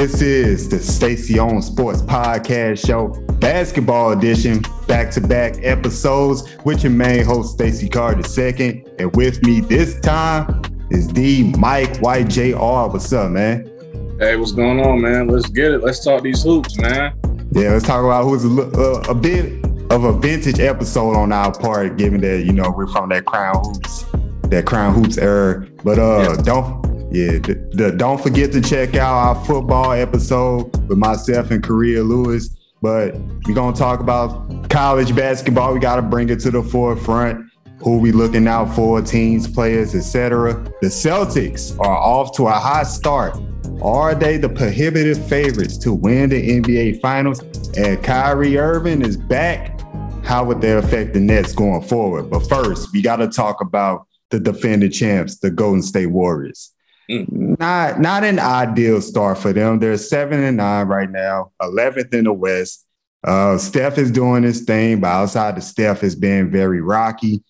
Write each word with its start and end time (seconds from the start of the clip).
This 0.00 0.22
is 0.22 0.68
the 0.70 0.78
Stacey 0.78 1.38
On 1.38 1.60
Sports 1.60 2.00
Podcast 2.00 2.86
Show, 2.86 3.08
basketball 3.34 4.12
edition, 4.12 4.64
back 4.88 5.10
to 5.10 5.20
back 5.20 5.56
episodes 5.60 6.56
with 6.64 6.82
your 6.82 6.90
main 6.90 7.22
host, 7.22 7.52
Stacey 7.52 7.86
Carter 7.86 8.22
II. 8.40 8.82
And 8.98 9.14
with 9.14 9.42
me 9.42 9.60
this 9.60 10.00
time 10.00 10.62
is 10.88 11.06
the 11.08 11.52
Mike 11.58 11.98
White 11.98 12.30
Jr. 12.30 12.56
What's 12.56 13.12
up, 13.12 13.30
man? 13.30 13.70
Hey, 14.18 14.36
what's 14.36 14.52
going 14.52 14.80
on, 14.80 15.02
man? 15.02 15.28
Let's 15.28 15.50
get 15.50 15.70
it. 15.70 15.82
Let's 15.82 16.02
talk 16.02 16.22
these 16.22 16.42
hoops, 16.42 16.78
man. 16.78 17.12
Yeah, 17.52 17.72
let's 17.72 17.84
talk 17.84 18.02
about 18.02 18.24
who's 18.24 18.46
a, 18.46 18.48
uh, 18.48 19.04
a 19.06 19.14
bit 19.14 19.62
of 19.90 20.04
a 20.04 20.18
vintage 20.18 20.60
episode 20.60 21.14
on 21.14 21.30
our 21.30 21.52
part, 21.52 21.98
given 21.98 22.22
that, 22.22 22.46
you 22.46 22.54
know, 22.54 22.72
we're 22.74 22.86
from 22.86 23.10
that 23.10 23.26
Crown 23.26 23.62
Hoops, 23.62 24.06
that 24.44 24.64
Crown 24.64 24.94
Hoops 24.94 25.18
era. 25.18 25.68
But 25.84 25.98
uh, 25.98 26.36
yeah. 26.38 26.42
don't 26.42 26.79
yeah, 27.10 27.38
the, 27.38 27.70
the, 27.72 27.92
don't 27.92 28.22
forget 28.22 28.52
to 28.52 28.60
check 28.60 28.94
out 28.94 29.14
our 29.14 29.44
football 29.44 29.92
episode 29.92 30.76
with 30.88 30.96
myself 30.96 31.50
and 31.50 31.62
Korea 31.62 32.02
Lewis. 32.04 32.56
But 32.82 33.16
we're 33.46 33.54
gonna 33.54 33.76
talk 33.76 34.00
about 34.00 34.70
college 34.70 35.14
basketball. 35.14 35.74
We 35.74 35.80
gotta 35.80 36.02
bring 36.02 36.28
it 36.28 36.38
to 36.40 36.50
the 36.50 36.62
forefront. 36.62 37.46
Who 37.80 37.98
we 37.98 38.12
looking 38.12 38.46
out 38.46 38.74
for, 38.74 39.00
teams, 39.02 39.48
players, 39.48 39.94
etc. 39.94 40.54
The 40.82 40.88
Celtics 40.88 41.78
are 41.80 41.96
off 41.96 42.36
to 42.36 42.46
a 42.46 42.52
hot 42.52 42.86
start. 42.86 43.36
Are 43.82 44.14
they 44.14 44.36
the 44.36 44.50
prohibitive 44.50 45.26
favorites 45.26 45.78
to 45.78 45.92
win 45.92 46.28
the 46.28 46.60
NBA 46.60 47.00
Finals? 47.00 47.40
And 47.76 48.02
Kyrie 48.04 48.58
Irving 48.58 49.02
is 49.02 49.16
back. 49.16 49.80
How 50.22 50.44
would 50.44 50.60
that 50.60 50.84
affect 50.84 51.14
the 51.14 51.20
Nets 51.20 51.54
going 51.54 51.82
forward? 51.82 52.30
But 52.30 52.40
first, 52.40 52.92
we 52.92 53.00
got 53.00 53.16
to 53.16 53.28
talk 53.28 53.62
about 53.62 54.06
the 54.28 54.38
defending 54.38 54.90
champs, 54.90 55.38
the 55.38 55.50
Golden 55.50 55.82
State 55.82 56.06
Warriors. 56.06 56.72
Not 57.10 57.98
not 57.98 58.22
an 58.22 58.38
ideal 58.38 59.00
start 59.00 59.38
for 59.38 59.52
them. 59.52 59.80
They're 59.80 59.96
seven 59.96 60.42
and 60.44 60.58
nine 60.58 60.86
right 60.86 61.10
now, 61.10 61.50
11th 61.60 62.14
in 62.14 62.24
the 62.24 62.32
West. 62.32 62.86
Uh, 63.24 63.58
Steph 63.58 63.98
is 63.98 64.12
doing 64.12 64.44
his 64.44 64.62
thing, 64.62 65.00
but 65.00 65.08
outside 65.08 65.56
of 65.56 65.64
Steph 65.64 66.04
it's 66.04 66.14
been 66.14 66.50
very 66.50 66.80
rocky. 66.80 67.42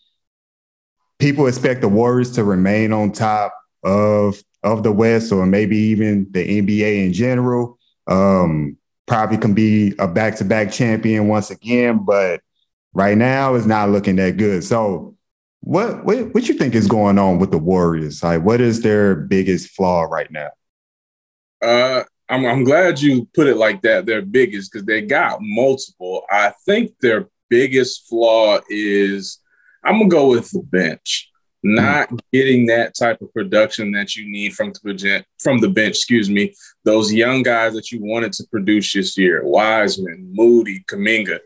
People 1.19 1.47
expect 1.47 1.83
the 1.83 1.89
Warriors 1.89 2.33
to 2.33 2.45
remain 2.45 2.93
on 2.93 3.13
top 3.13 3.55
of 3.85 4.43
of 4.63 4.83
the 4.83 4.93
West, 4.93 5.31
or 5.31 5.45
maybe 5.45 5.77
even 5.77 6.27
the 6.31 6.63
NBA 6.63 7.05
in 7.05 7.13
general. 7.13 7.79
Um, 8.07 8.79
probably 9.07 9.37
can 9.37 9.53
be 9.53 9.93
a 9.99 10.09
back 10.09 10.37
to 10.37 10.45
back 10.45 10.73
champion 10.73 11.29
once 11.29 11.51
again, 11.51 12.05
but 12.05 12.41
right 12.95 13.17
now 13.17 13.55
it's 13.57 13.67
not 13.67 13.91
looking 13.91 14.17
that 14.17 14.39
good. 14.39 14.65
So 14.65 15.17
what, 15.61 16.05
what 16.05 16.35
what 16.35 16.49
you 16.49 16.55
think 16.55 16.75
is 16.75 16.87
going 16.87 17.19
on 17.19 17.39
with 17.39 17.51
the 17.51 17.59
Warriors? 17.59 18.23
Like, 18.23 18.43
what 18.43 18.61
is 18.61 18.81
their 18.81 19.15
biggest 19.15 19.71
flaw 19.71 20.03
right 20.03 20.31
now? 20.31 20.51
Uh, 21.63 22.05
I'm 22.29 22.47
I'm 22.47 22.65
glad 22.65 23.01
you 23.01 23.29
put 23.35 23.47
it 23.47 23.57
like 23.57 23.83
that. 23.83 24.07
Their 24.07 24.23
biggest 24.23 24.73
because 24.73 24.87
they 24.87 25.03
got 25.03 25.39
multiple. 25.41 26.25
I 26.31 26.53
think 26.65 26.93
their 27.01 27.29
biggest 27.51 28.09
flaw 28.09 28.61
is 28.71 29.39
I'm 29.85 29.99
gonna 29.99 30.09
go 30.09 30.29
with 30.29 30.51
the 30.51 30.63
bench. 30.63 31.29
Not 31.63 32.09
mm. 32.09 32.19
getting 32.33 32.67
that 32.67 32.95
type 32.97 33.21
of 33.21 33.35
production 33.35 33.93
that 33.93 34.17
you 34.17 34.31
need 34.31 34.55
from 34.55 34.73
the 34.73 35.25
from 35.41 35.59
the 35.59 35.69
bench. 35.69 35.97
Excuse 35.97 36.31
me, 36.31 36.55
those 36.85 37.13
young 37.13 37.43
guys 37.43 37.75
that 37.75 37.93
you 37.93 38.03
wanted 38.03 38.33
to 38.35 38.47
produce 38.51 38.95
this 38.95 39.19
year: 39.19 39.45
Wiseman, 39.45 40.31
Moody, 40.33 40.83
Kuminga 40.89 41.39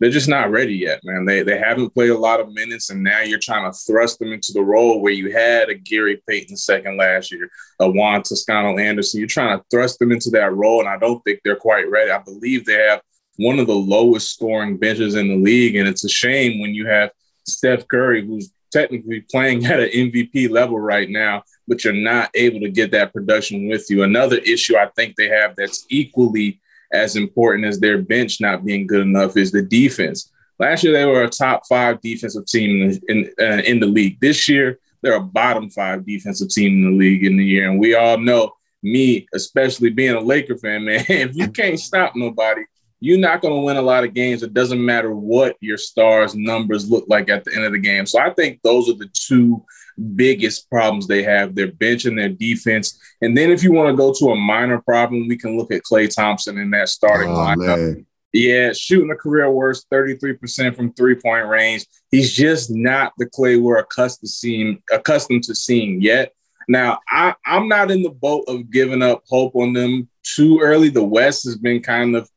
they're 0.00 0.10
just 0.10 0.28
not 0.28 0.50
ready 0.50 0.74
yet, 0.74 1.00
man. 1.04 1.26
They 1.26 1.42
they 1.42 1.58
haven't 1.58 1.90
played 1.90 2.10
a 2.10 2.18
lot 2.18 2.40
of 2.40 2.52
minutes, 2.52 2.88
and 2.88 3.02
now 3.02 3.20
you're 3.20 3.38
trying 3.38 3.70
to 3.70 3.78
thrust 3.78 4.18
them 4.18 4.32
into 4.32 4.52
the 4.52 4.62
role 4.62 5.00
where 5.00 5.12
you 5.12 5.30
had 5.30 5.68
a 5.68 5.74
Gary 5.74 6.22
Payton 6.26 6.56
second 6.56 6.96
last 6.96 7.30
year, 7.30 7.50
a 7.78 7.88
Juan 7.88 8.22
Toscano 8.22 8.78
Anderson. 8.78 9.20
You're 9.20 9.28
trying 9.28 9.58
to 9.58 9.64
thrust 9.70 9.98
them 9.98 10.10
into 10.10 10.30
that 10.30 10.54
role, 10.54 10.80
and 10.80 10.88
I 10.88 10.96
don't 10.96 11.22
think 11.22 11.40
they're 11.44 11.54
quite 11.54 11.88
ready. 11.90 12.10
I 12.10 12.18
believe 12.18 12.64
they 12.64 12.74
have 12.88 13.02
one 13.36 13.58
of 13.58 13.66
the 13.66 13.74
lowest 13.74 14.32
scoring 14.32 14.78
benches 14.78 15.16
in 15.16 15.28
the 15.28 15.36
league, 15.36 15.76
and 15.76 15.86
it's 15.86 16.04
a 16.04 16.08
shame 16.08 16.60
when 16.60 16.74
you 16.74 16.86
have 16.86 17.10
Steph 17.46 17.86
Curry, 17.86 18.26
who's 18.26 18.50
technically 18.72 19.20
playing 19.30 19.66
at 19.66 19.80
an 19.80 19.90
MVP 19.90 20.48
level 20.50 20.80
right 20.80 21.10
now, 21.10 21.42
but 21.68 21.84
you're 21.84 21.92
not 21.92 22.30
able 22.34 22.60
to 22.60 22.70
get 22.70 22.90
that 22.92 23.12
production 23.12 23.68
with 23.68 23.86
you. 23.90 24.02
Another 24.02 24.38
issue 24.38 24.76
I 24.76 24.88
think 24.96 25.16
they 25.16 25.28
have 25.28 25.56
that's 25.56 25.84
equally 25.90 26.60
as 26.92 27.16
important 27.16 27.66
as 27.66 27.78
their 27.78 27.98
bench 27.98 28.40
not 28.40 28.64
being 28.64 28.86
good 28.86 29.02
enough 29.02 29.36
is 29.36 29.52
the 29.52 29.62
defense. 29.62 30.32
Last 30.58 30.84
year 30.84 30.92
they 30.92 31.06
were 31.06 31.22
a 31.22 31.28
top 31.28 31.62
five 31.68 32.00
defensive 32.00 32.46
team 32.46 32.90
in 32.90 33.00
in, 33.08 33.32
uh, 33.40 33.62
in 33.62 33.80
the 33.80 33.86
league. 33.86 34.18
This 34.20 34.48
year 34.48 34.78
they're 35.02 35.14
a 35.14 35.20
bottom 35.20 35.70
five 35.70 36.04
defensive 36.04 36.50
team 36.50 36.84
in 36.84 36.92
the 36.92 36.98
league 36.98 37.24
in 37.24 37.36
the 37.36 37.44
year, 37.44 37.70
and 37.70 37.80
we 37.80 37.94
all 37.94 38.18
know 38.18 38.52
me, 38.82 39.26
especially 39.34 39.90
being 39.90 40.14
a 40.14 40.20
Laker 40.20 40.56
fan, 40.56 40.84
man. 40.86 41.04
If 41.08 41.36
you 41.36 41.48
can't 41.48 41.78
stop 41.78 42.14
nobody, 42.16 42.62
you're 43.00 43.18
not 43.18 43.40
going 43.40 43.54
to 43.54 43.64
win 43.64 43.78
a 43.78 43.82
lot 43.82 44.04
of 44.04 44.14
games. 44.14 44.42
It 44.42 44.52
doesn't 44.52 44.84
matter 44.84 45.14
what 45.14 45.56
your 45.60 45.78
stars' 45.78 46.34
numbers 46.34 46.90
look 46.90 47.06
like 47.08 47.30
at 47.30 47.44
the 47.44 47.54
end 47.54 47.64
of 47.64 47.72
the 47.72 47.78
game. 47.78 48.06
So 48.06 48.20
I 48.20 48.30
think 48.34 48.60
those 48.62 48.88
are 48.90 48.94
the 48.94 49.08
two 49.14 49.64
biggest 50.00 50.68
problems 50.70 51.06
they 51.06 51.22
have 51.22 51.54
their 51.54 51.72
bench 51.72 52.04
and 52.04 52.18
their 52.18 52.28
defense. 52.28 52.98
And 53.20 53.36
then 53.36 53.50
if 53.50 53.62
you 53.62 53.72
want 53.72 53.90
to 53.90 53.96
go 53.96 54.12
to 54.12 54.32
a 54.32 54.36
minor 54.36 54.80
problem, 54.80 55.28
we 55.28 55.36
can 55.36 55.56
look 55.56 55.72
at 55.72 55.82
Klay 55.82 56.12
Thompson 56.12 56.58
in 56.58 56.70
that 56.70 56.88
starting 56.88 57.30
oh, 57.30 57.34
lineup. 57.34 57.76
Man. 57.76 58.06
Yeah, 58.32 58.72
shooting 58.72 59.10
a 59.10 59.16
career 59.16 59.50
worst 59.50 59.90
33% 59.90 60.76
from 60.76 60.92
three 60.92 61.16
point 61.16 61.48
range. 61.48 61.86
He's 62.10 62.32
just 62.32 62.70
not 62.70 63.12
the 63.18 63.26
Klay 63.26 63.60
we're 63.60 63.78
accustomed 63.78 64.28
to 64.28 64.32
seeing, 64.32 64.82
accustomed 64.92 65.42
to 65.44 65.54
seeing 65.54 66.00
yet. 66.00 66.32
Now, 66.68 67.00
I, 67.08 67.34
I'm 67.44 67.66
not 67.66 67.90
in 67.90 68.02
the 68.02 68.10
boat 68.10 68.44
of 68.46 68.70
giving 68.70 69.02
up 69.02 69.24
hope 69.28 69.56
on 69.56 69.72
them 69.72 70.08
too 70.22 70.60
early. 70.60 70.88
The 70.88 71.02
West 71.02 71.44
has 71.44 71.56
been 71.56 71.82
kind 71.82 72.14
of 72.14 72.30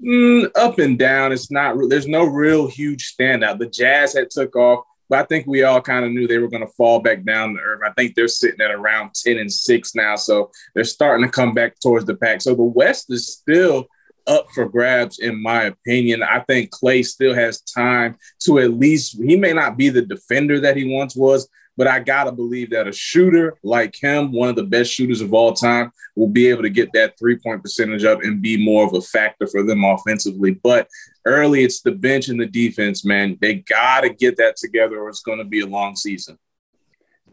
mm, 0.00 0.48
up 0.54 0.78
and 0.78 0.96
down. 0.96 1.32
It's 1.32 1.50
not. 1.50 1.76
There's 1.88 2.06
no 2.06 2.24
real 2.24 2.68
huge 2.68 3.12
standout. 3.12 3.58
The 3.58 3.66
Jazz 3.66 4.14
had 4.14 4.30
took 4.30 4.54
off. 4.54 4.84
But 5.12 5.18
I 5.20 5.24
think 5.24 5.46
we 5.46 5.62
all 5.62 5.82
kind 5.82 6.06
of 6.06 6.10
knew 6.10 6.26
they 6.26 6.38
were 6.38 6.48
going 6.48 6.66
to 6.66 6.72
fall 6.72 6.98
back 6.98 7.22
down 7.22 7.52
to 7.52 7.60
earth. 7.60 7.82
I 7.84 7.92
think 7.92 8.14
they're 8.14 8.28
sitting 8.28 8.62
at 8.62 8.70
around 8.70 9.12
10 9.12 9.36
and 9.36 9.52
6 9.52 9.94
now. 9.94 10.16
So 10.16 10.50
they're 10.74 10.84
starting 10.84 11.26
to 11.26 11.30
come 11.30 11.52
back 11.52 11.78
towards 11.80 12.06
the 12.06 12.14
pack. 12.14 12.40
So 12.40 12.54
the 12.54 12.62
West 12.62 13.12
is 13.12 13.30
still 13.30 13.88
up 14.26 14.46
for 14.54 14.66
grabs, 14.66 15.18
in 15.18 15.42
my 15.42 15.64
opinion. 15.64 16.22
I 16.22 16.40
think 16.48 16.70
Klay 16.70 17.04
still 17.04 17.34
has 17.34 17.60
time 17.60 18.16
to 18.44 18.60
at 18.60 18.72
least, 18.72 19.22
he 19.22 19.36
may 19.36 19.52
not 19.52 19.76
be 19.76 19.90
the 19.90 20.00
defender 20.00 20.58
that 20.60 20.78
he 20.78 20.90
once 20.90 21.14
was, 21.14 21.46
but 21.76 21.86
I 21.86 22.00
got 22.00 22.24
to 22.24 22.32
believe 22.32 22.70
that 22.70 22.88
a 22.88 22.92
shooter 22.92 23.54
like 23.62 23.96
him, 24.00 24.32
one 24.32 24.48
of 24.48 24.56
the 24.56 24.64
best 24.64 24.92
shooters 24.92 25.20
of 25.20 25.32
all 25.32 25.52
time, 25.52 25.90
will 26.16 26.28
be 26.28 26.48
able 26.48 26.62
to 26.62 26.70
get 26.70 26.90
that 26.92 27.18
three 27.18 27.36
point 27.36 27.62
percentage 27.62 28.04
up 28.04 28.22
and 28.22 28.42
be 28.42 28.62
more 28.62 28.86
of 28.86 28.94
a 28.94 29.00
factor 29.00 29.46
for 29.46 29.62
them 29.62 29.84
offensively. 29.84 30.52
But 30.52 30.88
early, 31.24 31.64
it's 31.64 31.80
the 31.80 31.92
bench 31.92 32.28
and 32.28 32.40
the 32.40 32.46
defense, 32.46 33.04
man. 33.04 33.38
They 33.40 33.56
got 33.56 34.02
to 34.02 34.10
get 34.10 34.36
that 34.36 34.56
together 34.56 35.00
or 35.00 35.08
it's 35.08 35.22
going 35.22 35.38
to 35.38 35.44
be 35.44 35.60
a 35.60 35.66
long 35.66 35.96
season. 35.96 36.38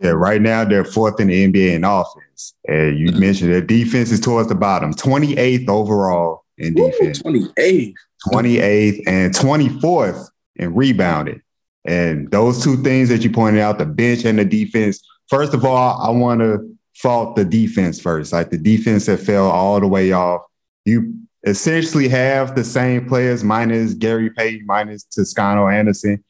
Yeah, 0.01 0.11
right 0.11 0.41
now 0.41 0.63
they're 0.63 0.85
fourth 0.85 1.19
in 1.19 1.28
the 1.28 1.51
NBA 1.51 1.75
in 1.75 1.83
offense. 1.83 2.53
And 2.67 2.97
you 2.97 3.07
mm-hmm. 3.07 3.19
mentioned 3.19 3.51
their 3.51 3.61
defense 3.61 4.11
is 4.11 4.22
towards 4.22 4.47
the 4.47 4.55
bottom, 4.55 4.94
28th 4.94 5.67
overall 5.67 6.45
in 6.57 6.73
defense. 6.73 7.22
28th. 7.22 7.94
28th 8.28 9.01
and 9.07 9.33
24th 9.33 10.28
in 10.55 10.73
rebounding. 10.73 11.41
And 11.89 12.29
those 12.29 12.63
two 12.63 12.77
things 12.83 13.09
that 13.09 13.23
you 13.23 13.31
pointed 13.31 13.61
out, 13.61 13.79
the 13.79 13.85
bench 13.88 14.23
and 14.23 14.38
the 14.38 14.45
defense. 14.45 15.01
First 15.27 15.55
of 15.55 15.66
all, 15.66 16.00
I 16.00 16.11
want 16.11 16.39
to 16.41 16.77
fault 16.94 17.35
the 17.35 17.44
defense 17.44 18.00
first. 18.00 18.31
Like 18.31 18.51
the 18.51 18.59
defense 18.59 19.07
that 19.07 19.22
fell 19.22 19.50
all 19.50 19.79
the 19.79 19.88
way 19.88 20.11
off. 20.11 20.44
You 20.85 21.16
essentially 21.47 22.07
have 22.07 22.55
the 22.55 22.63
same 22.63 23.07
players 23.07 23.44
minus 23.44 23.95
Gary 23.95 24.29
Payton, 24.29 24.67
minus 24.67 25.03
Toscano 25.05 25.67
Anderson. 25.67 26.23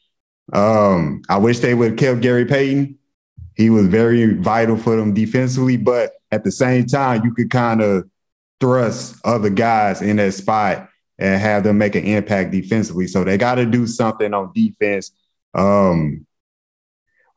Um, 0.53 1.23
I 1.27 1.37
wish 1.37 1.59
they 1.59 1.73
would 1.73 1.89
have 1.91 1.99
kept 1.99 2.21
Gary 2.21 2.45
Payton. 2.45 2.97
He 3.55 3.69
was 3.69 3.87
very 3.87 4.35
vital 4.35 4.77
for 4.77 4.95
them 4.95 5.13
defensively, 5.13 5.75
but 5.75 6.13
at 6.31 6.45
the 6.45 6.53
same 6.53 6.85
time, 6.85 7.25
you 7.25 7.33
could 7.33 7.51
kind 7.51 7.81
of 7.81 8.09
thrust 8.61 9.17
other 9.25 9.49
guys 9.49 10.01
in 10.01 10.15
that 10.15 10.33
spot 10.35 10.87
and 11.17 11.41
have 11.41 11.65
them 11.65 11.77
make 11.77 11.95
an 11.95 12.05
impact 12.05 12.51
defensively. 12.51 13.07
So 13.07 13.25
they 13.25 13.37
got 13.37 13.55
to 13.55 13.65
do 13.65 13.87
something 13.87 14.33
on 14.33 14.53
defense 14.55 15.11
um, 15.53 16.25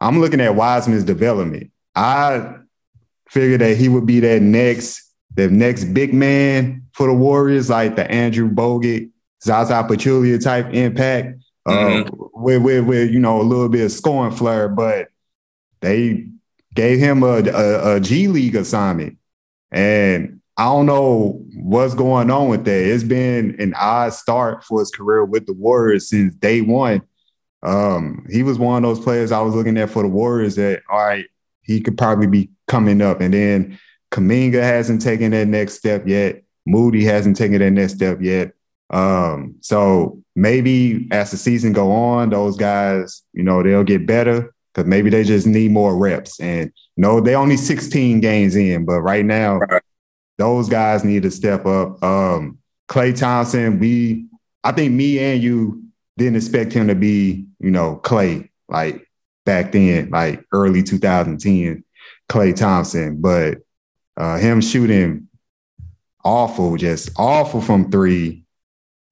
I'm 0.00 0.20
looking 0.20 0.40
at 0.40 0.54
Wiseman's 0.54 1.04
development. 1.04 1.70
I 1.94 2.56
figured 3.28 3.60
that 3.60 3.76
he 3.76 3.88
would 3.88 4.06
be 4.06 4.20
that 4.20 4.42
next, 4.42 5.10
the 5.34 5.48
next 5.48 5.84
big 5.84 6.12
man 6.12 6.86
for 6.92 7.06
the 7.06 7.14
Warriors, 7.14 7.70
like 7.70 7.96
the 7.96 8.10
Andrew 8.10 8.50
Bogut, 8.50 9.10
Zaza 9.42 9.86
Pachulia 9.88 10.42
type 10.42 10.72
impact, 10.72 11.42
uh, 11.66 11.70
mm-hmm. 11.70 12.08
uh, 12.08 12.26
with, 12.34 12.62
with, 12.62 12.84
with, 12.84 13.10
you 13.10 13.20
know, 13.20 13.40
a 13.40 13.42
little 13.42 13.68
bit 13.68 13.84
of 13.84 13.92
scoring 13.92 14.34
flair, 14.34 14.68
but 14.68 15.08
they 15.80 16.26
gave 16.74 16.98
him 16.98 17.22
a, 17.22 17.42
a, 17.48 17.96
a 17.96 18.00
G 18.00 18.28
League 18.28 18.56
assignment. 18.56 19.18
And 19.70 20.40
I 20.56 20.64
don't 20.64 20.86
know 20.86 21.42
what's 21.54 21.94
going 21.94 22.30
on 22.30 22.48
with 22.48 22.64
that. 22.64 22.92
It's 22.92 23.04
been 23.04 23.56
an 23.58 23.74
odd 23.74 24.12
start 24.12 24.64
for 24.64 24.80
his 24.80 24.90
career 24.90 25.24
with 25.24 25.46
the 25.46 25.54
Warriors 25.54 26.08
since 26.08 26.34
day 26.34 26.60
one. 26.60 27.02
Um, 27.62 28.26
he 28.30 28.42
was 28.42 28.58
one 28.58 28.84
of 28.84 28.88
those 28.88 29.04
players 29.04 29.32
I 29.32 29.40
was 29.40 29.54
looking 29.54 29.78
at 29.78 29.90
for 29.90 30.02
the 30.02 30.08
Warriors 30.08 30.56
that, 30.56 30.82
all 30.90 30.98
right, 30.98 31.26
he 31.62 31.80
could 31.80 31.96
probably 31.96 32.26
be 32.26 32.50
coming 32.66 33.00
up. 33.00 33.20
And 33.20 33.32
then 33.32 33.78
Kuminga 34.10 34.62
hasn't 34.62 35.02
taken 35.02 35.30
that 35.30 35.48
next 35.48 35.74
step 35.74 36.06
yet. 36.06 36.42
Moody 36.66 37.04
hasn't 37.04 37.36
taken 37.36 37.58
that 37.58 37.70
next 37.70 37.94
step 37.94 38.20
yet. 38.20 38.52
Um, 38.90 39.56
so 39.60 40.22
maybe 40.36 41.08
as 41.10 41.30
the 41.30 41.36
season 41.36 41.72
go 41.72 41.90
on, 41.92 42.30
those 42.30 42.56
guys, 42.56 43.22
you 43.32 43.42
know, 43.42 43.62
they'll 43.62 43.84
get 43.84 44.06
better 44.06 44.54
because 44.72 44.88
maybe 44.88 45.10
they 45.10 45.24
just 45.24 45.46
need 45.46 45.70
more 45.70 45.96
reps. 45.96 46.40
And 46.40 46.72
you 46.96 47.02
know, 47.02 47.20
they 47.20 47.34
only 47.34 47.56
16 47.56 48.20
games 48.20 48.54
in, 48.54 48.84
but 48.84 49.00
right 49.00 49.24
now, 49.24 49.58
right. 49.58 49.82
those 50.38 50.68
guys 50.68 51.04
need 51.04 51.22
to 51.22 51.30
step 51.30 51.64
up. 51.64 52.02
Um, 52.02 52.58
Klay 52.88 53.18
Thompson, 53.18 53.78
we, 53.78 54.26
I 54.62 54.72
think 54.72 54.92
me 54.92 55.18
and 55.18 55.42
you 55.42 55.82
didn't 56.16 56.36
expect 56.36 56.72
him 56.72 56.88
to 56.88 56.94
be, 56.94 57.46
you 57.58 57.70
know, 57.70 58.00
Klay 58.02 58.48
like 58.68 59.08
back 59.44 59.72
then, 59.72 60.10
like 60.10 60.44
early 60.52 60.82
2010, 60.82 61.84
Klay 62.28 62.56
Thompson, 62.56 63.20
but 63.20 63.58
uh, 64.16 64.38
him 64.38 64.60
shooting 64.60 65.28
awful, 66.24 66.76
just 66.76 67.10
awful 67.16 67.60
from 67.60 67.90
three. 67.90 68.44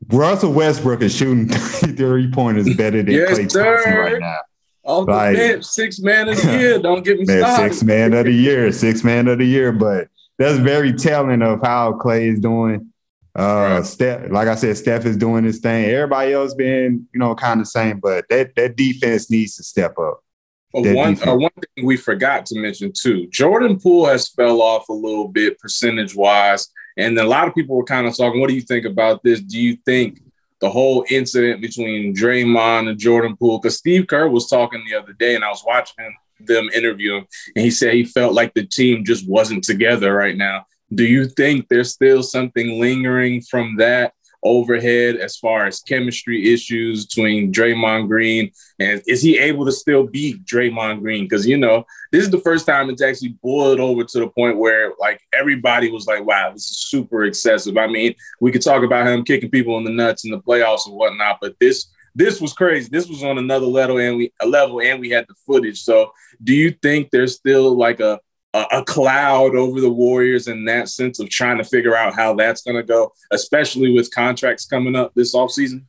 Russell 0.08 0.52
Westbrook 0.52 1.02
is 1.02 1.14
shooting 1.14 1.49
three 1.97 2.31
pointers 2.31 2.75
better 2.76 3.02
than 3.02 3.14
yes, 3.14 3.52
sir. 3.52 3.75
Thompson 3.76 3.94
right 3.94 4.20
now. 4.20 4.38
On 4.85 5.05
the 5.05 5.37
bench, 5.37 5.64
six 5.64 6.00
man 6.00 6.29
of 6.29 6.41
the 6.41 6.52
year. 6.58 6.79
Don't 6.79 7.05
get 7.05 7.19
me 7.19 7.26
man, 7.26 7.38
started. 7.41 7.75
Six 7.75 7.82
man 7.82 8.14
of 8.14 8.25
the 8.25 8.32
year, 8.32 8.73
six 8.73 9.05
man 9.05 9.29
of 9.29 9.38
the 9.38 9.44
year. 9.44 9.73
But 9.73 10.08
that's 10.38 10.58
very 10.58 10.94
telling 10.94 11.43
of 11.43 11.61
how 11.62 11.93
Klay 11.93 12.32
is 12.32 12.41
doing. 12.41 12.89
Uh, 13.38 13.43
right. 13.43 13.87
Steph, 13.87 14.31
like 14.31 14.49
I 14.49 14.56
said, 14.56 14.77
Steph 14.77 15.06
is 15.06 15.17
doing 15.17 15.44
his 15.44 15.61
thing. 15.61 15.85
Everybody 15.85 16.32
else 16.32 16.55
being, 16.55 17.06
you 17.12 17.21
know, 17.21 17.35
kind 17.35 17.61
of 17.61 17.69
same, 17.69 18.00
but 18.00 18.29
that 18.29 18.55
that 18.56 18.77
defense 18.77 19.31
needs 19.31 19.56
to 19.56 19.62
step 19.62 19.99
up. 19.99 20.25
Well, 20.73 20.94
one 20.94 21.29
uh, 21.29 21.35
one 21.35 21.50
thing 21.50 21.85
we 21.87 21.97
forgot 21.97 22.47
to 22.47 22.59
mention 22.59 22.93
too, 22.93 23.29
Jordan 23.29 23.79
Poole 23.79 24.06
has 24.06 24.29
fell 24.29 24.62
off 24.62 24.88
a 24.88 24.93
little 24.93 25.29
bit 25.29 25.59
percentage 25.59 26.15
wise, 26.15 26.69
and 26.97 27.19
a 27.19 27.25
lot 27.25 27.49
of 27.49 27.55
people 27.55 27.77
were 27.77 27.85
kind 27.85 28.06
of 28.06 28.17
talking. 28.17 28.41
What 28.41 28.49
do 28.49 28.55
you 28.55 28.62
think 28.62 28.85
about 28.85 29.23
this? 29.23 29.41
Do 29.41 29.61
you 29.61 29.76
think 29.85 30.21
the 30.61 30.71
whole 30.71 31.05
incident 31.09 31.61
between 31.61 32.15
Draymond 32.15 32.88
and 32.88 32.99
Jordan 32.99 33.37
Poole? 33.37 33.59
Because 33.59 33.79
Steve 33.79 34.06
Kerr 34.06 34.29
was 34.29 34.49
talking 34.49 34.85
the 34.88 34.97
other 34.97 35.12
day, 35.12 35.35
and 35.35 35.44
I 35.44 35.49
was 35.49 35.65
watching 35.65 36.15
them 36.41 36.69
interview 36.75 37.17
him, 37.17 37.26
and 37.56 37.65
he 37.65 37.71
said 37.71 37.94
he 37.94 38.05
felt 38.05 38.35
like 38.35 38.55
the 38.55 38.67
team 38.67 39.05
just 39.05 39.29
wasn't 39.29 39.65
together 39.65 40.15
right 40.15 40.37
now. 40.37 40.67
Do 40.92 41.04
you 41.04 41.26
think 41.26 41.69
there's 41.69 41.92
still 41.92 42.22
something 42.22 42.81
lingering 42.81 43.42
from 43.42 43.76
that? 43.76 44.14
overhead 44.42 45.16
as 45.16 45.37
far 45.37 45.66
as 45.66 45.81
chemistry 45.81 46.52
issues 46.52 47.06
between 47.06 47.52
Draymond 47.52 48.08
Green 48.08 48.50
and 48.78 49.02
is 49.06 49.22
he 49.22 49.38
able 49.38 49.66
to 49.66 49.72
still 49.72 50.04
beat 50.04 50.44
Draymond 50.44 51.00
Green? 51.00 51.25
Because 51.25 51.46
you 51.46 51.56
know 51.56 51.84
this 52.12 52.25
is 52.25 52.31
the 52.31 52.40
first 52.40 52.66
time 52.66 52.88
it's 52.90 53.02
actually 53.02 53.37
boiled 53.42 53.81
over 53.81 54.04
to 54.04 54.19
the 54.19 54.28
point 54.28 54.58
where 54.58 54.92
like 54.98 55.20
everybody 55.32 55.90
was 55.90 56.06
like, 56.06 56.25
"Wow, 56.25 56.52
this 56.52 56.70
is 56.70 56.78
super 56.78 57.25
excessive." 57.25 57.76
I 57.76 57.87
mean, 57.87 58.14
we 58.40 58.50
could 58.50 58.62
talk 58.62 58.82
about 58.82 59.06
him 59.06 59.25
kicking 59.25 59.50
people 59.50 59.76
in 59.78 59.84
the 59.84 59.90
nuts 59.90 60.25
in 60.25 60.31
the 60.31 60.40
playoffs 60.40 60.87
and 60.87 60.94
whatnot, 60.94 61.38
but 61.40 61.56
this 61.60 61.88
this 62.14 62.40
was 62.40 62.52
crazy. 62.52 62.88
This 62.90 63.08
was 63.08 63.22
on 63.22 63.38
another 63.38 63.66
level, 63.66 63.98
and 63.98 64.16
we 64.16 64.32
a 64.40 64.46
level, 64.46 64.81
and 64.81 65.00
we 65.00 65.10
had 65.10 65.26
the 65.28 65.34
footage. 65.46 65.82
So, 65.82 66.12
do 66.42 66.54
you 66.54 66.70
think 66.82 67.10
there's 67.10 67.37
still 67.37 67.76
like 67.76 68.00
a 68.00 68.19
a, 68.55 68.64
a 68.73 68.85
cloud 68.85 69.55
over 69.55 69.81
the 69.81 69.91
Warriors 69.91 70.49
in 70.49 70.64
that 70.67 70.88
sense 70.88 71.20
of 71.20 71.31
trying 71.31 71.58
to 71.58 71.64
figure 71.64 71.97
out 71.97 72.14
how 72.14 72.35
that's 72.35 72.62
going 72.62 72.76
to 72.76 72.82
go, 72.82 73.12
especially 73.31 73.93
with 73.93 74.12
contracts 74.14 74.67
coming 74.67 74.97
up 74.97 75.12
this 75.14 75.35
offseason? 75.35 75.85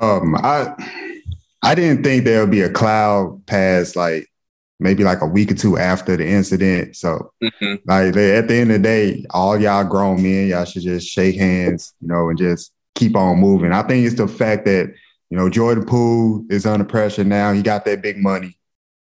Um, 0.00 0.34
I 0.36 0.74
I 1.62 1.74
didn't 1.74 2.02
think 2.02 2.24
there 2.24 2.40
would 2.40 2.50
be 2.50 2.62
a 2.62 2.70
cloud 2.70 3.44
past 3.46 3.96
like 3.96 4.26
maybe 4.78 5.04
like 5.04 5.20
a 5.20 5.26
week 5.26 5.52
or 5.52 5.54
two 5.54 5.76
after 5.76 6.16
the 6.16 6.26
incident. 6.26 6.96
So, 6.96 7.32
mm-hmm. 7.42 7.74
like 7.84 8.16
at 8.16 8.48
the 8.48 8.54
end 8.54 8.72
of 8.72 8.78
the 8.78 8.82
day, 8.82 9.26
all 9.30 9.60
y'all 9.60 9.84
grown 9.84 10.22
men, 10.22 10.48
y'all 10.48 10.64
should 10.64 10.82
just 10.82 11.06
shake 11.06 11.36
hands, 11.36 11.92
you 12.00 12.08
know, 12.08 12.30
and 12.30 12.38
just 12.38 12.72
keep 12.94 13.14
on 13.14 13.38
moving. 13.38 13.72
I 13.72 13.82
think 13.82 14.06
it's 14.06 14.16
the 14.16 14.26
fact 14.26 14.64
that 14.64 14.92
you 15.28 15.36
know 15.36 15.48
Jordan 15.48 15.84
Poole 15.84 16.44
is 16.48 16.66
under 16.66 16.84
pressure 16.84 17.24
now. 17.24 17.52
He 17.52 17.62
got 17.62 17.84
that 17.84 18.02
big 18.02 18.16
money, 18.16 18.58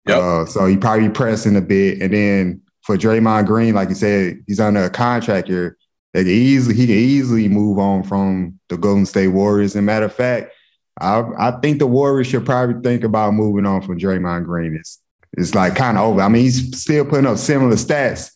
yep. 0.07 0.19
uh, 0.19 0.47
so 0.47 0.67
he 0.67 0.77
probably 0.77 1.11
pressing 1.11 1.57
a 1.57 1.61
bit, 1.61 2.01
and 2.01 2.13
then 2.13 2.63
for 2.87 2.97
Draymond 2.97 3.47
Green, 3.47 3.75
like 3.75 3.89
you 3.89 3.97
said, 3.97 4.45
he's 4.47 4.61
under 4.61 4.85
a 4.85 4.91
contract 4.91 5.49
here. 5.49 5.77
They 6.15 6.23
easily 6.23 6.77
he 6.77 6.87
can 6.87 6.95
easily 6.95 7.49
move 7.49 7.79
on 7.79 8.05
from 8.05 8.59
the 8.69 8.79
Golden 8.79 9.05
State 9.05 9.29
Warriors. 9.29 9.75
And 9.75 9.85
matter 9.85 10.07
of 10.07 10.15
fact, 10.15 10.53
I 10.99 11.25
I 11.37 11.51
think 11.61 11.81
the 11.81 11.87
Warriors 11.87 12.29
should 12.29 12.47
probably 12.47 12.81
think 12.81 13.03
about 13.05 13.35
moving 13.35 13.67
on 13.67 13.83
from 13.83 13.99
Draymond 13.99 14.45
Green. 14.45 14.77
It's 14.77 15.03
it's 15.37 15.55
like 15.55 15.75
kind 15.75 15.99
of 15.99 16.05
over. 16.05 16.23
I 16.23 16.29
mean, 16.29 16.43
he's 16.43 16.81
still 16.81 17.05
putting 17.05 17.27
up 17.27 17.39
similar 17.39 17.75
stats 17.75 18.31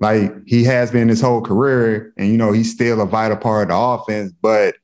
like 0.00 0.32
he 0.46 0.62
has 0.64 0.90
been 0.90 1.08
his 1.08 1.20
whole 1.20 1.40
career, 1.40 2.12
and 2.18 2.28
you 2.28 2.36
know 2.36 2.52
he's 2.52 2.70
still 2.70 3.00
a 3.00 3.06
vital 3.06 3.38
part 3.38 3.62
of 3.62 3.68
the 3.68 3.76
offense. 3.76 4.32
But 4.40 4.76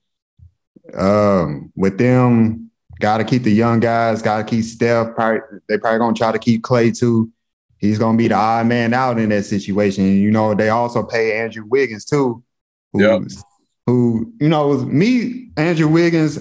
um, 0.94 1.70
with 1.76 1.98
them, 1.98 2.70
got 3.00 3.18
to 3.18 3.24
keep 3.24 3.42
the 3.42 3.52
young 3.52 3.80
guys, 3.80 4.22
got 4.22 4.38
to 4.38 4.44
keep 4.44 4.64
Steph. 4.64 5.14
Probably, 5.14 5.40
they 5.68 5.78
probably 5.78 5.98
gonna 5.98 6.14
try 6.14 6.32
to 6.32 6.38
keep 6.38 6.62
Klay 6.62 6.98
too 6.98 7.30
he's 7.79 7.99
gonna 7.99 8.19
be 8.19 8.29
the 8.29 8.35
odd 8.35 8.67
man 8.67 8.94
out 8.94 9.19
in 9.19 9.29
that 9.31 9.44
situation. 9.44 10.05
You 10.05 10.31
know, 10.31 10.55
they 10.55 10.69
also 10.69 11.03
pay 11.03 11.38
Andrew 11.38 11.65
Wiggins 11.67 12.05
too. 12.05 12.43
Yep. 12.94 13.23
Who, 13.87 14.32
you 14.41 14.49
know, 14.49 14.79
me, 14.85 15.50
Andrew 15.56 15.88
Wiggins, 15.88 16.38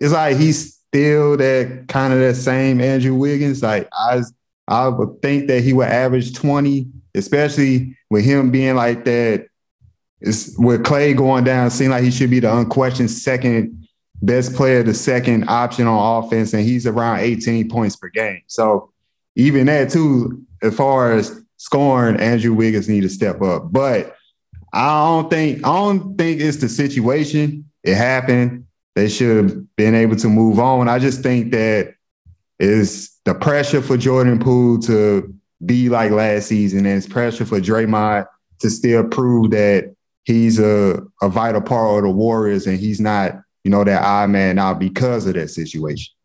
is 0.00 0.12
like 0.12 0.36
he's 0.36 0.74
still 0.74 1.36
that 1.36 1.86
kind 1.88 2.12
of 2.12 2.20
that 2.20 2.34
same 2.36 2.80
Andrew 2.80 3.14
Wiggins. 3.14 3.62
Like 3.62 3.88
I 3.92 4.22
I 4.68 4.88
would 4.88 5.22
think 5.22 5.48
that 5.48 5.62
he 5.62 5.72
would 5.72 5.88
average 5.88 6.34
20, 6.34 6.88
especially 7.14 7.96
with 8.10 8.24
him 8.24 8.50
being 8.50 8.74
like 8.74 9.04
that. 9.04 9.48
It's 10.20 10.58
with 10.58 10.82
Klay 10.82 11.14
going 11.14 11.44
down, 11.44 11.70
seeing 11.70 11.90
like 11.90 12.02
he 12.02 12.10
should 12.10 12.30
be 12.30 12.40
the 12.40 12.54
unquestioned 12.56 13.10
second 13.10 13.86
best 14.22 14.54
player, 14.54 14.82
the 14.82 14.94
second 14.94 15.44
option 15.48 15.86
on 15.86 16.24
offense, 16.24 16.54
and 16.54 16.64
he's 16.64 16.86
around 16.86 17.20
18 17.20 17.68
points 17.68 17.96
per 17.96 18.08
game. 18.08 18.40
So 18.46 18.92
even 19.36 19.66
that 19.66 19.90
too, 19.90 20.42
as 20.62 20.74
far 20.74 21.12
as 21.12 21.40
scoring, 21.58 22.18
Andrew 22.18 22.54
Wiggins 22.54 22.88
need 22.88 23.02
to 23.02 23.08
step 23.08 23.40
up. 23.42 23.70
But 23.70 24.16
I 24.72 25.06
don't 25.06 25.30
think 25.30 25.58
I 25.58 25.74
don't 25.74 26.16
think 26.16 26.40
it's 26.40 26.56
the 26.58 26.68
situation. 26.68 27.70
It 27.84 27.94
happened. 27.94 28.66
They 28.94 29.08
should 29.08 29.36
have 29.36 29.76
been 29.76 29.94
able 29.94 30.16
to 30.16 30.28
move 30.28 30.58
on. 30.58 30.88
I 30.88 30.98
just 30.98 31.22
think 31.22 31.52
that 31.52 31.94
is 32.58 33.14
the 33.24 33.34
pressure 33.34 33.82
for 33.82 33.96
Jordan 33.96 34.38
Poole 34.38 34.78
to 34.80 35.34
be 35.64 35.88
like 35.88 36.10
last 36.10 36.48
season, 36.48 36.86
and 36.86 36.96
it's 36.96 37.06
pressure 37.06 37.44
for 37.44 37.60
Draymond 37.60 38.26
to 38.60 38.70
still 38.70 39.04
prove 39.04 39.50
that 39.50 39.94
he's 40.24 40.58
a, 40.58 41.02
a 41.22 41.28
vital 41.28 41.60
part 41.60 41.98
of 41.98 42.02
the 42.04 42.10
Warriors 42.10 42.66
and 42.66 42.78
he's 42.78 43.00
not, 43.00 43.40
you 43.64 43.70
know, 43.70 43.84
that 43.84 44.02
odd 44.02 44.30
man 44.30 44.58
out 44.58 44.78
because 44.78 45.26
of 45.26 45.34
that 45.34 45.48
situation. 45.48 46.15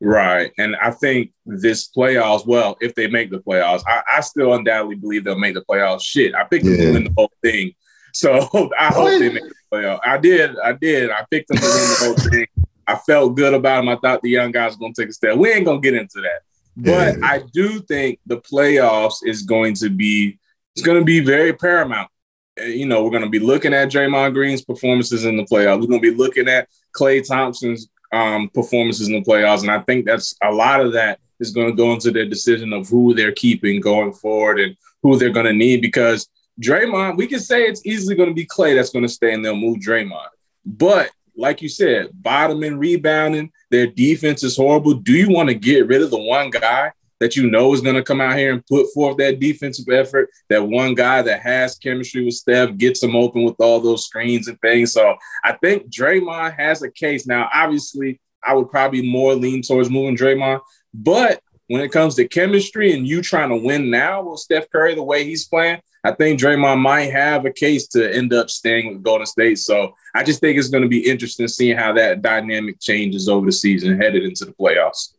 Right. 0.00 0.52
And 0.58 0.76
I 0.76 0.92
think 0.92 1.32
this 1.44 1.88
playoffs, 1.88 2.46
well, 2.46 2.76
if 2.80 2.94
they 2.94 3.08
make 3.08 3.30
the 3.30 3.40
playoffs, 3.40 3.82
I, 3.86 4.02
I 4.08 4.20
still 4.20 4.54
undoubtedly 4.54 4.94
believe 4.94 5.24
they'll 5.24 5.38
make 5.38 5.54
the 5.54 5.64
playoffs. 5.64 6.02
Shit, 6.02 6.34
I 6.34 6.44
picked 6.44 6.64
them 6.64 6.76
to 6.76 6.92
win 6.92 7.04
the 7.04 7.14
whole 7.16 7.32
thing. 7.42 7.74
So 8.14 8.48
I 8.78 8.88
hope 8.88 9.18
they 9.18 9.32
make 9.32 9.42
the 9.42 9.54
playoffs. 9.72 10.00
I 10.04 10.18
did. 10.18 10.56
I 10.58 10.72
did. 10.72 11.10
I 11.10 11.24
picked 11.30 11.48
them 11.48 11.58
to 11.58 11.64
win 11.64 11.72
the 11.72 11.96
whole 12.00 12.30
thing. 12.30 12.46
I 12.86 12.96
felt 12.96 13.36
good 13.36 13.54
about 13.54 13.80
them. 13.80 13.88
I 13.88 13.96
thought 13.96 14.22
the 14.22 14.30
young 14.30 14.52
guys 14.52 14.72
were 14.72 14.80
going 14.80 14.94
to 14.94 15.02
take 15.02 15.10
a 15.10 15.12
step. 15.12 15.36
We 15.36 15.52
ain't 15.52 15.66
going 15.66 15.82
to 15.82 15.90
get 15.90 16.00
into 16.00 16.20
that. 16.20 16.42
But 16.76 17.18
yeah. 17.18 17.26
I 17.26 17.42
do 17.52 17.80
think 17.80 18.20
the 18.24 18.40
playoffs 18.40 19.16
is 19.24 19.42
going 19.42 19.74
to 19.74 19.90
be, 19.90 20.38
it's 20.74 20.86
going 20.86 20.98
to 20.98 21.04
be 21.04 21.20
very 21.20 21.52
paramount. 21.52 22.08
You 22.56 22.86
know, 22.86 23.04
we're 23.04 23.10
going 23.10 23.24
to 23.24 23.28
be 23.28 23.40
looking 23.40 23.74
at 23.74 23.90
Draymond 23.90 24.32
Green's 24.32 24.62
performances 24.62 25.24
in 25.24 25.36
the 25.36 25.44
playoffs. 25.44 25.80
We're 25.80 25.88
going 25.88 26.02
to 26.02 26.10
be 26.12 26.16
looking 26.16 26.48
at 26.48 26.68
Klay 26.96 27.26
Thompson's 27.26 27.88
um, 28.12 28.48
performances 28.50 29.08
in 29.08 29.14
the 29.14 29.22
playoffs. 29.22 29.62
And 29.62 29.70
I 29.70 29.80
think 29.80 30.06
that's 30.06 30.34
a 30.42 30.52
lot 30.52 30.80
of 30.80 30.92
that 30.92 31.20
is 31.40 31.50
going 31.50 31.68
to 31.68 31.76
go 31.76 31.92
into 31.92 32.10
their 32.10 32.26
decision 32.26 32.72
of 32.72 32.88
who 32.88 33.14
they're 33.14 33.32
keeping 33.32 33.80
going 33.80 34.12
forward 34.12 34.60
and 34.60 34.76
who 35.02 35.16
they're 35.16 35.30
going 35.30 35.46
to 35.46 35.52
need 35.52 35.82
because 35.82 36.28
Draymond, 36.60 37.16
we 37.16 37.26
can 37.26 37.38
say 37.38 37.62
it's 37.62 37.86
easily 37.86 38.16
going 38.16 38.28
to 38.28 38.34
be 38.34 38.46
Klay 38.46 38.74
that's 38.74 38.90
going 38.90 39.04
to 39.04 39.08
stay 39.08 39.32
and 39.32 39.44
they'll 39.44 39.56
move 39.56 39.78
Draymond. 39.78 40.28
But 40.66 41.10
like 41.36 41.62
you 41.62 41.68
said, 41.68 42.10
bottom 42.12 42.64
and 42.64 42.80
rebounding, 42.80 43.52
their 43.70 43.86
defense 43.86 44.42
is 44.42 44.56
horrible. 44.56 44.94
Do 44.94 45.12
you 45.12 45.30
want 45.30 45.48
to 45.48 45.54
get 45.54 45.86
rid 45.86 46.02
of 46.02 46.10
the 46.10 46.18
one 46.18 46.50
guy 46.50 46.92
that 47.20 47.36
you 47.36 47.50
know 47.50 47.72
is 47.72 47.80
going 47.80 47.96
to 47.96 48.02
come 48.02 48.20
out 48.20 48.36
here 48.36 48.52
and 48.52 48.66
put 48.66 48.86
forth 48.92 49.16
that 49.18 49.40
defensive 49.40 49.88
effort. 49.88 50.30
That 50.48 50.66
one 50.66 50.94
guy 50.94 51.22
that 51.22 51.40
has 51.40 51.76
chemistry 51.76 52.24
with 52.24 52.34
Steph 52.34 52.76
gets 52.76 53.02
him 53.02 53.16
open 53.16 53.44
with 53.44 53.56
all 53.58 53.80
those 53.80 54.06
screens 54.06 54.48
and 54.48 54.60
things. 54.60 54.92
So 54.92 55.16
I 55.44 55.52
think 55.52 55.90
Draymond 55.90 56.54
has 56.56 56.82
a 56.82 56.90
case. 56.90 57.26
Now, 57.26 57.48
obviously, 57.52 58.20
I 58.42 58.54
would 58.54 58.70
probably 58.70 59.10
more 59.10 59.34
lean 59.34 59.62
towards 59.62 59.90
moving 59.90 60.16
Draymond, 60.16 60.60
but 60.94 61.40
when 61.66 61.82
it 61.82 61.92
comes 61.92 62.14
to 62.14 62.26
chemistry 62.26 62.94
and 62.94 63.06
you 63.06 63.20
trying 63.20 63.50
to 63.50 63.56
win 63.56 63.90
now 63.90 64.22
with 64.22 64.40
Steph 64.40 64.70
Curry 64.70 64.94
the 64.94 65.02
way 65.02 65.24
he's 65.24 65.46
playing, 65.46 65.80
I 66.02 66.12
think 66.12 66.40
Draymond 66.40 66.80
might 66.80 67.12
have 67.12 67.44
a 67.44 67.50
case 67.50 67.88
to 67.88 68.14
end 68.14 68.32
up 68.32 68.48
staying 68.48 68.88
with 68.88 69.02
Golden 69.02 69.26
State. 69.26 69.58
So 69.58 69.94
I 70.14 70.22
just 70.22 70.40
think 70.40 70.58
it's 70.58 70.68
going 70.68 70.82
to 70.82 70.88
be 70.88 71.06
interesting 71.06 71.48
seeing 71.48 71.76
how 71.76 71.92
that 71.94 72.22
dynamic 72.22 72.80
changes 72.80 73.28
over 73.28 73.44
the 73.44 73.52
season 73.52 74.00
headed 74.00 74.24
into 74.24 74.44
the 74.44 74.52
playoffs. 74.52 75.12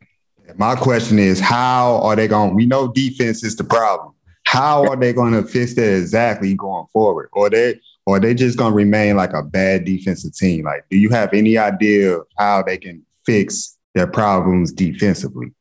My 0.57 0.75
question 0.75 1.19
is, 1.19 1.39
how 1.39 1.99
are 2.01 2.15
they 2.15 2.27
going? 2.27 2.55
We 2.55 2.65
know 2.65 2.91
defense 2.91 3.43
is 3.43 3.55
the 3.55 3.63
problem. 3.63 4.13
How 4.45 4.83
are 4.85 4.95
they 4.95 5.13
going 5.13 5.33
to 5.33 5.43
fix 5.43 5.75
that 5.75 5.97
exactly 5.97 6.55
going 6.55 6.87
forward? 6.91 7.29
Or 7.33 7.49
they, 7.49 7.79
or 8.05 8.19
they 8.19 8.33
just 8.33 8.57
gonna 8.57 8.73
remain 8.73 9.15
like 9.15 9.33
a 9.33 9.43
bad 9.43 9.85
defensive 9.85 10.35
team? 10.35 10.65
Like, 10.65 10.85
do 10.89 10.97
you 10.97 11.09
have 11.09 11.33
any 11.33 11.57
idea 11.57 12.17
of 12.17 12.27
how 12.37 12.63
they 12.63 12.77
can 12.77 13.05
fix 13.25 13.77
their 13.93 14.07
problems 14.07 14.71
defensively? 14.71 15.53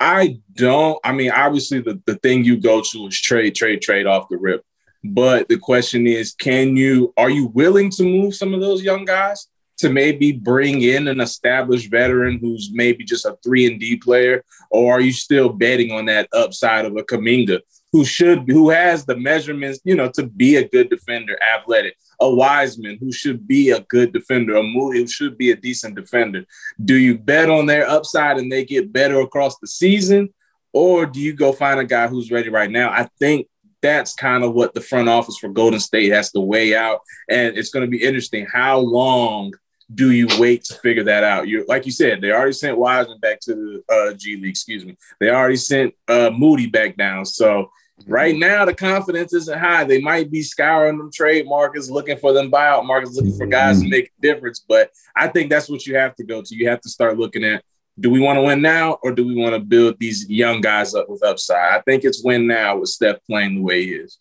I 0.00 0.40
don't. 0.54 0.98
I 1.04 1.12
mean, 1.12 1.30
obviously, 1.30 1.80
the, 1.80 2.02
the 2.06 2.16
thing 2.16 2.44
you 2.44 2.56
go 2.56 2.80
to 2.80 3.06
is 3.06 3.20
trade, 3.20 3.54
trade, 3.54 3.80
trade 3.80 4.06
off 4.06 4.28
the 4.28 4.36
rip. 4.36 4.64
But 5.04 5.48
the 5.48 5.56
question 5.56 6.08
is, 6.08 6.32
can 6.32 6.76
you, 6.76 7.12
are 7.16 7.30
you 7.30 7.46
willing 7.46 7.90
to 7.90 8.02
move 8.02 8.34
some 8.34 8.54
of 8.54 8.60
those 8.60 8.82
young 8.82 9.04
guys 9.04 9.46
to 9.78 9.90
maybe 9.90 10.32
bring 10.32 10.82
in 10.82 11.08
an 11.08 11.20
established 11.20 11.90
veteran 11.90 12.38
who's 12.40 12.70
maybe 12.72 13.04
just 13.04 13.26
a 13.26 13.36
three 13.42 13.66
and 13.66 13.80
D 13.80 13.96
player? 13.96 14.44
Or 14.70 14.94
are 14.94 15.00
you 15.00 15.12
still 15.12 15.48
betting 15.48 15.92
on 15.92 16.06
that 16.06 16.28
upside 16.32 16.84
of 16.84 16.96
a 16.96 17.02
Kuminga 17.02 17.60
who 17.92 18.04
should, 18.04 18.44
who 18.46 18.70
has 18.70 19.04
the 19.04 19.16
measurements, 19.16 19.80
you 19.84 19.94
know, 19.94 20.08
to 20.10 20.26
be 20.26 20.56
a 20.56 20.68
good 20.68 20.88
defender, 20.88 21.38
athletic, 21.54 21.96
a 22.20 22.34
Wiseman 22.34 22.96
who 23.00 23.12
should 23.12 23.46
be 23.46 23.70
a 23.70 23.80
good 23.80 24.12
defender, 24.12 24.56
a 24.56 24.62
Moody 24.62 25.00
who 25.00 25.06
should 25.06 25.36
be 25.36 25.50
a 25.50 25.56
decent 25.56 25.94
defender. 25.94 26.44
Do 26.82 26.94
you 26.94 27.18
bet 27.18 27.50
on 27.50 27.66
their 27.66 27.86
upside 27.88 28.38
and 28.38 28.50
they 28.50 28.64
get 28.64 28.92
better 28.92 29.20
across 29.20 29.58
the 29.58 29.66
season? 29.66 30.32
Or 30.72 31.04
do 31.04 31.20
you 31.20 31.34
go 31.34 31.52
find 31.52 31.80
a 31.80 31.84
guy 31.84 32.08
who's 32.08 32.30
ready 32.30 32.48
right 32.48 32.70
now? 32.70 32.90
I 32.90 33.08
think 33.18 33.48
that's 33.82 34.14
kind 34.14 34.44
of 34.44 34.54
what 34.54 34.72
the 34.72 34.80
front 34.80 35.08
office 35.08 35.36
for 35.36 35.48
Golden 35.48 35.80
State 35.80 36.12
has 36.12 36.30
to 36.32 36.40
weigh 36.40 36.74
out. 36.74 37.00
And 37.28 37.58
it's 37.58 37.70
going 37.70 37.84
to 37.84 37.90
be 37.90 38.02
interesting. 38.02 38.46
How 38.50 38.78
long 38.78 39.52
do 39.94 40.10
you 40.10 40.28
wait 40.38 40.64
to 40.64 40.74
figure 40.74 41.04
that 41.04 41.24
out? 41.24 41.48
You 41.48 41.64
like 41.68 41.86
you 41.86 41.92
said, 41.92 42.20
they 42.20 42.30
already 42.30 42.52
sent 42.52 42.78
Wiseman 42.78 43.18
back 43.18 43.40
to 43.40 43.54
the 43.88 43.94
uh, 43.94 44.14
G 44.14 44.36
League. 44.36 44.50
Excuse 44.50 44.84
me. 44.84 44.96
They 45.20 45.30
already 45.30 45.56
sent 45.56 45.94
uh, 46.08 46.30
Moody 46.30 46.66
back 46.66 46.96
down. 46.96 47.24
So 47.24 47.70
right 48.06 48.36
now 48.36 48.64
the 48.64 48.74
confidence 48.74 49.32
isn't 49.34 49.58
high. 49.58 49.84
They 49.84 50.00
might 50.00 50.30
be 50.30 50.42
scouring 50.42 50.98
them 50.98 51.10
trade 51.12 51.46
markets, 51.46 51.90
looking 51.90 52.18
for 52.18 52.32
them 52.32 52.50
buyout 52.50 52.86
markets, 52.86 53.16
looking 53.16 53.36
for 53.36 53.46
guys 53.46 53.80
to 53.80 53.88
make 53.88 54.06
a 54.06 54.20
difference. 54.20 54.64
But 54.66 54.90
I 55.16 55.28
think 55.28 55.50
that's 55.50 55.68
what 55.68 55.86
you 55.86 55.96
have 55.96 56.14
to 56.16 56.24
go 56.24 56.42
to. 56.42 56.54
You 56.54 56.68
have 56.68 56.80
to 56.82 56.88
start 56.88 57.18
looking 57.18 57.44
at 57.44 57.62
do 58.00 58.10
we 58.10 58.20
want 58.20 58.38
to 58.38 58.42
win 58.42 58.62
now 58.62 58.98
or 59.02 59.12
do 59.12 59.26
we 59.26 59.34
want 59.34 59.54
to 59.54 59.60
build 59.60 59.98
these 59.98 60.28
young 60.28 60.60
guys 60.60 60.94
up 60.94 61.10
with 61.10 61.22
upside? 61.22 61.78
I 61.78 61.82
think 61.82 62.04
it's 62.04 62.24
win 62.24 62.46
now 62.46 62.78
with 62.78 62.88
Steph 62.88 63.18
playing 63.28 63.56
the 63.56 63.62
way 63.62 63.84
he 63.84 63.92
is. 63.92 64.18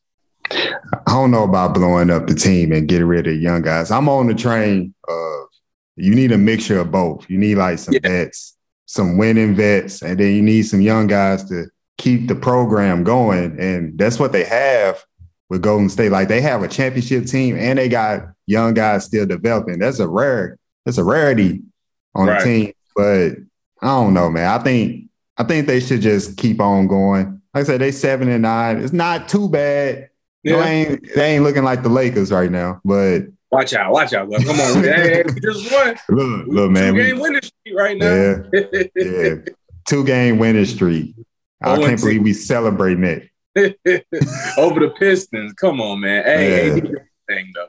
I 0.51 1.13
don't 1.13 1.31
know 1.31 1.43
about 1.43 1.73
blowing 1.73 2.09
up 2.09 2.27
the 2.27 2.35
team 2.35 2.73
and 2.73 2.87
getting 2.87 3.07
rid 3.07 3.27
of 3.27 3.39
young 3.41 3.61
guys. 3.61 3.89
I'm 3.89 4.09
on 4.09 4.27
the 4.27 4.33
train 4.33 4.93
of 5.07 5.45
you 5.95 6.15
need 6.15 6.31
a 6.31 6.37
mixture 6.37 6.79
of 6.79 6.91
both. 6.91 7.29
You 7.29 7.37
need 7.37 7.55
like 7.55 7.79
some 7.79 7.93
yeah. 7.93 7.99
vets, 8.03 8.57
some 8.85 9.17
winning 9.17 9.55
vets, 9.55 10.01
and 10.01 10.19
then 10.19 10.35
you 10.35 10.41
need 10.41 10.63
some 10.63 10.81
young 10.81 11.07
guys 11.07 11.43
to 11.49 11.67
keep 11.97 12.27
the 12.27 12.35
program 12.35 13.03
going. 13.03 13.59
And 13.59 13.97
that's 13.97 14.19
what 14.19 14.31
they 14.31 14.43
have 14.43 15.03
with 15.49 15.61
Golden 15.61 15.89
State. 15.89 16.11
Like 16.11 16.27
they 16.27 16.41
have 16.41 16.63
a 16.63 16.67
championship 16.67 17.25
team 17.25 17.57
and 17.57 17.77
they 17.77 17.89
got 17.89 18.23
young 18.47 18.73
guys 18.73 19.05
still 19.05 19.25
developing. 19.25 19.79
That's 19.79 19.99
a 19.99 20.07
rare, 20.07 20.57
that's 20.85 20.97
a 20.97 21.03
rarity 21.03 21.61
on 22.15 22.27
right. 22.27 22.39
the 22.39 22.43
team. 22.43 22.73
But 22.95 23.31
I 23.81 23.87
don't 23.87 24.13
know, 24.13 24.29
man. 24.29 24.47
I 24.47 24.63
think 24.63 25.09
I 25.37 25.43
think 25.43 25.67
they 25.67 25.79
should 25.79 26.01
just 26.01 26.37
keep 26.37 26.59
on 26.59 26.87
going. 26.87 27.41
Like 27.53 27.61
I 27.61 27.63
said, 27.63 27.81
they 27.81 27.91
seven 27.91 28.29
and 28.29 28.43
nine. 28.43 28.81
It's 28.81 28.93
not 28.93 29.27
too 29.27 29.49
bad. 29.49 30.09
Yeah. 30.43 30.63
They 30.63 30.69
ain't 30.69 31.15
they 31.15 31.35
ain't 31.35 31.43
looking 31.43 31.63
like 31.63 31.83
the 31.83 31.89
Lakers 31.89 32.31
right 32.31 32.51
now, 32.51 32.81
but 32.83 33.23
watch 33.51 33.73
out, 33.73 33.91
watch 33.91 34.13
out. 34.13 34.31
Come 34.31 34.59
on, 34.59 34.83
hey, 34.83 35.23
we 35.25 35.39
just 35.39 35.71
won. 35.71 35.95
Look, 36.09 36.47
look, 36.47 36.71
man. 36.71 36.93
Two 36.93 37.03
game 37.03 37.19
winning 37.19 37.41
streak 37.41 37.75
right 37.75 37.97
now. 37.97 38.13
Yeah, 38.13 38.83
yeah. 38.95 39.35
Two 39.87 40.03
game 40.05 40.37
winning 40.37 40.65
streak. 40.65 41.15
I 41.61 41.77
can't 41.77 41.99
believe 41.99 42.23
we 42.23 42.33
celebrating 42.33 43.03
it. 43.03 43.27
Over 44.57 44.79
the 44.79 44.93
Pistons. 44.97 45.53
Come 45.53 45.81
on, 45.81 45.99
man. 45.99 46.23
Hey, 46.23 46.67
yeah. 46.67 46.81
thing 47.27 47.51
though. 47.53 47.67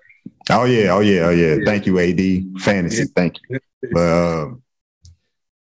Oh 0.50 0.64
yeah, 0.64 0.92
oh 0.92 1.00
yeah, 1.00 1.20
oh 1.26 1.30
yeah. 1.30 1.54
yeah. 1.56 1.64
Thank 1.64 1.86
you, 1.86 1.98
AD. 1.98 2.62
Fantasy. 2.62 3.04
Thank 3.14 3.36
you. 3.48 3.58
But 3.92 4.00
um, 4.00 4.62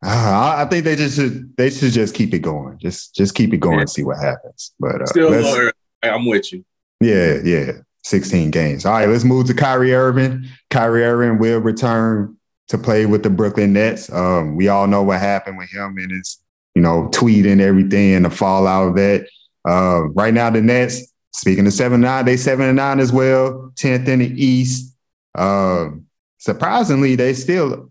uh, 0.05 0.55
I 0.59 0.67
think 0.67 0.85
they 0.85 0.97
just 0.97 1.17
should 1.17 1.57
they 1.57 1.71
should 1.71 1.93
just 1.93 2.15
keep 2.15 2.35
it 2.35 2.41
going. 2.41 2.79
Just 2.79 3.15
just 3.15 3.35
keep 3.35 3.55
it 3.55 3.59
going 3.59 3.81
and 3.81 3.91
see 3.91 4.05
what 4.05 4.19
happens. 4.19 4.75
But 4.79 5.03
uh, 5.03 5.07
still. 5.07 5.71
I'm 6.03 6.27
with 6.27 6.53
you. 6.53 6.65
Yeah, 7.01 7.39
yeah. 7.43 7.73
16 8.05 8.51
games. 8.51 8.85
All 8.87 8.93
right, 8.93 9.09
let's 9.09 9.25
move 9.25 9.47
to 9.47 9.55
Kyrie 9.55 9.95
Irving. 9.95 10.47
Kyrie 10.71 11.05
Irving 11.05 11.39
will 11.39 11.59
return 11.59 12.37
to 12.69 12.79
play 12.79 13.07
with 13.07 13.23
the 13.23 13.31
Brooklyn 13.31 13.73
Nets. 13.73 14.11
Um, 14.13 14.57
we 14.57 14.69
all 14.69 14.87
know 14.87 15.03
what 15.03 15.21
happened 15.21 15.59
with 15.59 15.71
him 15.71 15.97
and 15.99 16.11
his, 16.13 16.39
you 16.75 16.83
know, 16.83 17.09
tweet 17.13 17.47
and 17.47 17.61
everything 17.61 18.15
and 18.15 18.25
the 18.25 18.31
fallout 18.31 18.89
of 18.89 18.95
that. 18.97 19.27
Uh, 19.67 20.09
right 20.11 20.35
now, 20.35 20.51
the 20.51 20.61
Nets, 20.61 21.13
speaking 21.33 21.67
of 21.67 21.73
7 21.73 22.01
9, 22.01 22.25
they 22.25 22.37
7 22.37 22.67
and 22.67 22.77
9 22.77 23.01
as 23.01 23.13
well, 23.13 23.73
10th 23.77 24.09
in 24.09 24.19
the 24.21 24.45
East. 24.45 24.95
Um, 25.35 26.07
surprisingly, 26.39 27.17
they 27.17 27.35
still 27.35 27.91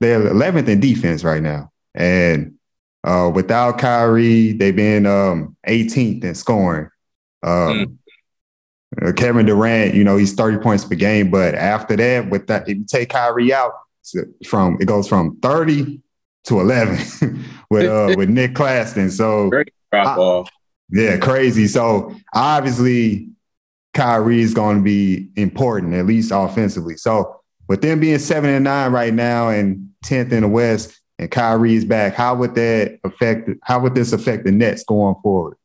they're 0.00 0.20
11th 0.20 0.68
in 0.68 0.80
defense 0.80 1.24
right 1.24 1.42
now. 1.42 1.72
And 1.94 2.54
uh, 3.04 3.30
without 3.34 3.78
Kyrie, 3.78 4.52
they've 4.52 4.76
been 4.76 5.06
um, 5.06 5.56
18th 5.66 6.24
in 6.24 6.34
scoring. 6.34 6.90
Um, 7.42 7.98
mm. 8.96 9.16
Kevin 9.16 9.46
Durant, 9.46 9.94
you 9.94 10.04
know, 10.04 10.16
he's 10.16 10.34
30 10.34 10.58
points 10.58 10.84
per 10.84 10.94
game. 10.94 11.30
But 11.30 11.54
after 11.54 11.96
that, 11.96 12.30
with 12.30 12.46
that, 12.46 12.68
if 12.68 12.76
you 12.76 12.84
take 12.84 13.10
Kyrie 13.10 13.52
out, 13.52 13.72
from 14.46 14.78
it 14.80 14.86
goes 14.86 15.06
from 15.08 15.38
30 15.40 16.00
to 16.44 16.60
11 16.60 17.44
with 17.70 17.86
uh, 17.86 18.14
with 18.16 18.30
Nic 18.30 18.54
Claxton. 18.54 19.10
So 19.10 19.50
I, 19.92 20.44
yeah, 20.90 21.18
crazy. 21.18 21.66
So 21.66 22.14
obviously 22.34 23.28
Kyrie 23.94 24.40
is 24.40 24.54
going 24.54 24.78
to 24.78 24.82
be 24.82 25.28
important, 25.36 25.94
at 25.94 26.06
least 26.06 26.32
offensively. 26.34 26.96
So 26.96 27.40
with 27.68 27.82
them 27.82 28.00
being 28.00 28.18
seven 28.18 28.50
and 28.50 28.64
nine 28.64 28.92
right 28.92 29.12
now 29.12 29.50
and 29.50 29.90
10th 30.04 30.32
in 30.32 30.42
the 30.42 30.48
West 30.48 30.98
and 31.18 31.30
Kyrie's 31.30 31.84
back, 31.84 32.14
how 32.14 32.34
would 32.36 32.54
that 32.54 32.98
affect 33.04 33.50
how 33.62 33.80
would 33.80 33.94
this 33.94 34.12
affect 34.12 34.44
the 34.44 34.52
Nets 34.52 34.84
going 34.84 35.16
forward? 35.22 35.57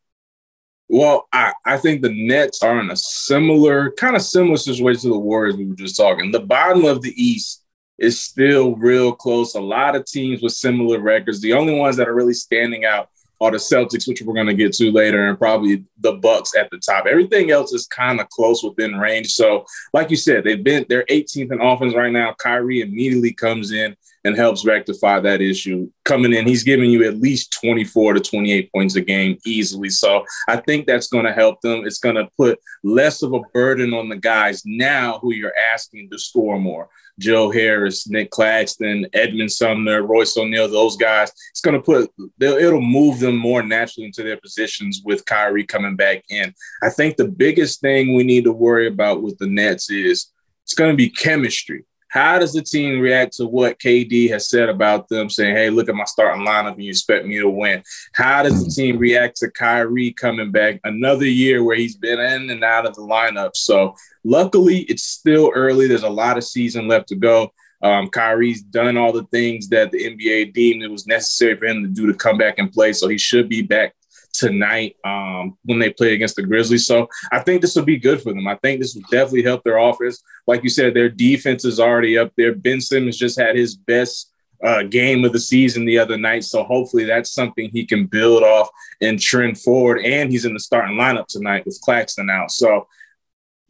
Well, 0.89 1.27
I, 1.31 1.53
I 1.65 1.77
think 1.77 2.01
the 2.01 2.13
Nets 2.13 2.61
are 2.61 2.79
in 2.79 2.91
a 2.91 2.95
similar, 2.95 3.91
kind 3.91 4.15
of 4.15 4.21
similar 4.21 4.57
situation 4.57 5.03
to 5.03 5.09
the 5.09 5.19
Warriors 5.19 5.55
we 5.55 5.65
were 5.65 5.75
just 5.75 5.97
talking. 5.97 6.31
The 6.31 6.39
bottom 6.39 6.85
of 6.85 7.01
the 7.01 7.13
East 7.15 7.63
is 7.97 8.19
still 8.19 8.75
real 8.75 9.13
close. 9.13 9.55
A 9.55 9.61
lot 9.61 9.95
of 9.95 10.05
teams 10.05 10.41
with 10.41 10.53
similar 10.53 10.99
records. 10.99 11.41
The 11.41 11.53
only 11.53 11.73
ones 11.73 11.97
that 11.97 12.07
are 12.07 12.15
really 12.15 12.33
standing 12.33 12.85
out 12.85 13.09
are 13.43 13.51
the 13.51 13.57
Celtics, 13.57 14.07
which 14.07 14.21
we're 14.21 14.33
going 14.33 14.47
to 14.47 14.53
get 14.53 14.73
to 14.73 14.91
later, 14.91 15.27
and 15.27 15.37
probably 15.37 15.83
the 15.99 16.13
Bucks 16.13 16.51
at 16.57 16.69
the 16.71 16.77
top. 16.77 17.05
Everything 17.05 17.51
else 17.51 17.73
is 17.73 17.87
kind 17.87 18.21
of 18.21 18.29
close 18.29 18.63
within 18.63 18.95
range. 18.95 19.33
So, 19.33 19.65
like 19.93 20.09
you 20.09 20.15
said, 20.15 20.43
they've 20.43 20.63
been 20.63 20.85
they're 20.87 21.05
18th 21.05 21.51
in 21.51 21.61
offense 21.61 21.93
right 21.93 22.11
now. 22.11 22.33
Kyrie 22.39 22.81
immediately 22.81 23.33
comes 23.33 23.71
in 23.71 23.95
and 24.23 24.37
helps 24.37 24.65
rectify 24.65 25.19
that 25.19 25.41
issue. 25.41 25.89
Coming 26.05 26.31
in, 26.31 26.47
he's 26.47 26.63
giving 26.63 26.89
you 26.89 27.05
at 27.05 27.17
least 27.17 27.57
24 27.61 28.13
to 28.13 28.19
28 28.21 28.71
points 28.71 28.95
a 28.95 29.01
game 29.01 29.37
easily. 29.45 29.89
So 29.89 30.23
I 30.47 30.57
think 30.57 30.87
that's 30.87 31.07
going 31.07 31.25
to 31.25 31.33
help 31.33 31.59
them. 31.59 31.85
It's 31.85 31.99
going 31.99 32.15
to 32.15 32.29
put 32.37 32.59
less 32.83 33.21
of 33.21 33.33
a 33.33 33.41
burden 33.53 33.93
on 33.93 34.07
the 34.07 34.15
guys 34.15 34.63
now 34.65 35.19
who 35.21 35.33
you're 35.33 35.57
asking 35.73 36.09
to 36.11 36.17
score 36.17 36.57
more. 36.57 36.87
Joe 37.19 37.51
Harris, 37.51 38.07
Nic 38.09 38.31
Claxton, 38.31 39.07
Edmond 39.13 39.51
Sumner, 39.51 40.03
Royce 40.03 40.37
O'Neale, 40.37 40.67
those 40.67 40.97
guys. 40.97 41.31
It's 41.51 41.61
going 41.61 41.75
to 41.75 41.81
put, 41.81 42.11
it'll 42.39 42.81
move 42.81 43.19
them 43.19 43.37
more 43.37 43.63
naturally 43.63 44.07
into 44.07 44.23
their 44.23 44.37
positions 44.37 45.01
with 45.05 45.25
Kyrie 45.25 45.65
coming 45.65 45.95
back 45.95 46.23
in. 46.29 46.53
I 46.81 46.89
think 46.89 47.17
the 47.17 47.27
biggest 47.27 47.81
thing 47.81 48.15
we 48.15 48.23
need 48.23 48.45
to 48.45 48.53
worry 48.53 48.87
about 48.87 49.21
with 49.21 49.37
the 49.37 49.47
Nets 49.47 49.89
is 49.89 50.31
it's 50.63 50.73
going 50.73 50.91
to 50.91 50.97
be 50.97 51.09
chemistry. 51.09 51.85
How 52.13 52.37
does 52.37 52.53
the 52.53 52.61
team 52.61 52.99
react 52.99 53.37
to 53.37 53.47
what 53.47 53.79
KD 53.79 54.29
has 54.29 54.47
said 54.47 54.69
about 54.69 55.09
them, 55.09 55.31
saying, 55.31 55.55
"Hey, 55.55 55.71
look 55.71 55.89
at 55.89 55.95
my 55.95 56.03
starting 56.03 56.45
lineup, 56.45 56.73
and 56.73 56.83
you 56.83 56.91
expect 56.91 57.25
me 57.25 57.39
to 57.39 57.49
win"? 57.49 57.81
How 58.13 58.43
does 58.43 58.63
the 58.63 58.69
team 58.69 58.99
react 58.99 59.37
to 59.37 59.49
Kyrie 59.49 60.11
coming 60.11 60.51
back 60.51 60.79
another 60.83 61.25
year 61.25 61.63
where 61.63 61.75
he's 61.75 61.97
been 61.97 62.19
in 62.19 62.51
and 62.51 62.63
out 62.63 62.85
of 62.85 62.93
the 62.93 63.01
lineup? 63.01 63.55
So, 63.55 63.95
luckily, 64.23 64.81
it's 64.81 65.01
still 65.01 65.51
early. 65.55 65.87
There's 65.87 66.03
a 66.03 66.09
lot 66.09 66.37
of 66.37 66.43
season 66.43 66.87
left 66.87 67.07
to 67.07 67.15
go. 67.15 67.51
Um, 67.81 68.09
Kyrie's 68.09 68.61
done 68.61 68.95
all 68.95 69.11
the 69.11 69.25
things 69.25 69.67
that 69.69 69.91
the 69.91 70.05
NBA 70.05 70.53
deemed 70.53 70.83
it 70.83 70.91
was 70.91 71.07
necessary 71.07 71.55
for 71.55 71.65
him 71.65 71.81
to 71.81 71.89
do 71.89 72.05
to 72.05 72.13
come 72.13 72.37
back 72.37 72.59
and 72.59 72.71
play, 72.71 72.93
so 72.93 73.07
he 73.07 73.17
should 73.17 73.49
be 73.49 73.63
back 73.63 73.95
tonight 74.33 74.97
um, 75.05 75.57
when 75.63 75.79
they 75.79 75.91
play 75.91 76.13
against 76.13 76.35
the 76.35 76.43
Grizzlies. 76.43 76.85
So 76.85 77.07
I 77.31 77.39
think 77.39 77.61
this 77.61 77.75
will 77.75 77.85
be 77.85 77.97
good 77.97 78.21
for 78.21 78.33
them. 78.33 78.47
I 78.47 78.55
think 78.55 78.81
this 78.81 78.95
will 78.95 79.03
definitely 79.03 79.43
help 79.43 79.63
their 79.63 79.77
offense. 79.77 80.21
Like 80.47 80.63
you 80.63 80.69
said, 80.69 80.93
their 80.93 81.09
defense 81.09 81.63
is 81.63 81.79
already 81.79 82.17
up 82.17 82.33
there. 82.35 82.55
Ben 82.55 82.81
Simmons 82.81 83.17
just 83.17 83.39
had 83.39 83.55
his 83.55 83.75
best 83.75 84.31
uh, 84.63 84.83
game 84.83 85.23
of 85.25 85.33
the 85.33 85.39
season 85.39 85.85
the 85.85 85.99
other 85.99 86.17
night. 86.17 86.43
So 86.43 86.63
hopefully 86.63 87.03
that's 87.03 87.31
something 87.31 87.69
he 87.69 87.85
can 87.85 88.05
build 88.07 88.43
off 88.43 88.69
and 89.01 89.19
trend 89.19 89.59
forward. 89.59 89.99
And 90.03 90.31
he's 90.31 90.45
in 90.45 90.53
the 90.53 90.59
starting 90.59 90.97
lineup 90.97 91.27
tonight 91.27 91.65
with 91.65 91.79
Claxton 91.81 92.29
out. 92.29 92.51
So 92.51 92.87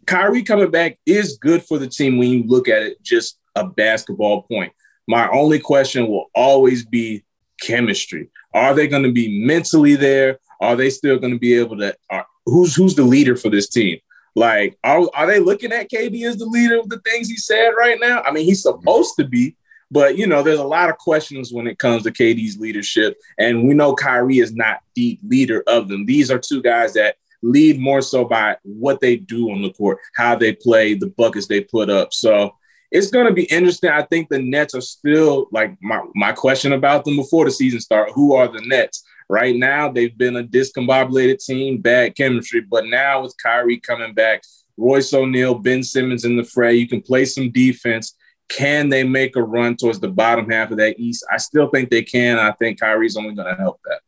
Kyrie 0.06 0.44
coming 0.44 0.72
back 0.72 1.00
is 1.06 1.38
good 1.38 1.64
for 1.64 1.78
the 1.78 1.88
team 1.88 2.18
when 2.18 2.30
you 2.30 2.44
look 2.44 2.68
at 2.68 2.84
it 2.84 3.02
just 3.04 3.40
a 3.56 3.66
basketball 3.66 4.44
point. 4.44 4.72
My 5.08 5.30
only 5.30 5.60
question 5.60 6.08
will 6.08 6.30
always 6.34 6.86
be 6.86 7.24
chemistry. 7.62 8.30
Are 8.54 8.74
they 8.74 8.88
going 8.88 9.04
to 9.04 9.12
be 9.12 9.44
mentally 9.46 9.96
there? 9.96 10.40
Are 10.64 10.76
they 10.76 10.90
still 10.90 11.20
going 11.20 11.34
to 11.34 11.40
be 11.40 11.54
able 11.54 11.78
to? 11.78 11.96
Are, 12.10 12.26
who's 12.46 12.76
who's 12.76 12.96
the 12.96 13.04
leader 13.04 13.36
for 13.36 13.50
this 13.50 13.70
team? 13.70 14.00
Like, 14.36 14.78
are, 14.84 15.08
are 15.14 15.28
they 15.28 15.40
looking 15.40 15.72
at 15.72 15.92
KD 15.92 16.28
as 16.28 16.38
the 16.38 16.46
leader 16.46 16.80
of 16.80 16.90
the 16.90 17.00
things 17.02 17.30
he 17.30 17.38
said 17.38 17.70
right 17.78 18.00
now? 18.02 18.24
I 18.24 18.32
mean, 18.32 18.46
he's 18.46 18.64
supposed 18.64 19.14
to 19.20 19.26
be, 19.26 19.56
but 19.92 20.18
you 20.18 20.26
know, 20.26 20.42
there's 20.42 20.60
a 20.60 20.64
lot 20.64 20.90
of 20.90 20.98
questions 20.98 21.54
when 21.54 21.68
it 21.68 21.78
comes 21.78 22.04
to 22.04 22.12
KD's 22.12 22.58
leadership, 22.58 23.18
and 23.38 23.68
we 23.68 23.76
know 23.76 23.94
Kyrie 23.94 24.40
is 24.40 24.56
not 24.56 24.80
the 24.96 25.20
leader 25.28 25.64
of 25.68 25.88
them. 25.88 26.06
These 26.06 26.32
are 26.32 26.40
two 26.40 26.64
guys 26.64 26.94
that 26.94 27.18
lead 27.44 27.80
more 27.80 28.02
so 28.02 28.26
by 28.26 28.58
what 28.64 29.02
they 29.02 29.18
do 29.18 29.52
on 29.52 29.62
the 29.62 29.72
court, 29.74 30.00
how 30.16 30.36
they 30.36 30.54
play, 30.54 30.96
the 30.96 31.08
buckets 31.08 31.48
they 31.48 31.62
put 31.62 31.90
up. 31.90 32.14
So 32.14 32.56
it's 32.90 33.12
going 33.12 33.28
to 33.28 33.34
be 33.34 33.44
interesting. 33.46 33.90
I 33.90 34.04
think 34.04 34.30
the 34.30 34.40
Nets 34.40 34.74
are 34.74 34.82
still 34.82 35.48
like 35.52 35.76
my, 35.82 36.02
my 36.16 36.32
question 36.32 36.74
about 36.74 37.06
them 37.06 37.18
before 37.18 37.46
the 37.46 37.52
season 37.52 37.82
start. 37.82 38.12
Who 38.14 38.34
are 38.34 38.48
the 38.48 38.62
Nets? 38.62 39.04
Right 39.30 39.56
now, 39.56 39.90
they've 39.92 40.18
been 40.18 40.36
a 40.36 40.44
discombobulated 40.44 41.44
team, 41.44 41.80
bad 41.80 42.16
chemistry. 42.16 42.62
But 42.62 42.86
now 42.88 43.24
with 43.24 43.36
Kyrie 43.42 43.80
coming 43.80 44.14
back, 44.14 44.44
Royce 44.78 45.14
O'Neale, 45.14 45.56
Ben 45.56 45.84
Simmons 45.84 46.26
in 46.26 46.36
the 46.36 46.44
fray, 46.44 46.76
you 46.76 46.88
can 46.88 47.02
play 47.02 47.26
some 47.26 47.52
defense. 47.52 48.16
Can 48.50 48.90
they 48.90 49.04
make 49.04 49.36
a 49.36 49.42
run 49.42 49.76
towards 49.76 50.00
the 50.00 50.10
bottom 50.10 50.50
half 50.50 50.72
of 50.72 50.78
that 50.78 51.00
East? 51.00 51.26
I 51.32 51.38
still 51.38 51.70
think 51.70 51.90
they 51.90 52.04
can. 52.04 52.38
I 52.38 52.52
think 52.54 52.80
Kyrie's 52.80 53.18
only 53.18 53.36
going 53.36 53.48
to 53.48 53.62
help 53.62 53.80
that. 53.86 54.02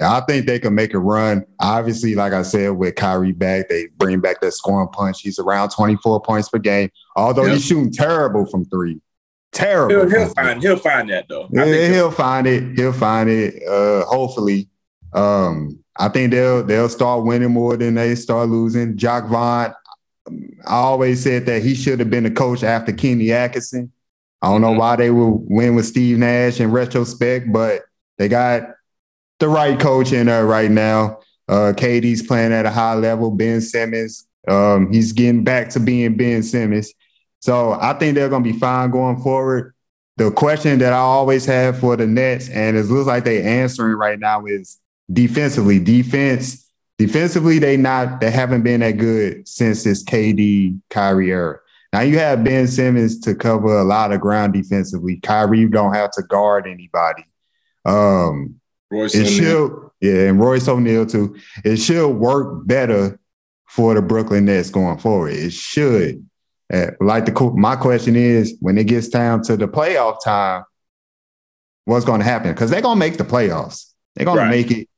I 0.00 0.20
think 0.22 0.46
they 0.46 0.58
can 0.58 0.74
make 0.74 0.92
a 0.92 0.98
run. 0.98 1.44
Obviously, 1.60 2.14
like 2.14 2.32
I 2.32 2.42
said, 2.42 2.70
with 2.70 2.96
Kyrie 2.96 3.32
back, 3.32 3.68
they 3.68 3.86
bring 3.96 4.20
back 4.20 4.40
that 4.40 4.52
scoring 4.52 4.88
punch. 4.88 5.20
He's 5.20 5.38
around 5.38 5.70
24 5.70 6.20
points 6.22 6.48
per 6.48 6.58
game, 6.58 6.90
although 7.14 7.44
yep. 7.44 7.54
he's 7.54 7.64
shooting 7.64 7.92
terrible 7.92 8.44
from 8.46 8.64
three. 8.64 9.00
Terrible. 9.54 10.08
He'll, 10.08 10.10
he'll 10.10 10.34
find 10.34 10.62
he'll 10.62 10.76
find 10.76 11.08
that 11.10 11.26
though. 11.28 11.48
Yeah, 11.50 11.64
he'll, 11.64 11.92
he'll 11.92 12.10
find 12.10 12.46
it. 12.46 12.76
He'll 12.76 12.92
find 12.92 13.30
it. 13.30 13.62
Uh, 13.66 14.04
hopefully. 14.04 14.68
Um, 15.12 15.78
I 15.96 16.08
think 16.08 16.32
they'll 16.32 16.64
they'll 16.64 16.88
start 16.88 17.24
winning 17.24 17.52
more 17.52 17.76
than 17.76 17.94
they 17.94 18.16
start 18.16 18.48
losing. 18.48 18.96
Jacque 18.96 19.28
Vaughn, 19.28 19.72
I 20.66 20.74
always 20.74 21.22
said 21.22 21.46
that 21.46 21.62
he 21.62 21.74
should 21.76 22.00
have 22.00 22.10
been 22.10 22.24
the 22.24 22.32
coach 22.32 22.64
after 22.64 22.92
Kenny 22.92 23.30
Atkinson. 23.30 23.92
I 24.42 24.48
don't 24.48 24.60
know 24.60 24.70
mm-hmm. 24.70 24.78
why 24.78 24.96
they 24.96 25.10
will 25.10 25.38
win 25.48 25.76
with 25.76 25.86
Steve 25.86 26.18
Nash 26.18 26.58
in 26.60 26.72
retrospect, 26.72 27.52
but 27.52 27.82
they 28.18 28.28
got 28.28 28.62
the 29.38 29.48
right 29.48 29.78
coach 29.78 30.12
in 30.12 30.26
there 30.26 30.46
right 30.46 30.70
now. 30.70 31.20
Uh, 31.48 31.72
KD's 31.76 32.22
playing 32.22 32.52
at 32.52 32.66
a 32.66 32.70
high 32.70 32.94
level. 32.94 33.30
Ben 33.30 33.60
Simmons, 33.60 34.26
um, 34.48 34.92
he's 34.92 35.12
getting 35.12 35.44
back 35.44 35.70
to 35.70 35.80
being 35.80 36.16
Ben 36.16 36.42
Simmons. 36.42 36.92
So 37.44 37.72
I 37.78 37.92
think 37.92 38.14
they're 38.14 38.30
going 38.30 38.42
to 38.42 38.52
be 38.54 38.58
fine 38.58 38.90
going 38.90 39.20
forward. 39.20 39.74
The 40.16 40.30
question 40.30 40.78
that 40.78 40.94
I 40.94 40.96
always 40.96 41.44
have 41.44 41.78
for 41.78 41.94
the 41.94 42.06
Nets, 42.06 42.48
and 42.48 42.74
it 42.74 42.84
looks 42.84 43.06
like 43.06 43.24
they're 43.24 43.46
answering 43.46 43.96
right 43.96 44.18
now, 44.18 44.46
is 44.46 44.80
defensively. 45.12 45.78
Defense, 45.78 46.72
defensively, 46.96 47.58
they 47.58 47.76
not 47.76 48.22
they 48.22 48.30
haven't 48.30 48.62
been 48.62 48.80
that 48.80 48.92
good 48.92 49.46
since 49.46 49.84
this 49.84 50.02
KD 50.02 50.80
Kyrie 50.88 51.32
era. 51.32 51.58
Now 51.92 52.00
you 52.00 52.18
have 52.18 52.44
Ben 52.44 52.66
Simmons 52.66 53.20
to 53.20 53.34
cover 53.34 53.76
a 53.76 53.84
lot 53.84 54.12
of 54.12 54.22
ground 54.22 54.54
defensively. 54.54 55.16
Kyrie 55.16 55.68
don't 55.68 55.92
have 55.92 56.12
to 56.12 56.22
guard 56.22 56.66
anybody. 56.66 57.26
Um, 57.84 58.58
Royce 58.90 59.14
it 59.14 59.26
should, 59.26 59.90
yeah, 60.00 60.28
and 60.28 60.40
Royce 60.40 60.66
O'Neale 60.66 61.04
too. 61.04 61.36
It 61.62 61.76
should 61.76 62.08
work 62.08 62.66
better 62.66 63.20
for 63.66 63.92
the 63.92 64.00
Brooklyn 64.00 64.46
Nets 64.46 64.70
going 64.70 64.96
forward. 64.96 65.34
It 65.34 65.52
should. 65.52 66.24
Uh, 66.72 66.92
like 67.00 67.26
the 67.26 67.52
my 67.56 67.76
question 67.76 68.16
is, 68.16 68.56
when 68.60 68.78
it 68.78 68.84
gets 68.84 69.08
down 69.08 69.42
to 69.42 69.56
the 69.56 69.68
playoff 69.68 70.22
time, 70.24 70.64
what's 71.84 72.04
going 72.04 72.20
to 72.20 72.24
happen? 72.24 72.52
Because 72.52 72.70
they're 72.70 72.80
going 72.80 72.96
to 72.96 73.00
make 73.00 73.18
the 73.18 73.24
playoffs. 73.24 73.92
They're 74.14 74.24
going 74.24 74.38
right. 74.38 74.44
to 74.44 74.50
make 74.50 74.70
it. 74.70 74.88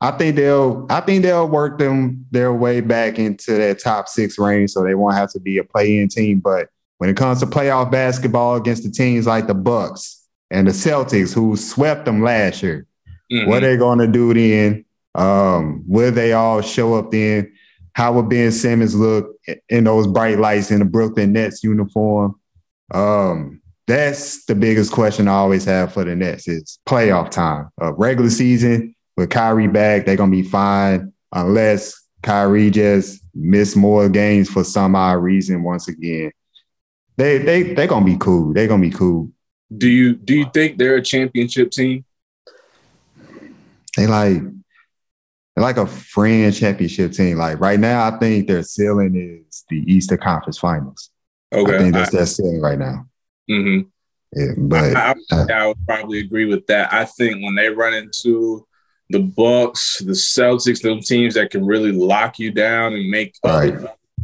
I 0.00 0.10
think 0.10 0.36
they'll. 0.36 0.86
I 0.90 1.00
think 1.00 1.22
they'll 1.22 1.48
work 1.48 1.78
them 1.78 2.26
their 2.30 2.52
way 2.52 2.80
back 2.80 3.18
into 3.18 3.52
that 3.56 3.80
top 3.80 4.08
six 4.08 4.38
range, 4.38 4.70
so 4.70 4.82
they 4.82 4.94
won't 4.94 5.14
have 5.14 5.32
to 5.32 5.40
be 5.40 5.58
a 5.58 5.64
play-in 5.64 6.08
team. 6.08 6.40
But 6.40 6.68
when 6.98 7.08
it 7.08 7.16
comes 7.16 7.40
to 7.40 7.46
playoff 7.46 7.90
basketball 7.90 8.56
against 8.56 8.82
the 8.82 8.90
teams 8.90 9.26
like 9.26 9.46
the 9.46 9.54
Bucks 9.54 10.26
and 10.50 10.66
the 10.66 10.72
Celtics, 10.72 11.32
who 11.32 11.56
swept 11.56 12.04
them 12.04 12.22
last 12.22 12.62
year, 12.62 12.86
Mm-hmm. 13.32 13.48
What 13.48 13.60
they 13.60 13.76
going 13.76 13.98
to 13.98 14.06
do 14.06 14.34
then? 14.34 14.84
Um, 15.14 15.84
will 15.86 16.12
they 16.12 16.32
all 16.32 16.60
show 16.60 16.94
up 16.94 17.10
then? 17.10 17.52
How 17.94 18.12
will 18.12 18.22
Ben 18.24 18.52
Simmons 18.52 18.94
look 18.94 19.36
in 19.68 19.84
those 19.84 20.06
bright 20.06 20.38
lights 20.38 20.70
in 20.70 20.80
the 20.80 20.84
Brooklyn 20.84 21.32
Nets 21.32 21.62
uniform? 21.62 22.34
Um, 22.92 23.62
that's 23.86 24.44
the 24.46 24.54
biggest 24.54 24.92
question 24.92 25.28
I 25.28 25.32
always 25.32 25.64
have 25.64 25.92
for 25.92 26.04
the 26.04 26.16
Nets 26.16 26.48
is 26.48 26.78
playoff 26.86 27.30
time. 27.30 27.70
Uh, 27.80 27.92
regular 27.94 28.30
season 28.30 28.94
with 29.16 29.30
Kyrie 29.30 29.68
back, 29.68 30.06
they're 30.06 30.16
gonna 30.16 30.30
be 30.30 30.42
fine 30.42 31.12
unless 31.32 31.94
Kyrie 32.22 32.70
just 32.70 33.22
miss 33.34 33.76
more 33.76 34.08
games 34.08 34.48
for 34.48 34.64
some 34.64 34.96
odd 34.96 35.22
reason 35.22 35.62
once 35.62 35.88
again. 35.88 36.32
They 37.16 37.38
they 37.38 37.74
they're 37.74 37.86
gonna 37.86 38.04
be 38.04 38.16
cool. 38.16 38.52
They're 38.52 38.68
gonna 38.68 38.82
be 38.82 38.90
cool. 38.90 39.30
Do 39.76 39.88
you 39.88 40.14
do 40.14 40.34
you 40.34 40.46
think 40.52 40.78
they're 40.78 40.96
a 40.96 41.02
championship 41.02 41.70
team? 41.70 42.04
they 43.96 44.06
like 44.06 44.42
they're 45.54 45.62
like 45.62 45.76
a 45.76 45.86
friend 45.86 46.54
championship 46.54 47.12
team. 47.12 47.38
Like 47.38 47.60
right 47.60 47.78
now, 47.78 48.08
I 48.08 48.18
think 48.18 48.48
their 48.48 48.62
ceiling 48.62 49.44
is 49.48 49.64
the 49.68 49.78
Eastern 49.92 50.18
Conference 50.18 50.58
Finals. 50.58 51.10
Okay, 51.52 51.76
I 51.76 51.78
think 51.78 51.94
that's 51.94 52.14
I, 52.14 52.18
their 52.18 52.26
ceiling 52.26 52.60
right 52.60 52.78
now. 52.78 53.06
Mm-hmm. 53.50 53.88
Yeah, 54.32 54.52
but 54.58 54.96
I, 54.96 55.14
I, 55.30 55.34
uh, 55.34 55.46
I, 55.52 55.66
would 55.68 55.86
probably 55.86 56.18
agree 56.18 56.46
with 56.46 56.66
that. 56.66 56.92
I 56.92 57.04
think 57.04 57.44
when 57.44 57.54
they 57.54 57.68
run 57.68 57.94
into 57.94 58.66
the 59.10 59.20
Bucks, 59.20 59.98
the 59.98 60.12
Celtics, 60.12 60.82
those 60.82 61.06
teams 61.06 61.34
that 61.34 61.50
can 61.50 61.64
really 61.64 61.92
lock 61.92 62.40
you 62.40 62.50
down 62.50 62.94
and 62.94 63.08
make 63.08 63.36
right. 63.44 63.74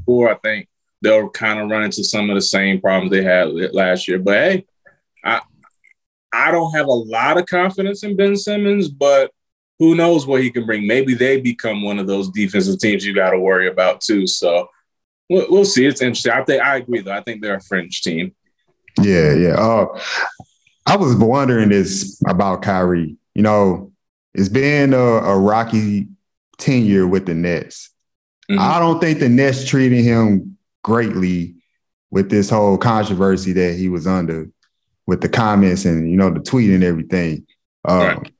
score, 0.03 0.33
I 0.33 0.35
think 0.37 0.69
they'll 1.01 1.31
kind 1.31 1.61
of 1.61 1.71
run 1.71 1.85
into 1.85 2.03
some 2.03 2.29
of 2.29 2.35
the 2.35 2.43
same 2.43 2.81
problems 2.81 3.13
they 3.13 3.23
had 3.23 3.53
last 3.73 4.09
year. 4.09 4.19
But 4.19 4.35
hey, 4.35 4.67
I 5.25 5.41
I 6.33 6.51
don't 6.51 6.73
have 6.73 6.87
a 6.87 6.93
lot 6.93 7.39
of 7.39 7.47
confidence 7.47 8.03
in 8.03 8.17
Ben 8.17 8.37
Simmons, 8.37 8.89
but 8.89 9.31
who 9.81 9.95
knows 9.95 10.27
what 10.27 10.43
he 10.43 10.51
can 10.51 10.67
bring? 10.67 10.87
Maybe 10.87 11.15
they 11.15 11.41
become 11.41 11.83
one 11.83 11.99
of 11.99 12.07
those 12.07 12.29
defensive 12.29 12.79
teams 12.79 13.05
you 13.05 13.15
got 13.15 13.31
to 13.31 13.41
worry 13.41 13.67
about 13.67 14.03
too. 14.03 14.27
So 14.27 14.69
we'll, 15.31 15.47
we'll, 15.49 15.65
see. 15.65 15.87
It's 15.87 16.03
interesting. 16.03 16.33
I 16.33 16.45
think 16.45 16.63
I 16.63 16.77
agree 16.77 17.01
though. 17.01 17.13
I 17.13 17.23
think 17.23 17.41
they're 17.41 17.57
a 17.57 17.63
fringe 17.63 18.03
team. 18.03 18.35
Yeah, 19.01 19.35
yeah. 19.35 19.55
Uh, 19.55 19.87
I 20.87 20.97
was 20.97 21.17
wondering 21.17 21.71
this 21.71 22.23
about 22.29 22.61
Kyrie. 22.61 23.17
You 23.35 23.43
know, 23.43 23.93
it's 24.35 24.51
been 24.51 24.93
a, 24.93 24.99
a 24.99 25.39
rocky 25.39 26.09
tenure 26.59 27.09
with 27.09 27.25
the 27.25 27.35
Nets. 27.35 27.91
Mm-hmm. 28.51 28.61
I 28.61 28.79
don't 28.79 29.01
think 29.01 29.19
the 29.19 29.31
Nets 29.31 29.65
treated 29.65 30.05
him 30.05 30.59
greatly 30.83 31.55
with 32.11 32.29
this 32.29 32.51
whole 32.51 32.77
controversy 32.77 33.53
that 33.55 33.77
he 33.77 33.89
was 33.89 34.07
under 34.07 34.51
with 35.07 35.23
the 35.23 35.29
comments 35.29 35.87
and 35.87 36.11
you 36.11 36.19
know 36.19 36.29
the 36.29 36.41
tweet 36.41 36.71
and 36.71 36.85
everything. 36.85 37.47
Um, 37.87 37.99
right. 37.99 38.33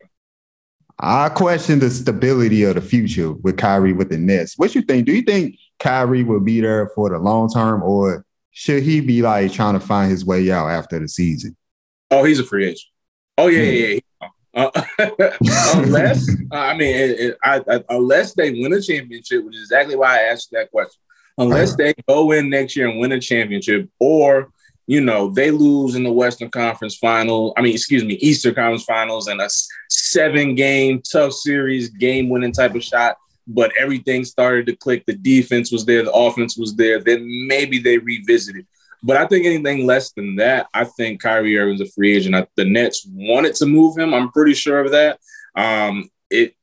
I 1.03 1.31
question 1.31 1.79
the 1.79 1.89
stability 1.89 2.63
of 2.65 2.75
the 2.75 2.83
future 2.83 3.33
with 3.33 3.57
Kyrie 3.57 3.95
with 3.95 4.11
the 4.11 4.19
Nets. 4.19 4.59
What 4.59 4.75
you 4.75 4.83
think? 4.83 5.07
Do 5.07 5.13
you 5.13 5.23
think 5.23 5.57
Kyrie 5.79 6.25
will 6.25 6.41
be 6.41 6.61
there 6.61 6.91
for 6.95 7.09
the 7.09 7.19
long 7.19 7.49
term, 7.49 7.83
or 7.83 8.27
should 8.51 8.83
he 8.83 9.01
be 9.01 9.23
like 9.23 9.53
trying 9.53 9.75
to 9.75 9.81
find 9.81 10.11
his 10.11 10.27
way 10.27 10.51
out 10.51 10.69
after 10.69 10.99
the 10.99 11.09
season? 11.09 11.57
Oh, 12.11 12.25
he's 12.25 12.39
a 12.39 12.45
free 12.45 12.67
agent. 12.67 12.83
Oh 13.39 13.47
yeah, 13.47 13.63
yeah. 13.63 13.87
yeah. 13.95 14.29
Uh, 14.53 14.83
unless 15.75 16.29
uh, 16.53 16.57
I 16.57 16.77
mean, 16.77 16.95
it, 16.95 17.11
it, 17.21 17.39
I, 17.43 17.63
I, 17.71 17.85
unless 17.89 18.35
they 18.35 18.51
win 18.51 18.73
a 18.75 18.83
championship, 18.83 19.45
which 19.45 19.55
is 19.55 19.63
exactly 19.63 19.97
why 19.97 20.19
I 20.19 20.23
asked 20.25 20.51
that 20.53 20.71
question. 20.71 21.01
Unless 21.39 21.77
they 21.77 21.95
go 22.07 22.33
in 22.33 22.51
next 22.51 22.77
year 22.77 22.89
and 22.89 23.01
win 23.01 23.13
a 23.13 23.21
championship, 23.21 23.89
or 23.99 24.51
you 24.91 25.01
know, 25.01 25.31
they 25.31 25.53
lose 25.53 25.95
in 25.95 26.03
the 26.03 26.13
Western 26.13 26.51
Conference 26.51 26.97
final. 26.97 27.55
I 27.57 27.63
mean, 27.63 27.73
excuse 27.73 28.05
me, 28.05 28.15
Eastern 28.15 28.57
Conference 28.57 28.83
finals 28.83 29.29
and 29.29 29.41
a 29.41 29.49
seven 30.13 30.55
game 30.55 31.03
tough 31.11 31.33
series, 31.33 31.89
game 31.91 32.29
winning 32.29 32.53
type 32.53 32.75
of 32.75 32.85
shot. 32.85 33.17
But 33.47 33.73
everything 33.79 34.25
started 34.25 34.67
to 34.67 34.77
click. 34.77 35.07
The 35.07 35.15
defense 35.15 35.73
was 35.73 35.85
there, 35.85 36.03
the 36.03 36.13
offense 36.13 36.57
was 36.57 36.77
there. 36.77 37.01
Then 37.01 37.27
maybe 37.49 37.79
they 37.79 37.99
revisited. 37.99 38.67
But 39.03 39.17
I 39.17 39.27
think 39.27 39.47
anything 39.47 39.87
less 39.87 40.13
than 40.13 40.37
that, 40.37 40.67
I 40.75 40.85
think 40.85 41.23
Kyrie 41.23 41.59
Irving's 41.59 41.81
a 41.81 41.87
free 41.87 42.17
agent. 42.17 42.35
I, 42.35 42.47
the 42.57 42.67
Nets 42.67 43.07
wanted 43.11 43.55
to 43.57 43.67
move 43.67 43.97
him. 43.97 44.13
I'm 44.13 44.31
pretty 44.31 44.55
sure 44.55 44.81
of 44.81 44.93
that. 44.93 45.19
Um, 45.57 46.11
it 46.29 46.55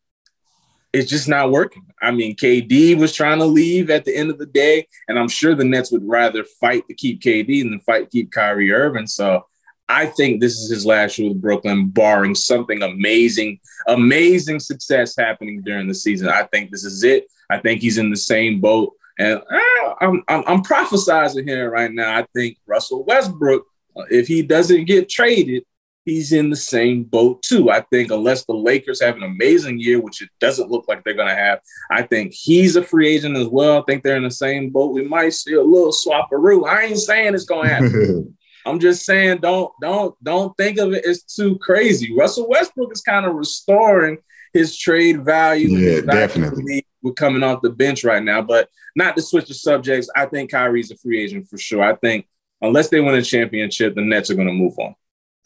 it's 0.93 1.09
just 1.09 1.27
not 1.27 1.51
working. 1.51 1.85
I 2.01 2.11
mean, 2.11 2.35
KD 2.35 2.97
was 2.97 3.13
trying 3.13 3.39
to 3.39 3.45
leave 3.45 3.89
at 3.89 4.05
the 4.05 4.15
end 4.15 4.29
of 4.29 4.37
the 4.37 4.45
day, 4.45 4.87
and 5.07 5.19
I'm 5.19 5.27
sure 5.27 5.53
the 5.53 5.63
Nets 5.63 5.91
would 5.91 6.07
rather 6.07 6.43
fight 6.43 6.87
to 6.87 6.93
keep 6.93 7.21
KD 7.21 7.63
than 7.63 7.79
fight 7.81 8.05
to 8.05 8.09
keep 8.09 8.31
Kyrie 8.31 8.71
Irving. 8.71 9.07
So 9.07 9.45
I 9.89 10.07
think 10.07 10.41
this 10.41 10.57
is 10.57 10.69
his 10.69 10.85
last 10.85 11.17
year 11.17 11.29
with 11.29 11.41
Brooklyn, 11.41 11.87
barring 11.87 12.35
something 12.35 12.83
amazing, 12.83 13.59
amazing 13.87 14.59
success 14.59 15.15
happening 15.17 15.61
during 15.61 15.87
the 15.87 15.95
season. 15.95 16.27
I 16.27 16.43
think 16.43 16.71
this 16.71 16.83
is 16.83 17.03
it. 17.03 17.27
I 17.49 17.59
think 17.59 17.81
he's 17.81 17.97
in 17.97 18.09
the 18.09 18.17
same 18.17 18.59
boat. 18.59 18.93
And 19.17 19.39
uh, 19.39 19.93
I'm, 20.01 20.23
I'm, 20.27 20.43
I'm 20.45 20.63
prophesizing 20.63 21.47
here 21.47 21.71
right 21.71 21.91
now. 21.91 22.17
I 22.17 22.25
think 22.35 22.57
Russell 22.67 23.05
Westbrook, 23.05 23.65
if 24.11 24.27
he 24.27 24.41
doesn't 24.41 24.85
get 24.85 25.09
traded, 25.09 25.63
he's 26.07 26.31
in 26.31 26.49
the 26.49 26.55
same 26.55 27.03
boat 27.03 27.41
too. 27.41 27.69
I 27.69 27.81
think 27.81 28.11
unless 28.11 28.45
the 28.45 28.53
Lakers 28.53 29.01
have 29.01 29.15
an 29.15 29.23
amazing 29.23 29.79
year, 29.79 29.99
which 29.99 30.21
it 30.21 30.29
doesn't 30.39 30.69
look 30.69 30.87
like 30.87 31.03
they're 31.03 31.13
going 31.13 31.27
to 31.27 31.35
have, 31.35 31.59
I 31.91 32.03
think 32.03 32.33
he's 32.33 32.75
a 32.75 32.83
free 32.83 33.07
agent 33.09 33.37
as 33.37 33.47
well. 33.47 33.79
I 33.79 33.83
think 33.87 34.03
they're 34.03 34.17
in 34.17 34.23
the 34.23 34.31
same 34.31 34.69
boat. 34.69 34.93
We 34.93 35.07
might 35.07 35.33
see 35.33 35.53
a 35.53 35.63
little 35.63 35.91
swapperoo. 35.91 36.67
I 36.67 36.83
ain't 36.83 36.97
saying 36.97 37.33
it's 37.33 37.45
going 37.45 37.67
to 37.67 37.73
happen. 37.73 38.37
I'm 38.67 38.79
just 38.79 39.05
saying 39.05 39.39
don't 39.39 39.71
don't 39.81 40.15
don't 40.23 40.55
think 40.57 40.77
of 40.77 40.93
it 40.93 41.05
as 41.05 41.23
too 41.23 41.57
crazy. 41.59 42.15
Russell 42.15 42.49
Westbrook 42.49 42.91
is 42.91 43.01
kind 43.01 43.25
of 43.25 43.35
restoring 43.35 44.17
his 44.53 44.77
trade 44.77 45.23
value. 45.23 45.69
Yeah, 45.69 46.01
definitely. 46.01 46.85
We're 47.01 47.13
coming 47.13 47.43
off 47.43 47.61
the 47.61 47.69
bench 47.69 48.03
right 48.03 48.23
now, 48.23 48.41
but 48.41 48.69
not 48.95 49.15
to 49.15 49.21
switch 49.21 49.47
the 49.47 49.53
subjects. 49.53 50.09
I 50.15 50.25
think 50.25 50.51
Kyrie's 50.51 50.91
a 50.91 50.97
free 50.97 51.23
agent 51.23 51.47
for 51.47 51.57
sure. 51.57 51.83
I 51.83 51.95
think 51.95 52.27
unless 52.61 52.89
they 52.89 52.99
win 52.99 53.15
a 53.15 53.21
championship, 53.21 53.95
the 53.95 54.01
Nets 54.01 54.29
are 54.29 54.35
going 54.35 54.47
to 54.47 54.53
move 54.53 54.77
on. 54.79 54.95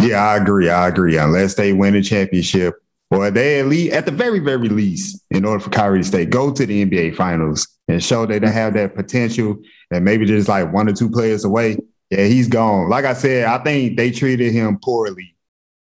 Yeah, 0.01 0.25
I 0.25 0.37
agree. 0.37 0.69
I 0.69 0.87
agree. 0.87 1.17
Unless 1.17 1.55
they 1.55 1.73
win 1.73 1.95
a 1.95 2.01
championship, 2.01 2.75
or 3.11 3.29
they 3.29 3.59
at 3.59 3.67
least, 3.67 3.93
at 3.93 4.05
the 4.05 4.11
very, 4.11 4.39
very 4.39 4.69
least, 4.69 5.23
in 5.29 5.45
order 5.45 5.59
for 5.59 5.69
Kyrie 5.69 5.99
to 5.99 6.05
stay, 6.05 6.25
go 6.25 6.51
to 6.51 6.65
the 6.65 6.85
NBA 6.85 7.15
Finals 7.15 7.67
and 7.87 8.03
show 8.03 8.25
they 8.25 8.39
have 8.39 8.73
that 8.73 8.95
potential, 8.95 9.57
and 9.91 10.05
maybe 10.05 10.25
just 10.25 10.47
like 10.47 10.71
one 10.73 10.87
or 10.89 10.93
two 10.93 11.09
players 11.09 11.43
away. 11.43 11.77
Yeah, 12.11 12.25
he's 12.25 12.49
gone. 12.49 12.89
Like 12.89 13.05
I 13.05 13.13
said, 13.13 13.45
I 13.45 13.57
think 13.63 13.95
they 13.95 14.11
treated 14.11 14.51
him 14.51 14.77
poorly 14.83 15.33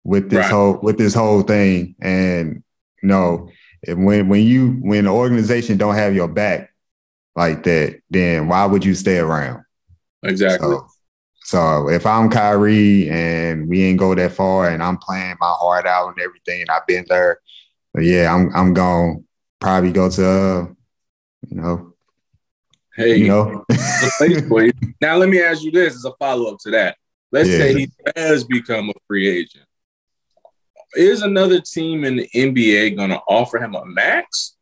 with 0.05 0.31
this 0.31 0.39
right. 0.39 0.51
whole 0.51 0.79
with 0.81 0.97
this 0.97 1.15
whole 1.15 1.43
thing, 1.43 1.97
and 2.01 2.63
you 3.03 3.09
know, 3.09 3.51
when 3.89 4.29
when 4.29 4.43
you 4.43 4.79
when 4.83 5.07
the 5.07 5.11
organization 5.11 5.79
don't 5.79 5.97
have 5.97 6.15
your 6.15 6.29
back 6.29 6.73
like 7.35 7.65
that, 7.65 8.01
then 8.09 8.47
why 8.47 8.65
would 8.67 8.85
you 8.85 8.95
stay 8.95 9.19
around? 9.19 9.65
Exactly. 10.23 10.69
So, 10.69 10.87
so 11.43 11.89
if 11.89 12.07
I'm 12.07 12.31
Kyrie 12.31 13.11
and 13.11 13.69
we 13.69 13.83
ain't 13.83 13.99
go 13.99 14.15
that 14.15 14.31
far 14.31 14.69
and 14.69 14.81
I'm 14.81 14.99
playing 14.99 15.37
my 15.41 15.53
heart 15.59 15.87
out 15.87 16.11
and 16.11 16.21
everything, 16.21 16.61
and 16.61 16.71
I've 16.71 16.87
been 16.87 17.05
there, 17.09 17.41
yeah, 17.99 18.33
I'm 18.33 18.55
I'm 18.55 18.75
gonna 18.75 19.17
probably 19.59 19.91
go 19.91 20.09
to 20.09 20.29
uh, 20.29 20.67
you 21.49 21.57
know. 21.57 21.92
Hey, 22.95 23.17
you 23.17 23.29
know. 23.29 23.65
now 25.01 25.17
let 25.17 25.29
me 25.29 25.41
ask 25.41 25.63
you 25.63 25.71
this 25.71 25.95
as 25.95 26.05
a 26.05 26.13
follow 26.19 26.53
up 26.53 26.59
to 26.61 26.71
that. 26.73 26.97
Let's 27.31 27.49
yeah. 27.49 27.59
say 27.59 27.75
he 27.75 27.91
does 28.15 28.45
become 28.45 28.91
a 28.91 28.95
free 29.07 29.29
agent. 29.29 29.65
Is 30.95 31.23
another 31.23 31.61
team 31.61 32.05
in 32.05 32.17
the 32.17 32.29
NBA 32.35 32.97
going 32.97 33.11
to 33.11 33.21
offer 33.27 33.59
him 33.59 33.75
a 33.75 33.87
max? 33.87 34.57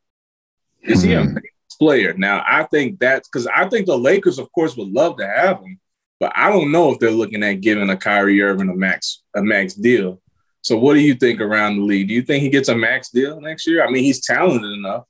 Is 0.81 1.01
mm-hmm. 1.01 1.09
he 1.09 1.15
a 1.15 1.25
hmm. 1.25 1.39
player? 1.79 2.15
Now, 2.15 2.45
I 2.47 2.65
think 2.65 3.01
that's 3.01 3.29
because 3.29 3.49
I 3.49 3.69
think 3.69 3.87
the 3.87 3.99
Lakers, 3.99 4.39
of 4.39 4.51
course, 4.53 4.77
would 4.77 4.93
love 4.93 5.17
to 5.17 5.27
have 5.27 5.59
him. 5.59 5.81
But 6.21 6.33
I 6.37 6.51
don't 6.51 6.71
know 6.71 6.93
if 6.93 6.99
they're 7.01 7.11
looking 7.11 7.43
at 7.43 7.63
giving 7.63 7.91
a 7.91 7.97
Kyrie 7.97 8.41
Irving 8.43 8.69
a 8.69 8.77
max 8.77 9.23
a 9.35 9.43
max 9.43 9.75
deal. 9.75 10.21
So 10.63 10.77
what 10.77 10.95
do 10.95 11.01
you 11.01 11.15
think 11.15 11.41
around 11.41 11.77
the 11.77 11.83
league? 11.83 12.09
Do 12.09 12.15
you 12.15 12.23
think 12.23 12.43
he 12.43 12.51
gets 12.51 12.69
a 12.69 12.77
max 12.77 13.11
deal 13.11 13.41
next 13.41 13.67
year? 13.67 13.85
I 13.85 13.91
mean, 13.91 14.05
he's 14.05 14.25
talented 14.25 14.71
enough. 14.71 15.05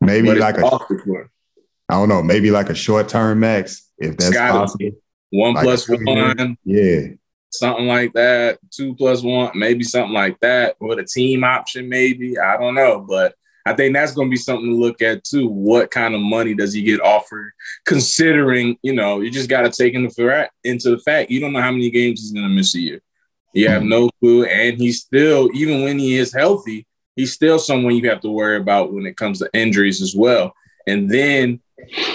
Maybe 0.00 0.34
like 0.34 0.58
a 0.58 0.68
I 1.92 1.96
don't 1.96 2.08
know, 2.08 2.22
maybe 2.22 2.50
like 2.50 2.70
a 2.70 2.74
short 2.74 3.10
term 3.10 3.40
max 3.40 3.90
if 3.98 4.16
that's 4.16 4.34
possible. 4.34 4.92
One 5.28 5.52
like 5.52 5.64
plus 5.64 5.86
one. 5.86 6.56
Yeah. 6.64 7.08
Something 7.50 7.86
like 7.86 8.14
that. 8.14 8.60
Two 8.70 8.94
plus 8.94 9.22
one, 9.22 9.50
maybe 9.54 9.84
something 9.84 10.14
like 10.14 10.40
that. 10.40 10.76
With 10.80 11.00
a 11.00 11.04
team 11.04 11.44
option, 11.44 11.90
maybe. 11.90 12.38
I 12.38 12.56
don't 12.56 12.74
know. 12.74 13.04
But 13.06 13.34
I 13.66 13.74
think 13.74 13.92
that's 13.92 14.12
going 14.12 14.28
to 14.28 14.30
be 14.30 14.38
something 14.38 14.70
to 14.70 14.74
look 14.74 15.02
at 15.02 15.22
too. 15.22 15.48
What 15.48 15.90
kind 15.90 16.14
of 16.14 16.22
money 16.22 16.54
does 16.54 16.72
he 16.72 16.82
get 16.82 17.02
offered? 17.02 17.52
Considering, 17.84 18.78
you 18.80 18.94
know, 18.94 19.20
you 19.20 19.30
just 19.30 19.50
got 19.50 19.62
to 19.62 19.70
take 19.70 19.92
into 19.92 20.08
the, 20.08 20.48
into 20.64 20.88
the 20.88 20.98
fact 20.98 21.30
you 21.30 21.40
don't 21.40 21.52
know 21.52 21.60
how 21.60 21.72
many 21.72 21.90
games 21.90 22.20
he's 22.20 22.32
going 22.32 22.48
to 22.48 22.54
miss 22.54 22.74
a 22.74 22.80
year. 22.80 23.02
You 23.52 23.68
have 23.68 23.82
no 23.82 24.08
clue, 24.18 24.46
and 24.46 24.78
he's 24.78 25.02
still, 25.02 25.50
even 25.52 25.82
when 25.82 25.98
he 25.98 26.16
is 26.16 26.32
healthy, 26.32 26.86
he's 27.16 27.34
still 27.34 27.58
someone 27.58 27.94
you 27.94 28.08
have 28.08 28.22
to 28.22 28.30
worry 28.30 28.56
about 28.56 28.94
when 28.94 29.04
it 29.04 29.18
comes 29.18 29.40
to 29.40 29.50
injuries 29.52 30.00
as 30.00 30.16
well. 30.16 30.54
And 30.86 31.10
then 31.10 31.60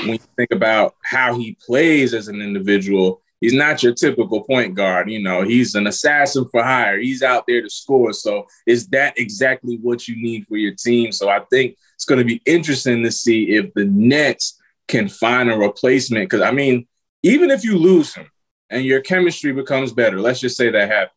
when 0.02 0.14
you 0.14 0.20
think 0.36 0.52
about 0.52 0.96
how 1.04 1.38
he 1.38 1.58
plays 1.66 2.14
as 2.14 2.28
an 2.28 2.42
individual, 2.42 3.22
he's 3.42 3.54
not 3.54 3.84
your 3.84 3.94
typical 3.94 4.44
point 4.44 4.76
guard. 4.76 5.10
You 5.10 5.22
know, 5.22 5.44
he's 5.44 5.76
an 5.76 5.88
assassin 5.88 6.46
for 6.50 6.64
hire. 6.64 7.00
He's 7.00 7.24
out 7.24 7.46
there 7.48 7.62
to 7.62 7.70
score. 7.70 8.14
So 8.14 8.48
is 8.66 8.88
that 8.88 9.18
exactly 9.18 9.78
what 9.78 10.08
you 10.08 10.22
need 10.22 10.48
for 10.48 10.58
your 10.58 10.74
team? 10.74 11.12
So 11.12 11.30
I 11.30 11.42
think 11.52 11.78
it's 11.96 12.06
going 12.06 12.20
to 12.20 12.26
be 12.26 12.42
interesting 12.46 13.04
to 13.04 13.12
see 13.12 13.56
if 13.56 13.74
the 13.74 13.86
Nets 13.86 14.60
can 14.88 15.08
find 15.08 15.52
a 15.52 15.58
replacement. 15.58 16.30
Because 16.30 16.42
I 16.42 16.52
mean, 16.52 16.88
even 17.24 17.52
if 17.52 17.64
you 17.64 17.78
lose 17.78 18.14
him 18.14 18.30
and 18.70 18.84
your 18.84 19.02
chemistry 19.02 19.52
becomes 19.52 19.92
better, 19.92 20.20
let's 20.20 20.40
just 20.40 20.58
say 20.58 20.70
that 20.70 20.90
happens. 20.90 21.12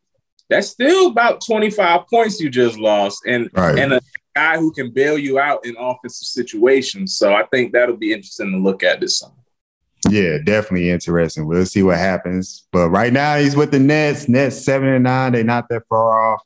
That's 0.49 0.67
still 0.67 1.07
about 1.07 1.41
25 1.45 2.07
points 2.09 2.41
you 2.41 2.49
just 2.49 2.77
lost, 2.77 3.21
and 3.25 3.49
right. 3.53 3.79
and 3.79 3.93
a 3.93 4.01
guy 4.35 4.57
who 4.57 4.71
can 4.71 4.91
bail 4.91 5.17
you 5.17 5.39
out 5.39 5.65
in 5.65 5.75
offensive 5.77 6.27
situations. 6.27 7.15
So 7.15 7.33
I 7.33 7.43
think 7.47 7.73
that'll 7.73 7.97
be 7.97 8.13
interesting 8.13 8.51
to 8.51 8.57
look 8.57 8.83
at 8.83 8.99
this 8.99 9.19
summer. 9.19 9.33
Yeah, 10.09 10.37
definitely 10.43 10.89
interesting. 10.89 11.45
We'll 11.45 11.65
see 11.65 11.83
what 11.83 11.97
happens. 11.97 12.67
But 12.71 12.89
right 12.89 13.13
now 13.13 13.37
he's 13.37 13.55
with 13.55 13.71
the 13.71 13.79
Nets. 13.79 14.27
Nets 14.27 14.63
seven 14.63 14.89
and 14.89 15.03
nine. 15.03 15.33
They're 15.33 15.43
not 15.43 15.69
that 15.69 15.87
far 15.87 16.33
off. 16.33 16.41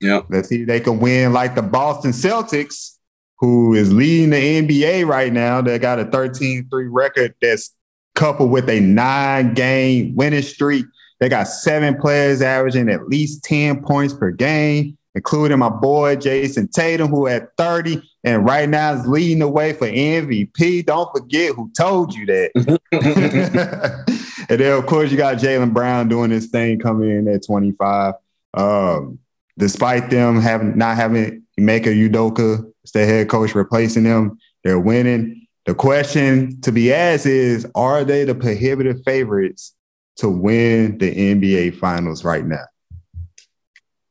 Yeah. 0.00 0.22
Let's 0.28 0.48
see 0.48 0.62
if 0.62 0.66
they 0.66 0.80
can 0.80 0.98
win 0.98 1.32
like 1.32 1.54
the 1.54 1.62
Boston 1.62 2.10
Celtics, 2.10 2.96
who 3.38 3.74
is 3.74 3.92
leading 3.92 4.30
the 4.30 4.36
NBA 4.62 5.06
right 5.06 5.32
now. 5.32 5.60
They 5.60 5.78
got 5.78 6.00
a 6.00 6.04
13-3 6.06 6.66
record 6.90 7.34
that's 7.40 7.76
coupled 8.14 8.50
with 8.50 8.68
a 8.68 8.80
nine-game 8.80 10.16
winning 10.16 10.42
streak. 10.42 10.86
They 11.20 11.28
got 11.28 11.44
seven 11.44 11.96
players 11.96 12.42
averaging 12.42 12.88
at 12.88 13.08
least 13.08 13.44
10 13.44 13.82
points 13.82 14.14
per 14.14 14.30
game 14.30 14.96
including 15.14 15.58
my 15.58 15.68
boy 15.68 16.16
Jayson 16.16 16.68
Tatum, 16.68 17.08
who 17.08 17.26
at 17.26 17.48
30 17.56 18.02
and 18.24 18.44
right 18.44 18.68
now 18.68 18.92
is 18.92 19.06
leading 19.06 19.40
the 19.40 19.48
way 19.48 19.72
for 19.72 19.86
MVP. 19.86 20.86
Don't 20.86 21.10
forget 21.14 21.54
who 21.54 21.70
told 21.76 22.14
you 22.14 22.26
that. 22.26 22.50
and 24.48 24.60
then, 24.60 24.78
of 24.78 24.86
course, 24.86 25.10
you 25.10 25.16
got 25.16 25.38
Jaylen 25.38 25.72
Brown 25.72 26.08
doing 26.08 26.30
this 26.30 26.46
thing 26.46 26.78
coming 26.78 27.10
in 27.10 27.28
at 27.28 27.44
25. 27.44 28.14
Um, 28.54 29.18
despite 29.58 30.10
them 30.10 30.40
having 30.40 30.76
not 30.76 30.96
having 30.96 31.42
Ime 31.58 31.80
Udoka 31.80 32.70
as 32.84 32.92
their 32.92 33.06
head 33.06 33.28
coach 33.28 33.54
replacing 33.54 34.04
them, 34.04 34.38
they're 34.64 34.80
winning. 34.80 35.46
The 35.66 35.74
question 35.74 36.60
to 36.62 36.72
be 36.72 36.92
asked 36.92 37.26
is 37.26 37.66
Are 37.74 38.04
they 38.04 38.24
the 38.24 38.34
prohibitive 38.34 39.02
favorites 39.04 39.74
to 40.16 40.28
win 40.28 40.98
the 40.98 41.14
NBA 41.14 41.76
Finals 41.78 42.24
right 42.24 42.44
now? 42.44 42.64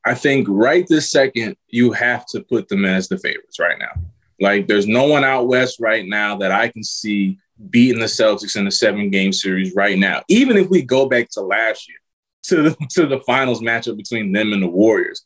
I 0.05 0.13
think 0.13 0.47
right 0.49 0.85
this 0.87 1.11
second, 1.11 1.55
you 1.67 1.91
have 1.91 2.25
to 2.27 2.41
put 2.41 2.67
them 2.67 2.85
as 2.85 3.07
the 3.07 3.17
favorites 3.17 3.59
right 3.59 3.77
now. 3.77 4.01
Like 4.39 4.67
there's 4.67 4.87
no 4.87 5.05
one 5.05 5.23
out 5.23 5.47
west 5.47 5.79
right 5.79 6.05
now 6.05 6.37
that 6.37 6.51
I 6.51 6.69
can 6.69 6.83
see 6.83 7.37
beating 7.69 7.99
the 7.99 8.05
Celtics 8.05 8.55
in 8.55 8.67
a 8.67 8.71
seven 8.71 9.09
game 9.09 9.33
series 9.33 9.75
right 9.75 9.97
now. 9.97 10.23
Even 10.29 10.57
if 10.57 10.69
we 10.69 10.81
go 10.81 11.07
back 11.07 11.29
to 11.31 11.41
last 11.41 11.89
year, 11.89 11.97
to 12.43 12.69
the, 12.69 12.87
to 12.91 13.05
the 13.05 13.19
finals 13.21 13.61
matchup 13.61 13.97
between 13.97 14.31
them 14.31 14.53
and 14.53 14.63
the 14.63 14.67
Warriors, 14.67 15.25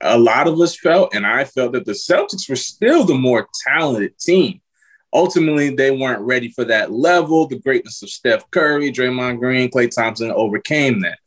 a 0.00 0.18
lot 0.18 0.48
of 0.48 0.60
us 0.60 0.76
felt, 0.76 1.14
and 1.14 1.26
I 1.26 1.44
felt 1.44 1.72
that 1.72 1.84
the 1.84 1.92
Celtics 1.92 2.48
were 2.48 2.56
still 2.56 3.04
the 3.04 3.14
more 3.14 3.48
talented 3.66 4.18
team. 4.18 4.60
Ultimately, 5.12 5.74
they 5.74 5.90
weren't 5.90 6.22
ready 6.22 6.50
for 6.50 6.64
that 6.64 6.90
level. 6.90 7.46
The 7.46 7.58
greatness 7.58 8.02
of 8.02 8.10
Steph 8.10 8.50
Curry, 8.50 8.90
Draymond 8.90 9.38
Green, 9.38 9.70
Klay 9.70 9.94
Thompson 9.94 10.32
overcame 10.32 11.00
that. 11.00 11.18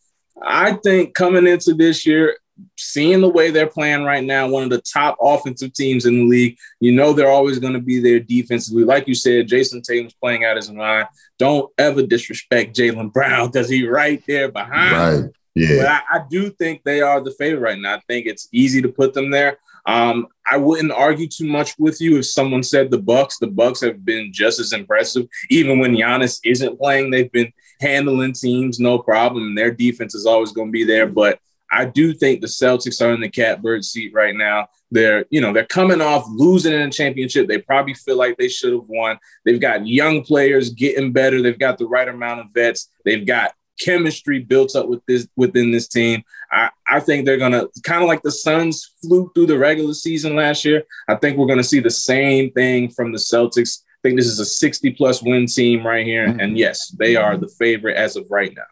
I 0.42 0.74
think 0.84 1.14
coming 1.14 1.48
into 1.48 1.74
this 1.74 2.06
year, 2.06 2.36
seeing 2.78 3.22
the 3.22 3.30
way 3.30 3.52
they're 3.52 3.68
playing 3.68 4.04
right 4.04 4.24
now, 4.24 4.48
one 4.48 4.64
of 4.64 4.70
the 4.70 4.82
top 4.82 5.18
offensive 5.22 5.74
teams 5.74 6.06
in 6.06 6.16
the 6.16 6.26
league, 6.26 6.58
you 6.80 6.92
know 6.92 7.14
they're 7.14 7.30
always 7.30 7.60
going 7.60 7.74
to 7.74 7.82
be 7.82 8.00
there 8.00 8.20
defensively. 8.20 8.84
Like 8.84 9.08
you 9.08 9.16
said, 9.16 9.48
Jayson 9.48 9.82
Tatum's 9.82 10.14
playing 10.14 10.46
out 10.46 10.58
his 10.58 10.72
mind. 10.72 11.08
Don't 11.38 11.72
ever 11.78 12.04
disrespect 12.04 12.76
Jaylen 12.76 13.12
Brown 13.12 13.48
because 13.48 13.70
he's 13.70 13.88
right 13.88 14.24
there 14.28 14.52
behind. 14.52 15.24
Right. 15.24 15.32
Yeah. 15.56 15.78
But 15.78 15.88
I, 15.88 16.02
I, 16.18 16.26
do 16.30 16.50
think 16.50 16.84
they 16.84 17.00
are 17.00 17.22
the 17.22 17.32
favorite 17.32 17.62
right 17.62 17.80
now. 17.80 17.96
I 17.96 18.02
think 18.10 18.26
it's 18.26 18.50
easy 18.52 18.82
to 18.82 18.90
put 18.90 19.14
them 19.14 19.32
there. 19.32 19.58
Um, 19.86 20.28
I 20.46 20.58
wouldn't 20.58 20.92
argue 20.92 21.28
too 21.28 21.46
much 21.46 21.76
with 21.80 22.02
you 22.02 22.18
if 22.18 22.26
someone 22.26 22.64
said 22.64 22.92
the 22.92 22.98
Bucks. 22.98 23.38
The 23.40 23.48
Bucks 23.48 23.82
have 23.82 24.04
been 24.04 24.34
just 24.34 24.60
as 24.60 24.74
impressive, 24.74 25.28
even 25.50 25.80
when 25.80 25.96
Giannis 25.96 26.40
isn't 26.44 26.78
playing. 26.78 27.10
They've 27.10 27.32
been 27.32 27.54
handling 27.80 28.34
teams 28.34 28.80
no 28.80 29.00
problem. 29.00 29.56
Their 29.56 29.72
defense 29.72 30.14
is 30.14 30.26
always 30.26 30.52
going 30.52 30.70
to 30.70 30.72
be 30.72 30.84
there, 30.84 31.08
but 31.08 31.40
I 31.72 31.86
do 31.86 32.14
think 32.14 32.42
the 32.42 32.48
Celtics 32.48 33.06
are 33.06 33.14
in 33.14 33.22
the 33.22 33.30
catbird 33.30 33.84
seat 33.84 34.14
right 34.14 34.36
now. 34.36 34.68
They're, 34.92 35.26
you 35.30 35.42
know, 35.42 35.52
they're 35.52 35.66
coming 35.66 36.02
off 36.02 36.26
losing 36.30 36.74
in 36.74 36.82
a 36.82 36.92
championship. 36.92 37.48
They 37.48 37.58
probably 37.58 37.94
feel 37.94 38.18
like 38.18 38.38
they 38.38 38.48
should 38.48 38.74
have 38.74 38.88
won. 38.88 39.18
They've 39.44 39.60
got 39.60 39.88
young 39.88 40.24
players 40.24 40.70
getting 40.70 41.12
better. 41.12 41.42
They've 41.42 41.58
got 41.58 41.78
the 41.78 41.88
right 41.88 42.08
amount 42.08 42.42
of 42.42 42.48
vets. 42.54 42.90
They've 43.04 43.26
got 43.26 43.54
chemistry 43.80 44.40
built 44.40 44.76
up 44.76 44.88
with 44.88 45.06
this 45.06 45.28
within 45.36 45.72
this 45.72 45.88
team. 45.88 46.24
I, 46.52 46.70
I 46.88 47.00
think 47.00 47.26
they're 47.26 47.38
gonna 47.38 47.66
kind 47.84 48.02
of 48.02 48.08
like 48.08 48.22
the 48.22 48.32
Suns 48.32 48.94
flew 49.02 49.32
through 49.34 49.48
the 49.48 49.58
regular 49.58 49.94
season 49.94 50.36
last 50.36 50.66
year. 50.66 50.84
I 51.08 51.16
think 51.16 51.38
we're 51.38 51.48
gonna 51.48 51.64
see 51.64 51.80
the 51.80 51.90
same 51.90 52.52
thing 52.52 52.90
from 52.90 53.12
the 53.12 53.18
Celtics. 53.18 53.82
I 53.84 54.00
think 54.04 54.18
this 54.18 54.28
is 54.28 54.40
a 54.40 54.46
60 54.46 54.92
plus 54.92 55.22
win 55.22 55.48
team 55.48 55.86
right 55.86 56.06
here. 56.06 56.28
Mm-hmm. 56.28 56.40
And 56.40 56.58
yes, 56.58 56.90
they 56.90 57.16
are 57.16 57.38
the 57.38 57.48
favorite 57.48 57.98
as 57.98 58.16
of 58.16 58.30
right 58.30 58.54
now. 58.56 58.64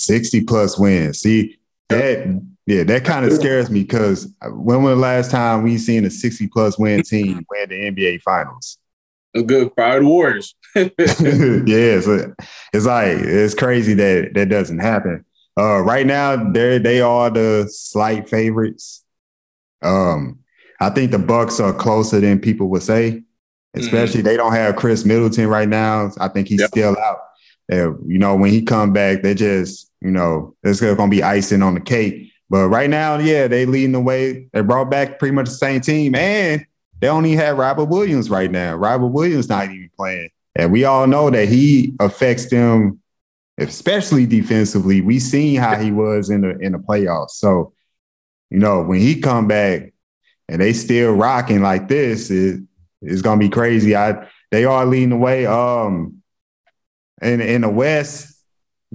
60 0.00 0.44
plus 0.44 0.78
wins. 0.78 1.20
See, 1.20 1.58
that 1.88 2.42
yeah, 2.66 2.84
that 2.84 3.04
kind 3.04 3.26
of 3.26 3.32
scares 3.32 3.70
me 3.70 3.82
because 3.82 4.32
when 4.42 4.82
was 4.82 4.92
the 4.92 5.00
last 5.00 5.30
time 5.30 5.62
we 5.62 5.76
seen 5.76 6.04
a 6.04 6.10
60 6.10 6.46
plus 6.48 6.78
win 6.78 7.02
team 7.02 7.44
win 7.50 7.68
the 7.68 7.90
NBA 7.90 8.22
finals? 8.22 8.78
A 9.34 9.42
good 9.42 9.74
probably 9.74 10.00
the 10.00 10.06
Warriors. 10.06 10.54
yeah, 10.74 12.00
so 12.00 12.34
it's 12.72 12.86
like 12.86 13.16
it's 13.18 13.54
crazy 13.54 13.94
that 13.94 14.34
that 14.34 14.48
doesn't 14.48 14.78
happen. 14.78 15.24
Uh, 15.58 15.80
right 15.80 16.06
now, 16.06 16.36
they 16.36 16.78
they 16.78 17.00
are 17.00 17.30
the 17.30 17.68
slight 17.70 18.28
favorites. 18.28 19.04
Um, 19.82 20.40
I 20.80 20.90
think 20.90 21.10
the 21.10 21.18
Bucks 21.18 21.60
are 21.60 21.72
closer 21.72 22.20
than 22.20 22.40
people 22.40 22.68
would 22.68 22.82
say. 22.82 23.22
Especially 23.74 24.20
mm-hmm. 24.20 24.28
they 24.28 24.36
don't 24.36 24.52
have 24.52 24.76
Khris 24.76 25.04
Middleton 25.04 25.46
right 25.46 25.68
now. 25.68 26.10
I 26.18 26.28
think 26.28 26.48
he's 26.48 26.60
yep. 26.60 26.70
still 26.70 26.96
out. 26.98 27.18
Uh, 27.70 27.96
you 28.04 28.18
know, 28.18 28.34
when 28.34 28.50
he 28.50 28.62
come 28.62 28.92
back, 28.92 29.22
they 29.22 29.34
just 29.34 29.89
you 30.00 30.10
know 30.10 30.54
it's 30.62 30.80
gonna 30.80 31.08
be 31.08 31.22
icing 31.22 31.62
on 31.62 31.74
the 31.74 31.80
cake. 31.80 32.32
But 32.48 32.68
right 32.68 32.90
now, 32.90 33.18
yeah, 33.18 33.46
they 33.46 33.64
leading 33.64 33.92
the 33.92 34.00
way. 34.00 34.48
They 34.52 34.62
brought 34.62 34.90
back 34.90 35.18
pretty 35.18 35.34
much 35.34 35.46
the 35.46 35.54
same 35.54 35.80
team, 35.80 36.14
and 36.14 36.66
they 37.00 37.08
only 37.08 37.32
have 37.32 37.58
Robert 37.58 37.84
Williams 37.84 38.28
right 38.28 38.50
now. 38.50 38.74
Robert 38.74 39.08
Williams 39.08 39.48
not 39.48 39.66
even 39.66 39.90
playing, 39.96 40.30
and 40.56 40.72
we 40.72 40.84
all 40.84 41.06
know 41.06 41.30
that 41.30 41.48
he 41.48 41.94
affects 42.00 42.50
them, 42.50 43.00
especially 43.58 44.26
defensively. 44.26 45.00
We 45.00 45.20
seen 45.20 45.60
how 45.60 45.76
he 45.76 45.92
was 45.92 46.30
in 46.30 46.40
the 46.40 46.58
in 46.58 46.72
the 46.72 46.78
playoffs. 46.78 47.30
So, 47.30 47.72
you 48.50 48.58
know, 48.58 48.82
when 48.82 49.00
he 49.00 49.20
come 49.20 49.46
back 49.46 49.92
and 50.48 50.60
they 50.60 50.72
still 50.72 51.12
rocking 51.14 51.62
like 51.62 51.88
this, 51.88 52.30
it, 52.30 52.60
it's 53.00 53.22
gonna 53.22 53.38
be 53.38 53.48
crazy. 53.48 53.94
I 53.94 54.26
they 54.50 54.64
are 54.64 54.84
leading 54.86 55.10
the 55.10 55.16
way. 55.16 55.46
Um, 55.46 56.20
in 57.22 57.40
in 57.40 57.60
the 57.62 57.68
West, 57.68 58.29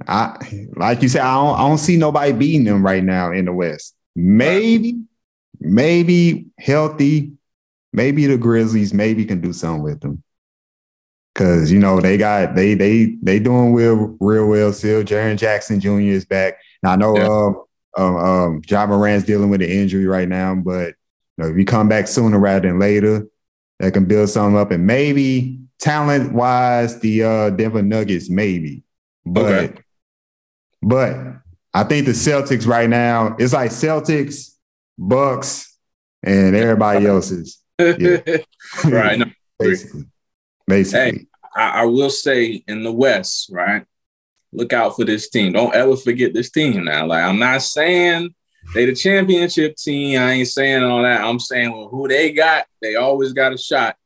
I 0.08 0.67
like 0.75 1.01
you 1.01 1.10
said, 1.10 1.21
I 1.21 1.36
don't, 1.36 1.55
I 1.55 1.67
don't 1.67 1.77
see 1.77 1.97
nobody 1.97 2.34
beating 2.34 2.65
them 2.65 2.84
right 2.84 3.03
now 3.03 3.31
in 3.31 3.45
the 3.45 3.53
West. 3.53 3.95
Maybe, 4.15 4.99
maybe 5.60 6.47
healthy, 6.60 7.34
maybe 7.93 8.25
the 8.27 8.38
Grizzlies 8.38 8.93
maybe 8.93 9.25
can 9.25 9.41
do 9.41 9.53
something 9.53 9.84
with 9.84 10.01
them. 10.01 10.21
Cause 11.34 11.69
you 11.69 11.79
know 11.79 11.99
they 11.99 12.17
got 12.17 12.55
they 12.55 12.75
they 12.75 13.17
they 13.21 13.39
doing 13.39 13.73
real 13.73 14.15
real 14.21 14.47
well 14.47 14.71
still. 14.71 15.03
Jaren 15.03 15.38
Jackson 15.38 15.81
Jr. 15.81 15.99
is 15.99 16.25
back. 16.25 16.60
Now 16.81 16.91
I 16.91 16.95
know 16.95 17.17
yeah. 17.17 17.25
um 17.25 17.63
um 17.97 18.15
um 18.15 18.62
Ja 18.69 18.86
Morant's 18.86 19.25
dealing 19.25 19.49
with 19.49 19.62
an 19.62 19.69
injury 19.69 20.05
right 20.05 20.29
now, 20.29 20.55
but 20.55 20.88
you 20.88 21.43
know 21.43 21.49
if 21.49 21.58
you 21.58 21.65
come 21.65 21.89
back 21.89 22.08
sooner 22.08 22.39
rather 22.39 22.69
than 22.69 22.79
later, 22.79 23.27
that 23.79 23.91
can 23.91 24.05
build 24.05 24.29
something 24.29 24.58
up. 24.58 24.71
And 24.71 24.88
maybe 24.88 25.60
talent 25.77 26.31
wise, 26.31 27.01
the 27.01 27.23
uh 27.23 27.49
Denver 27.49 27.84
Nuggets, 27.84 28.29
maybe. 28.29 28.84
But 29.25 29.53
okay. 29.53 29.81
But 30.86 31.17
I 31.74 31.84
think 31.84 32.06
the 32.06 32.12
Celtics 32.12 32.67
right 32.67 32.88
now, 32.88 33.36
it's 33.39 33.54
like 33.54 33.71
Celtics, 33.71 34.52
Bucks, 35.00 35.76
and 36.21 36.56
everybody 36.56 37.06
else's. 37.08 37.60
Yeah. 37.80 38.21
right. 38.86 39.17
No, 39.17 39.26
basically. 39.60 40.06
Basically. 40.67 41.19
Hey, 41.19 41.26
I, 41.56 41.82
I 41.82 41.86
will 41.86 42.12
say 42.12 42.63
in 42.67 42.84
the 42.84 42.91
West, 42.91 43.50
right? 43.52 43.84
Look 44.54 44.74
out 44.74 44.95
for 44.95 45.06
this 45.06 45.28
team. 45.30 45.54
Don't 45.54 45.74
ever 45.74 45.98
forget 45.98 46.36
this 46.36 46.52
team 46.52 46.86
now. 46.86 47.08
Like 47.08 47.24
I'm 47.24 47.39
not 47.39 47.63
saying 47.63 48.34
they 48.76 48.86
the 48.86 48.95
championship 48.95 49.76
team. 49.76 50.19
I 50.19 50.34
ain't 50.34 50.48
saying 50.48 50.84
all 50.84 51.02
that. 51.02 51.21
I'm 51.21 51.39
saying 51.39 51.71
well, 51.71 51.89
who 51.89 52.08
they 52.08 52.32
got, 52.32 52.67
they 52.80 52.95
always 52.95 53.34
got 53.34 53.54
a 53.54 53.58
shot. 53.58 53.98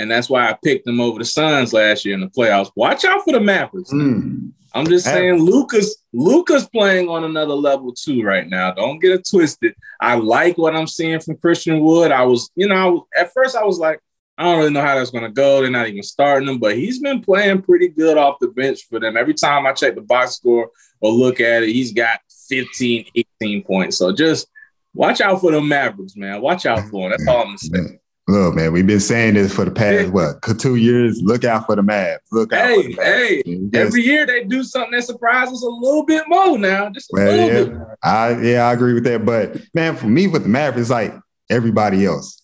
And 0.00 0.10
that's 0.10 0.28
why 0.28 0.50
I 0.50 0.58
picked 0.62 0.84
them 0.84 1.00
over 1.00 1.20
the 1.20 1.24
Suns 1.24 1.72
last 1.72 2.04
year 2.04 2.14
in 2.14 2.20
the 2.20 2.26
playoffs. 2.26 2.72
Watch 2.74 3.04
out 3.04 3.22
for 3.22 3.32
the 3.32 3.40
Mavericks. 3.40 3.92
Mm. 3.92 4.50
I'm 4.74 4.86
just 4.86 5.04
saying 5.04 5.36
Lucas 5.36 5.96
Lucas 6.12 6.66
playing 6.66 7.08
on 7.08 7.24
another 7.24 7.54
level 7.54 7.92
too 7.92 8.22
right 8.22 8.48
now. 8.48 8.72
Don't 8.72 8.98
get 8.98 9.12
it 9.12 9.28
twisted. 9.28 9.74
I 10.00 10.16
like 10.16 10.58
what 10.58 10.74
I'm 10.74 10.88
seeing 10.88 11.20
from 11.20 11.36
Christian 11.36 11.80
Wood. 11.80 12.10
I 12.10 12.22
was, 12.24 12.50
you 12.56 12.66
know, 12.66 13.06
at 13.16 13.32
first 13.32 13.54
I 13.54 13.64
was 13.64 13.78
like, 13.78 14.00
I 14.36 14.42
don't 14.42 14.58
really 14.58 14.72
know 14.72 14.82
how 14.82 14.96
that's 14.96 15.10
going 15.10 15.24
to 15.24 15.30
go. 15.30 15.60
They're 15.60 15.70
not 15.70 15.86
even 15.86 16.02
starting 16.02 16.48
him, 16.48 16.58
but 16.58 16.76
he's 16.76 16.98
been 16.98 17.22
playing 17.22 17.62
pretty 17.62 17.86
good 17.88 18.18
off 18.18 18.40
the 18.40 18.48
bench 18.48 18.84
for 18.90 18.98
them. 18.98 19.16
Every 19.16 19.34
time 19.34 19.64
I 19.64 19.72
check 19.72 19.94
the 19.94 20.00
box 20.00 20.36
score 20.36 20.70
or 21.00 21.12
look 21.12 21.40
at 21.40 21.62
it, 21.62 21.68
he's 21.68 21.92
got 21.92 22.18
15, 22.48 23.06
18 23.14 23.62
points. 23.62 23.96
So 23.96 24.12
just 24.12 24.48
watch 24.92 25.20
out 25.20 25.40
for 25.40 25.52
the 25.52 25.60
Mavericks, 25.60 26.16
man. 26.16 26.40
Watch 26.40 26.66
out 26.66 26.78
mm-hmm. 26.78 26.90
for 26.90 27.10
them. 27.10 27.18
That's 27.18 27.28
all 27.28 27.46
I'm 27.46 27.58
saying. 27.58 28.00
Look, 28.26 28.54
man, 28.54 28.72
we've 28.72 28.86
been 28.86 29.00
saying 29.00 29.34
this 29.34 29.52
for 29.54 29.66
the 29.66 29.70
past 29.70 30.10
what 30.10 30.40
two 30.58 30.76
years. 30.76 31.20
Look 31.22 31.44
out 31.44 31.66
for 31.66 31.76
the 31.76 31.82
Mavs. 31.82 32.20
Look 32.32 32.54
out. 32.54 32.68
Hey, 32.68 32.92
hey! 32.92 33.42
Every 33.74 34.02
year 34.02 34.24
they 34.24 34.44
do 34.44 34.64
something 34.64 34.92
that 34.92 35.04
surprises 35.04 35.62
a 35.62 35.68
little 35.68 36.06
bit 36.06 36.24
more. 36.26 36.56
Now, 36.56 36.88
just 36.88 37.10
a 37.12 37.16
well, 37.16 37.26
little 37.26 37.48
yeah, 37.48 37.64
bit. 37.64 37.98
I 38.02 38.40
yeah, 38.40 38.68
I 38.68 38.72
agree 38.72 38.94
with 38.94 39.04
that. 39.04 39.26
But 39.26 39.60
man, 39.74 39.94
for 39.94 40.06
me 40.06 40.26
with 40.26 40.44
the 40.44 40.48
Mavericks, 40.48 40.82
it's 40.82 40.90
like 40.90 41.14
everybody 41.50 42.06
else. 42.06 42.40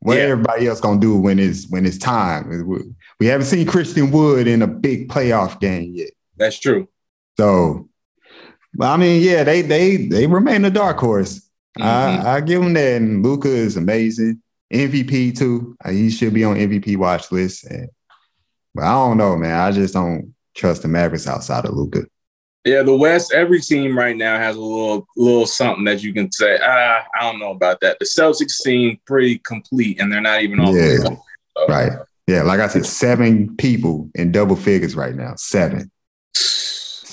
What 0.00 0.16
yeah. 0.16 0.24
everybody 0.24 0.66
else 0.66 0.80
gonna 0.80 0.98
do 0.98 1.18
when 1.18 1.38
it's 1.38 1.68
when 1.68 1.84
it's 1.84 1.98
time? 1.98 2.66
We 3.20 3.26
haven't 3.26 3.46
seen 3.46 3.66
Christian 3.66 4.10
Wood 4.10 4.46
in 4.46 4.62
a 4.62 4.66
big 4.66 5.10
playoff 5.10 5.60
game 5.60 5.92
yet. 5.94 6.10
That's 6.38 6.58
true. 6.58 6.88
So 7.36 7.90
I 8.80 8.96
mean, 8.96 9.22
yeah, 9.22 9.44
they 9.44 9.60
they 9.60 10.06
they 10.06 10.26
remain 10.26 10.64
a 10.64 10.70
dark 10.70 10.98
horse. 10.98 11.40
Mm-hmm. 11.78 12.26
I, 12.26 12.36
I 12.36 12.40
give 12.40 12.62
them 12.62 12.72
that. 12.74 12.96
And 12.96 13.22
Luka 13.22 13.48
is 13.48 13.76
amazing. 13.76 14.42
MVP 14.72 15.36
too. 15.38 15.76
Uh, 15.84 15.90
he 15.90 16.10
should 16.10 16.34
be 16.34 16.44
on 16.44 16.56
MVP 16.56 16.96
watch 16.96 17.30
list. 17.32 17.64
And, 17.64 17.88
but 18.74 18.84
I 18.84 18.92
don't 18.92 19.16
know, 19.16 19.36
man. 19.36 19.58
I 19.58 19.72
just 19.72 19.94
don't 19.94 20.34
trust 20.54 20.82
the 20.82 20.88
Mavericks 20.88 21.26
outside 21.26 21.64
of 21.64 21.74
Luka. 21.74 22.04
Yeah, 22.64 22.82
the 22.82 22.94
West. 22.94 23.32
Every 23.32 23.60
team 23.60 23.96
right 23.96 24.16
now 24.16 24.36
has 24.36 24.56
a 24.56 24.60
little 24.60 25.06
little 25.16 25.46
something 25.46 25.84
that 25.84 26.02
you 26.02 26.12
can 26.12 26.30
say. 26.30 26.58
Ah, 26.60 27.04
I 27.18 27.22
don't 27.22 27.38
know 27.38 27.52
about 27.52 27.80
that. 27.80 27.98
The 27.98 28.04
Celtics 28.04 28.50
seem 28.50 28.98
pretty 29.06 29.38
complete, 29.38 30.00
and 30.00 30.12
they're 30.12 30.20
not 30.20 30.42
even 30.42 30.60
on. 30.60 30.74
Yeah, 30.74 30.96
so. 30.96 31.16
right. 31.68 31.92
Yeah, 32.26 32.42
like 32.42 32.60
I 32.60 32.68
said, 32.68 32.84
seven 32.84 33.56
people 33.56 34.10
in 34.14 34.32
double 34.32 34.56
figures 34.56 34.94
right 34.94 35.14
now. 35.14 35.32
Seven. 35.36 35.90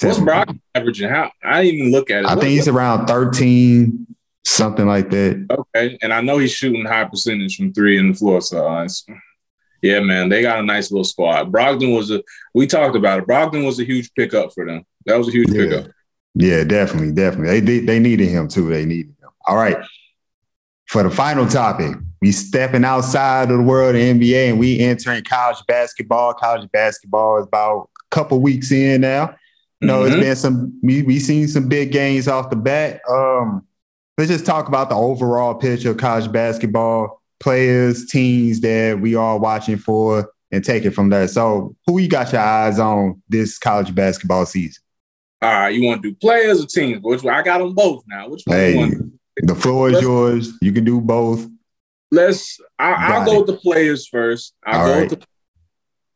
What's 0.02 0.20
Brock 0.20 0.50
averaging? 0.74 1.10
How 1.10 1.32
I 1.42 1.64
didn't 1.64 1.80
even 1.80 1.92
look 1.92 2.12
at 2.12 2.24
it. 2.24 2.26
I 2.26 2.36
what, 2.36 2.42
think 2.42 2.52
he's 2.52 2.68
around 2.68 3.08
13, 3.08 4.06
something 4.46 4.86
like 4.86 5.10
that. 5.10 5.46
Okay. 5.50 5.98
And 6.02 6.14
I 6.14 6.22
know 6.22 6.38
he's 6.38 6.52
shooting 6.52 6.86
high 6.86 7.06
percentage 7.06 7.58
from 7.58 7.74
three 7.74 7.98
in 7.98 8.12
the 8.12 8.18
floor. 8.18 8.42
So 8.42 8.66
uh, 8.68 8.88
yeah, 9.82 10.00
man, 10.00 10.30
they 10.30 10.42
got 10.42 10.60
a 10.60 10.64
nice 10.64 10.92
little 10.92 11.04
squad. 11.04 11.52
Brogdon 11.52 11.96
was 11.96 12.12
a 12.12 12.24
we 12.54 12.68
talked 12.68 12.96
about 12.96 13.20
it. 13.20 13.28
Brogdon 13.28 13.66
was 13.66 13.80
a 13.80 13.84
huge 13.84 14.14
pickup 14.14 14.54
for 14.54 14.66
them. 14.66 14.86
That 15.06 15.18
was 15.18 15.28
a 15.28 15.32
huge 15.32 15.50
yeah. 15.50 15.62
pickup. 15.64 15.92
Yeah, 16.36 16.64
definitely, 16.64 17.14
definitely. 17.14 17.60
They, 17.60 17.80
they 17.80 17.86
they 17.86 18.00
needed 18.00 18.28
him 18.28 18.48
too. 18.48 18.70
They 18.70 18.86
needed 18.86 19.16
him. 19.22 19.30
All 19.48 19.58
right. 19.58 19.78
For 20.88 21.02
the 21.02 21.10
final 21.10 21.48
topic, 21.48 21.96
we 22.22 22.32
stepping 22.32 22.86
outside 22.86 23.50
of 23.50 23.58
the 23.58 23.64
world 23.64 23.96
of 23.96 24.02
NBA 24.02 24.50
and 24.50 24.60
we 24.60 24.80
entering 24.80 25.24
college 25.24 25.58
basketball. 25.68 26.34
College 26.34 26.70
basketball 26.72 27.40
is 27.40 27.46
about 27.48 27.90
a 28.12 28.16
couple 28.16 28.40
weeks 28.40 28.72
in 28.72 29.02
now. 29.02 29.36
You 29.82 29.88
know, 29.88 30.02
mm-hmm. 30.02 30.14
it's 30.14 30.24
been 30.24 30.36
some 30.36 30.80
we 30.84 31.02
we 31.04 31.20
seen 31.20 31.48
some 31.48 31.68
big 31.68 31.92
games 31.92 32.28
off 32.28 32.50
the 32.50 32.56
bat. 32.56 33.02
Um, 33.10 33.66
let's 34.18 34.32
just 34.32 34.46
talk 34.46 34.68
about 34.68 34.90
the 34.90 34.96
overall 34.96 35.56
picture 35.56 35.92
of 35.92 35.98
college 35.98 36.32
basketball 36.32 37.22
players, 37.40 38.08
teams 38.08 38.62
that 38.62 39.00
we 39.00 39.16
are 39.16 39.38
watching 39.38 39.78
for, 39.78 40.32
and 40.52 40.64
take 40.64 40.86
it 40.86 40.92
from 40.92 41.10
there. 41.10 41.28
So, 41.28 41.76
who 41.86 42.00
you 42.00 42.08
got 42.08 42.32
your 42.32 42.42
eyes 42.42 42.80
on 42.80 43.22
this 43.30 43.58
college 43.58 43.94
basketball 43.94 44.46
season? 44.46 44.82
All 45.42 45.52
right, 45.52 45.70
you 45.70 45.86
want 45.86 46.02
to 46.02 46.12
do 46.12 46.16
players 46.16 46.64
or 46.64 46.68
teams? 46.68 47.02
Which 47.04 47.24
one? 47.24 47.34
I 47.34 47.42
got 47.44 47.60
them 47.60 47.74
both 47.74 48.04
now. 48.08 48.30
Which 48.30 48.44
one? 48.46 48.58
Hey, 48.58 48.92
the 49.38 49.56
floor 49.56 49.90
is 49.90 49.96
let's, 49.96 50.04
yours. 50.04 50.54
You 50.62 50.72
can 50.72 50.84
do 50.84 51.02
both. 51.02 51.48
Let's. 52.12 52.60
I, 52.80 53.20
will 53.20 53.26
go 53.26 53.38
with 53.40 53.48
the 53.48 53.58
players 53.58 54.08
first. 54.08 54.54
I'll 54.66 54.80
All 54.80 54.86
go 54.88 54.94
right. 54.94 55.10
with 55.10 55.20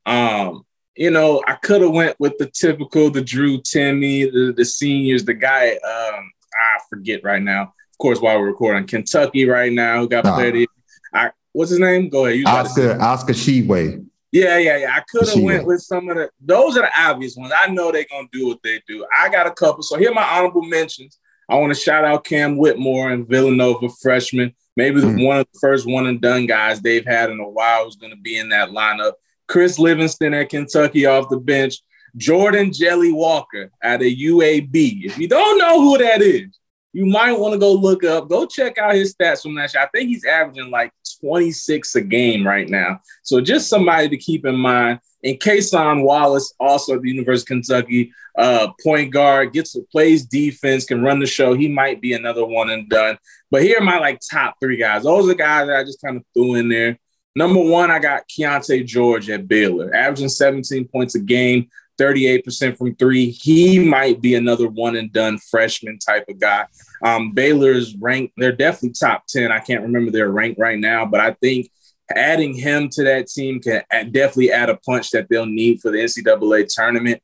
the. 0.05 0.12
Um, 0.12 0.63
you 0.95 1.12
know, 1.12 1.41
I 1.47 1.55
could 1.55 1.81
have 1.81 1.91
went 1.91 2.15
with 2.19 2.38
the 2.39 2.49
typical, 2.49 3.09
the 3.09 3.21
Drew 3.21 3.59
Timme, 3.59 4.31
the, 4.31 4.53
the 4.55 4.65
seniors, 4.65 5.23
the 5.23 5.33
guy, 5.33 5.71
um, 5.71 6.31
I 6.59 6.79
forget 6.89 7.23
right 7.23 7.41
now. 7.41 7.73
Of 7.99 8.03
course, 8.03 8.21
while 8.21 8.39
we're 8.39 8.47
recording, 8.47 8.88
Kentucky 8.88 9.45
right 9.45 9.73
now, 9.73 9.99
who 9.99 10.07
got 10.07 10.25
uh, 10.25 10.33
played. 10.33 10.69
I 11.13 11.31
what's 11.51 11.71
his 11.71 11.79
name? 11.79 12.07
Go 12.07 12.27
ahead. 12.27 12.39
You 12.39 12.45
Oscar 12.45 12.97
Oscar 13.01 13.33
Tshiebwe. 13.33 14.05
Yeah, 14.31 14.57
yeah, 14.57 14.77
yeah. 14.77 14.95
I 14.95 15.01
could 15.01 15.27
have 15.27 15.43
went 15.43 15.65
with 15.65 15.81
some 15.81 16.07
of 16.07 16.15
the. 16.15 16.29
Those 16.39 16.77
are 16.77 16.83
the 16.83 16.91
obvious 16.97 17.35
ones. 17.35 17.51
I 17.53 17.67
know 17.67 17.91
they're 17.91 18.05
gonna 18.09 18.29
do 18.31 18.47
what 18.47 18.63
they 18.63 18.81
do. 18.88 19.05
I 19.13 19.27
got 19.27 19.47
a 19.47 19.51
couple. 19.51 19.83
So 19.83 19.97
here 19.97 20.12
are 20.12 20.13
my 20.13 20.23
honorable 20.23 20.62
mentions. 20.62 21.19
I 21.49 21.55
want 21.55 21.73
to 21.73 21.79
shout 21.79 22.05
out 22.05 22.23
Cam 22.23 22.57
Whitmore 22.57 23.09
and 23.12 23.27
Villanova 23.27 23.89
freshman. 24.01 24.53
Maybe 24.77 25.01
mm. 25.01 25.25
one 25.25 25.39
of 25.39 25.47
the 25.51 25.59
first 25.59 25.85
one 25.85 26.07
and 26.07 26.21
done 26.21 26.45
guys 26.45 26.79
they've 26.79 27.05
had 27.05 27.29
in 27.31 27.39
a 27.41 27.49
while 27.49 27.83
who's 27.83 27.97
going 27.97 28.13
to 28.13 28.21
be 28.21 28.38
in 28.38 28.47
that 28.49 28.69
lineup. 28.69 29.13
Chris 29.47 29.77
Livingston 29.77 30.33
at 30.35 30.49
Kentucky 30.49 31.05
off 31.05 31.27
the 31.27 31.39
bench, 31.39 31.79
Jordan 32.15 32.71
Jelly 32.71 33.12
Walker 33.12 33.71
at 33.83 34.01
a 34.01 34.15
UAB. 34.15 35.03
If 35.03 35.17
you 35.17 35.27
don't 35.27 35.57
know 35.57 35.81
who 35.81 35.97
that 35.97 36.21
is, 36.21 36.57
you 36.93 37.06
might 37.06 37.34
want 37.34 37.54
to 37.54 37.60
go 37.60 37.73
look 37.73 38.04
up, 38.04 38.30
go 38.30 38.45
check 38.45 38.78
out 38.78 38.95
his 38.95 39.13
stats 39.13 39.43
from 39.43 39.56
that 39.56 39.73
year. 39.73 39.84
I 39.84 39.88
think 39.88 40.10
he's 40.10 40.25
averaging 40.25 40.71
like 40.71 40.91
26 41.21 41.95
a 41.95 42.02
game 42.02 42.45
right 42.45 42.67
now. 42.67 42.99
So 43.23 43.41
just 43.41 43.69
somebody 43.69 44.10
to 44.10 44.17
keep 44.17 44.45
in 44.45 44.56
mind. 44.56 44.99
And 45.23 45.38
Cason 45.38 46.04
Wallace, 46.04 46.54
also 46.60 46.95
at 46.95 47.02
the 47.02 47.10
University 47.10 47.54
of 47.54 47.63
Kentucky, 47.63 48.13
uh, 48.38 48.69
point 48.82 49.12
guard, 49.12 49.52
gets 49.52 49.75
plays 49.91 50.25
defense, 50.25 50.86
can 50.86 51.04
run 51.04 51.19
the 51.19 51.25
show. 51.25 51.54
He 51.54 51.67
might 51.67 52.02
be 52.02 52.13
another 52.13 52.45
one 52.45 52.69
and 52.69 52.89
done. 52.89 53.17
But 53.52 53.63
here 53.63 53.80
are 53.80 53.84
my 53.84 53.99
like 53.99 54.19
top 54.32 54.56
three 54.62 54.78
guys. 54.78 55.04
Those 55.04 55.25
are 55.25 55.30
the 55.30 55.36
guys 55.36 55.67
that 55.67 55.75
I 55.75 55.84
just 55.84 56.02
kind 56.02 56.17
of 56.17 56.23
threw 56.34 56.56
in 56.56 56.69
there. 56.69 56.97
Number 57.36 57.60
one, 57.60 57.91
I 57.91 57.99
got 57.99 58.28
Keyonte 58.28 58.86
George 58.86 59.30
at 59.30 59.47
Baylor, 59.47 59.93
averaging 59.93 60.30
17 60.30 60.88
points 60.88 61.15
a 61.15 61.19
game, 61.19 61.69
38% 61.99 62.77
from 62.77 62.95
three. 62.95 63.29
He 63.29 63.79
might 63.79 64.21
be 64.21 64.35
another 64.35 64.67
one 64.67 64.95
and 64.95 65.12
done 65.12 65.38
freshman 65.38 65.99
type 65.99 66.25
of 66.29 66.39
guy. 66.39 66.65
Um, 67.03 67.31
Baylor's 67.33 67.95
ranked, 67.95 68.33
they're 68.38 68.51
definitely 68.51 68.91
top 68.91 69.25
10. 69.27 69.51
I 69.51 69.59
can't 69.59 69.83
remember 69.83 70.12
their 70.12 70.29
rank 70.29 70.57
right 70.59 70.79
now, 70.79 71.05
but 71.05 71.19
I 71.19 71.31
think 71.33 71.69
adding 72.15 72.53
him 72.53 72.89
to 72.89 73.03
that 73.03 73.27
team 73.27 73.59
can 73.59 73.83
definitely 74.12 74.51
add 74.51 74.69
a 74.69 74.77
punch 74.77 75.12
that 75.12 75.27
they'll 75.29 75.45
need 75.45 75.81
for 75.81 75.91
the 75.91 75.99
NCAA 75.99 76.67
tournament. 76.73 77.21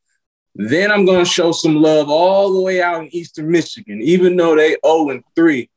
Then 0.53 0.91
I'm 0.91 1.05
going 1.05 1.25
to 1.25 1.29
show 1.29 1.51
some 1.51 1.75
love 1.75 2.09
all 2.09 2.53
the 2.53 2.61
way 2.61 2.81
out 2.81 3.01
in 3.01 3.13
Eastern 3.13 3.49
Michigan, 3.49 4.01
even 4.01 4.35
though 4.35 4.55
they 4.55 4.77
0 4.85 5.09
and 5.09 5.23
3. 5.35 5.69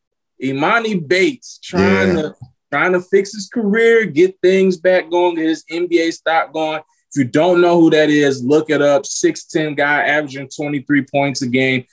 Emoni 0.42 1.06
Bates 1.06 1.58
trying 1.58 2.16
yeah. 2.16 2.22
to 2.22 2.34
trying 2.70 2.92
to 2.92 3.00
fix 3.00 3.32
his 3.32 3.48
career, 3.48 4.04
get 4.04 4.38
things 4.40 4.76
back 4.76 5.10
going, 5.10 5.34
get 5.36 5.48
his 5.48 5.64
NBA 5.70 6.12
stock 6.12 6.52
going. 6.52 6.80
If 7.10 7.18
you 7.18 7.24
don't 7.24 7.60
know 7.60 7.80
who 7.80 7.90
that 7.90 8.10
is, 8.10 8.44
look 8.44 8.70
it 8.70 8.82
up. 8.82 9.04
6'10 9.04 9.76
guy 9.76 10.02
averaging 10.02 10.48
23 10.54 11.06
points 11.10 11.42
a 11.42 11.48
game. 11.48 11.84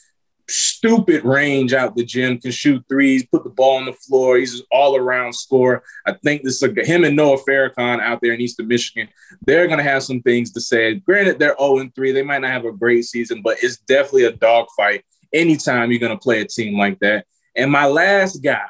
Stupid 0.47 1.23
range 1.23 1.73
out 1.73 1.95
the 1.95 2.05
gym, 2.05 2.37
can 2.37 2.51
shoot 2.51 2.83
threes, 2.87 3.25
put 3.25 3.43
the 3.43 3.49
ball 3.49 3.77
on 3.77 3.85
the 3.85 3.93
floor. 3.93 4.37
He's 4.37 4.59
an 4.59 4.65
all 4.71 4.95
around 4.95 5.33
scorer. 5.33 5.83
I 6.05 6.13
think 6.13 6.43
this 6.43 6.61
is 6.61 6.63
a, 6.63 6.85
him 6.85 7.03
and 7.03 7.15
Noah 7.15 7.37
Farrakhan 7.37 7.99
out 7.99 8.19
there 8.21 8.33
in 8.33 8.41
Eastern 8.41 8.67
Michigan. 8.67 9.07
They're 9.47 9.65
going 9.67 9.79
to 9.79 9.83
have 9.83 10.03
some 10.03 10.21
things 10.21 10.51
to 10.51 10.61
say. 10.61 10.95
Granted, 10.95 11.39
they're 11.39 11.55
0 11.59 11.89
3. 11.95 12.11
They 12.11 12.21
might 12.21 12.41
not 12.41 12.51
have 12.51 12.65
a 12.65 12.71
great 12.71 13.05
season, 13.05 13.41
but 13.41 13.57
it's 13.63 13.77
definitely 13.77 14.25
a 14.25 14.33
dogfight 14.33 15.03
anytime 15.33 15.89
you're 15.89 15.99
going 15.99 16.11
to 16.11 16.17
play 16.17 16.41
a 16.41 16.45
team 16.45 16.77
like 16.77 16.99
that. 16.99 17.25
And 17.55 17.71
my 17.71 17.87
last 17.87 18.43
guy, 18.43 18.65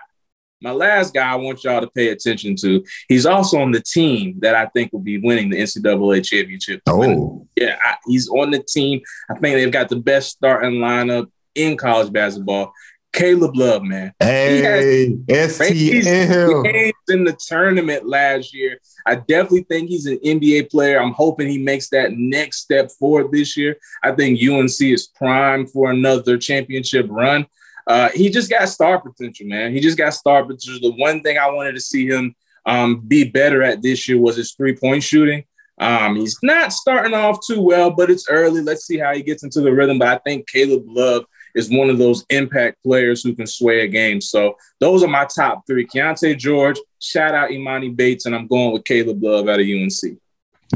my 0.65 0.71
last 0.71 1.13
guy 1.13 1.31
I 1.31 1.35
want 1.35 1.63
y'all 1.63 1.79
to 1.79 1.89
pay 1.91 2.09
attention 2.09 2.55
to. 2.57 2.83
He's 3.07 3.27
also 3.27 3.59
on 3.59 3.71
the 3.71 3.81
team 3.81 4.39
that 4.39 4.55
I 4.55 4.65
think 4.65 4.91
will 4.91 4.99
be 4.99 5.19
winning 5.19 5.51
the 5.51 5.57
NCAA 5.57 6.25
championship. 6.25 6.81
Oh, 6.87 7.47
yeah, 7.55 7.77
I, 7.83 7.97
he's 8.07 8.27
on 8.29 8.49
the 8.49 8.63
team. 8.67 9.01
I 9.29 9.35
think 9.35 9.55
they've 9.55 9.71
got 9.71 9.89
the 9.89 9.97
best 9.97 10.29
starting 10.29 10.79
lineup 10.79 11.29
in 11.53 11.77
college 11.77 12.11
basketball. 12.11 12.73
Caleb 13.13 13.55
Love, 13.55 13.83
man. 13.83 14.11
Hey, 14.19 15.15
STL. 15.29 16.93
in 17.09 17.23
the 17.23 17.37
tournament 17.47 18.07
last 18.07 18.53
year. 18.53 18.79
I 19.05 19.15
definitely 19.15 19.67
think 19.69 19.89
he's 19.89 20.07
an 20.07 20.17
NBA 20.17 20.71
player. 20.71 20.99
I'm 20.99 21.13
hoping 21.13 21.47
he 21.47 21.59
makes 21.59 21.89
that 21.89 22.13
next 22.13 22.57
step 22.57 22.89
forward 22.91 23.31
this 23.31 23.55
year. 23.55 23.77
I 24.03 24.11
think 24.13 24.41
UNC 24.41 24.81
is 24.81 25.07
primed 25.15 25.71
for 25.71 25.91
another 25.91 26.37
championship 26.37 27.05
run. 27.09 27.45
Uh, 27.87 28.09
he 28.13 28.29
just 28.29 28.49
got 28.49 28.67
star 28.69 28.99
potential, 28.99 29.47
man. 29.47 29.71
He 29.71 29.79
just 29.79 29.97
got 29.97 30.13
star 30.13 30.43
potential. 30.43 30.91
The 30.91 30.97
one 30.97 31.21
thing 31.21 31.37
I 31.37 31.49
wanted 31.51 31.73
to 31.73 31.81
see 31.81 32.07
him 32.07 32.35
um, 32.65 33.01
be 33.01 33.29
better 33.29 33.61
at 33.61 33.81
this 33.81 34.07
year 34.07 34.19
was 34.19 34.37
his 34.37 34.53
three 34.53 34.75
point 34.75 35.03
shooting. 35.03 35.43
Um, 35.77 36.15
he's 36.15 36.37
not 36.41 36.71
starting 36.71 37.13
off 37.13 37.39
too 37.45 37.61
well, 37.61 37.91
but 37.91 38.09
it's 38.09 38.27
early. 38.29 38.61
Let's 38.61 38.85
see 38.85 38.97
how 38.97 39.13
he 39.13 39.21
gets 39.21 39.43
into 39.43 39.61
the 39.61 39.73
rhythm. 39.73 39.99
But 39.99 40.07
I 40.07 40.17
think 40.19 40.47
Caleb 40.47 40.83
Love 40.87 41.25
is 41.53 41.69
one 41.69 41.89
of 41.89 41.97
those 41.97 42.25
impact 42.29 42.81
players 42.83 43.23
who 43.23 43.35
can 43.35 43.47
sway 43.47 43.81
a 43.81 43.87
game. 43.87 44.21
So 44.21 44.55
those 44.79 45.03
are 45.03 45.07
my 45.07 45.25
top 45.25 45.63
three. 45.67 45.85
Keyonte 45.85 46.37
George, 46.37 46.79
shout 46.99 47.35
out 47.35 47.49
Emoni 47.49 47.95
Bates, 47.95 48.25
and 48.25 48.35
I'm 48.35 48.47
going 48.47 48.73
with 48.73 48.85
Caleb 48.85 49.21
Love 49.21 49.47
out 49.47 49.59
of 49.59 49.65
UNC. 49.65 50.17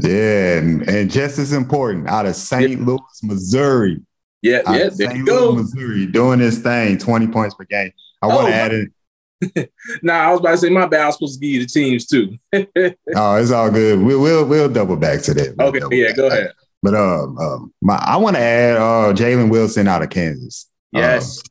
Yeah, 0.02 0.58
and, 0.58 0.88
and 0.88 1.10
just 1.10 1.38
as 1.38 1.52
important, 1.52 2.08
out 2.08 2.26
of 2.26 2.36
St. 2.36 2.70
Yeah. 2.70 2.84
Louis, 2.86 3.22
Missouri. 3.22 4.00
Yeah, 4.42 4.62
yeah, 4.66 4.78
there 4.78 4.90
St. 4.90 5.16
you 5.16 5.26
go. 5.26 5.52
Missouri 5.52 6.06
doing 6.06 6.38
this 6.38 6.58
thing, 6.58 6.96
20 6.98 7.26
points 7.28 7.54
per 7.54 7.64
game. 7.64 7.92
I 8.22 8.26
want 8.26 8.48
to 8.48 8.52
oh, 8.52 8.56
add 8.56 8.72
it. 8.72 9.72
nah, 10.02 10.14
I 10.14 10.30
was 10.30 10.40
about 10.40 10.50
to 10.52 10.58
say 10.58 10.70
my 10.70 10.86
bad. 10.86 11.02
I 11.02 11.06
was 11.06 11.16
supposed 11.16 11.40
to 11.40 11.46
give 11.46 11.54
you 11.54 11.60
the 11.60 11.66
teams 11.66 12.06
too. 12.06 12.38
oh, 13.16 13.36
it's 13.36 13.50
all 13.50 13.70
good. 13.70 14.00
We'll 14.00 14.20
we'll, 14.20 14.44
we'll 14.46 14.68
double 14.68 14.96
back 14.96 15.22
to 15.22 15.34
that. 15.34 15.56
We'll 15.56 15.68
okay, 15.68 15.96
yeah, 15.96 16.12
go 16.12 16.26
ahead. 16.26 16.52
But 16.82 16.94
um, 16.94 17.38
um 17.38 17.74
my 17.80 17.96
I 17.96 18.16
want 18.16 18.36
to 18.36 18.42
add 18.42 18.76
uh 18.76 19.12
Jalen 19.14 19.50
Wilson 19.50 19.88
out 19.88 20.02
of 20.02 20.10
Kansas. 20.10 20.66
Yes. 20.92 21.38
Um, 21.38 21.44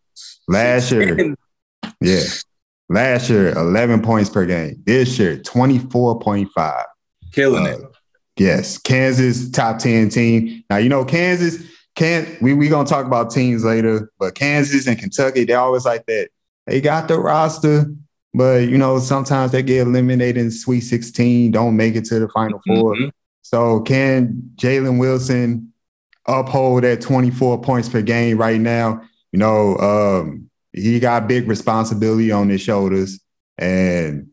last 0.47 0.91
year, 0.91 1.35
yeah. 2.01 2.23
Last 2.91 3.29
year, 3.29 3.51
11 3.55 4.01
points 4.01 4.31
per 4.31 4.45
game. 4.45 4.81
This 4.83 5.19
year, 5.19 5.37
24.5. 5.37 6.83
Killing 7.31 7.67
uh, 7.67 7.69
it. 7.69 7.81
Yes. 8.35 8.79
Kansas 8.79 9.51
top 9.51 9.77
10 9.77 10.09
team. 10.09 10.63
Now, 10.71 10.77
you 10.77 10.89
know, 10.89 11.05
Kansas 11.05 11.63
can't 11.99 12.41
we 12.41 12.53
we 12.53 12.69
gonna 12.69 12.87
talk 12.87 13.05
about 13.05 13.29
teams 13.29 13.65
later, 13.65 14.09
but 14.17 14.33
Kansas 14.33 14.87
and 14.87 14.97
Kentucky, 14.97 15.43
they 15.43 15.53
always 15.53 15.83
like 15.83 16.05
that. 16.05 16.29
They 16.65 16.79
got 16.79 17.09
the 17.09 17.19
roster, 17.19 17.87
but 18.33 18.69
you 18.69 18.77
know, 18.77 18.99
sometimes 18.99 19.51
they 19.51 19.61
get 19.61 19.85
eliminated 19.85 20.37
in 20.37 20.49
Sweet 20.49 20.79
16, 20.79 21.51
don't 21.51 21.75
make 21.75 21.95
it 21.95 22.05
to 22.05 22.19
the 22.19 22.29
final 22.29 22.61
4 22.65 22.95
mm-hmm. 22.95 23.09
So 23.41 23.81
can 23.81 24.53
Jalen 24.55 24.97
Wilson 24.97 25.73
uphold 26.25 26.83
that 26.83 27.01
24 27.01 27.61
points 27.61 27.89
per 27.89 28.01
game 28.01 28.37
right 28.37 28.61
now? 28.61 29.01
You 29.33 29.39
know, 29.39 29.75
um, 29.77 30.49
he 30.71 31.01
got 31.01 31.27
big 31.27 31.49
responsibility 31.49 32.31
on 32.31 32.47
his 32.47 32.61
shoulders. 32.61 33.19
And 33.57 34.29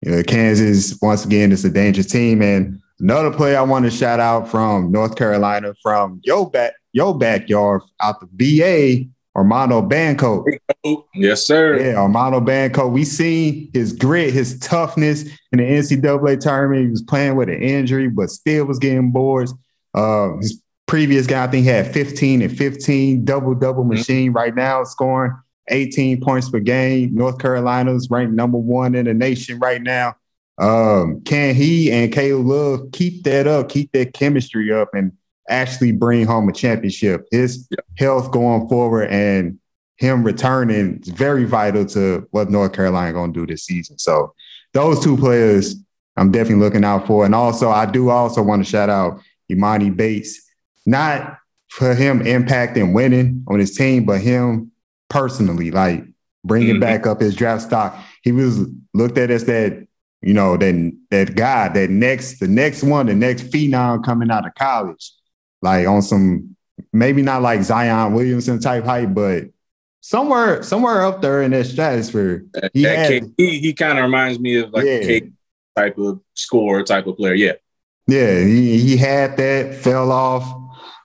you 0.00 0.10
know, 0.10 0.22
Kansas, 0.24 0.98
once 1.00 1.24
again, 1.24 1.52
is 1.52 1.64
a 1.64 1.70
dangerous 1.70 2.06
team. 2.06 2.42
And 2.42 2.80
another 3.00 3.30
player 3.30 3.58
I 3.58 3.62
want 3.62 3.84
to 3.84 3.90
shout 3.90 4.20
out 4.20 4.48
from 4.48 4.90
North 4.92 5.16
Carolina, 5.16 5.74
from 5.82 6.20
your 6.24 6.50
back, 6.50 6.74
your 6.92 7.16
backyard 7.16 7.82
out 8.00 8.20
the 8.20 8.28
VA, 8.32 9.08
Armando 9.36 9.82
Bacot. 9.82 10.44
Yes, 11.14 11.44
sir. 11.44 11.80
Yeah, 11.80 11.96
Armando 11.96 12.40
Bacot. 12.40 12.92
We 12.92 13.04
seen 13.04 13.70
his 13.72 13.92
grit, 13.92 14.32
his 14.32 14.58
toughness 14.60 15.24
in 15.52 15.58
the 15.58 15.64
NCAA 15.64 16.38
tournament. 16.40 16.82
He 16.82 16.90
was 16.90 17.02
playing 17.02 17.36
with 17.36 17.48
an 17.48 17.60
injury, 17.60 18.08
but 18.08 18.30
still 18.30 18.66
was 18.66 18.78
getting 18.78 19.10
boards. 19.10 19.52
Uh, 19.92 20.36
his 20.36 20.62
previous 20.86 21.26
guy, 21.26 21.44
I 21.44 21.46
think, 21.48 21.66
had 21.66 21.92
15 21.92 22.42
and 22.42 22.56
15, 22.56 23.24
double 23.24 23.54
double 23.54 23.82
mm-hmm. 23.82 23.90
machine. 23.90 24.32
Right 24.32 24.54
now, 24.54 24.84
scoring 24.84 25.32
18 25.68 26.20
points 26.20 26.48
per 26.48 26.60
game. 26.60 27.14
North 27.14 27.38
Carolina's 27.38 28.08
ranked 28.10 28.34
number 28.34 28.58
one 28.58 28.94
in 28.94 29.06
the 29.06 29.14
nation 29.14 29.58
right 29.58 29.82
now. 29.82 30.16
Um, 30.58 31.20
can 31.22 31.54
he 31.54 31.90
and 31.90 32.12
Caleb 32.12 32.46
Love 32.46 32.80
keep 32.92 33.24
that 33.24 33.46
up, 33.46 33.68
keep 33.68 33.90
that 33.92 34.14
chemistry 34.14 34.72
up, 34.72 34.90
and 34.94 35.12
actually 35.48 35.92
bring 35.92 36.26
home 36.26 36.48
a 36.48 36.52
championship. 36.52 37.26
His 37.30 37.66
yeah. 37.70 37.78
health 37.98 38.30
going 38.30 38.68
forward 38.68 39.10
and 39.10 39.58
him 39.96 40.24
returning 40.24 41.00
is 41.02 41.08
very 41.08 41.44
vital 41.44 41.84
to 41.86 42.26
what 42.30 42.50
North 42.50 42.72
Carolina 42.72 43.12
going 43.12 43.32
to 43.32 43.40
do 43.40 43.52
this 43.52 43.64
season. 43.64 43.98
So 43.98 44.34
those 44.72 45.02
two 45.02 45.16
players 45.16 45.76
I'm 46.16 46.30
definitely 46.30 46.64
looking 46.64 46.84
out 46.84 47.06
for. 47.06 47.24
And 47.24 47.34
also, 47.34 47.70
I 47.70 47.86
do 47.86 48.10
also 48.10 48.42
want 48.42 48.64
to 48.64 48.70
shout 48.70 48.90
out 48.90 49.20
Emoni 49.50 49.94
Bates, 49.94 50.40
not 50.86 51.38
for 51.68 51.94
him 51.94 52.20
impacting 52.20 52.94
winning 52.94 53.44
on 53.48 53.58
his 53.58 53.76
team, 53.76 54.04
but 54.04 54.20
him 54.20 54.70
personally, 55.08 55.70
like 55.70 56.04
bringing 56.44 56.74
mm-hmm. 56.74 56.80
back 56.80 57.06
up 57.06 57.20
his 57.20 57.34
draft 57.34 57.62
stock. 57.62 57.98
He 58.22 58.32
was 58.32 58.60
looked 58.92 59.18
at 59.18 59.30
as 59.30 59.44
that, 59.46 59.86
you 60.24 60.34
know, 60.34 60.56
that 60.56 60.92
that 61.10 61.36
guy, 61.36 61.68
that 61.68 61.90
next, 61.90 62.40
the 62.40 62.48
next 62.48 62.82
one, 62.82 63.06
the 63.06 63.14
next 63.14 63.44
phenom 63.50 64.04
coming 64.04 64.30
out 64.30 64.46
of 64.46 64.54
college 64.54 65.12
like 65.64 65.86
on 65.86 66.02
some 66.02 66.54
maybe 66.92 67.22
not 67.22 67.42
like 67.42 67.62
Zion 67.62 68.12
Williamson 68.12 68.60
type 68.60 68.84
height, 68.84 69.14
but 69.14 69.44
somewhere 70.00 70.62
somewhere 70.62 71.02
up 71.02 71.22
there 71.22 71.42
in 71.42 71.50
that 71.52 71.66
stratosphere. 71.66 72.44
He 72.72 72.82
had, 72.82 73.32
he, 73.36 73.58
he 73.58 73.72
kind 73.72 73.98
of 73.98 74.04
reminds 74.04 74.38
me 74.38 74.60
of 74.60 74.70
like 74.70 74.84
yeah. 74.84 74.92
a 74.92 75.20
K 75.20 75.30
type 75.76 75.98
of 75.98 76.20
score 76.34 76.82
type 76.84 77.06
of 77.06 77.16
player. 77.16 77.34
Yeah. 77.34 77.52
Yeah, 78.06 78.38
he, 78.38 78.78
he 78.80 78.96
had 78.98 79.38
that, 79.38 79.76
fell 79.76 80.12
off, 80.12 80.44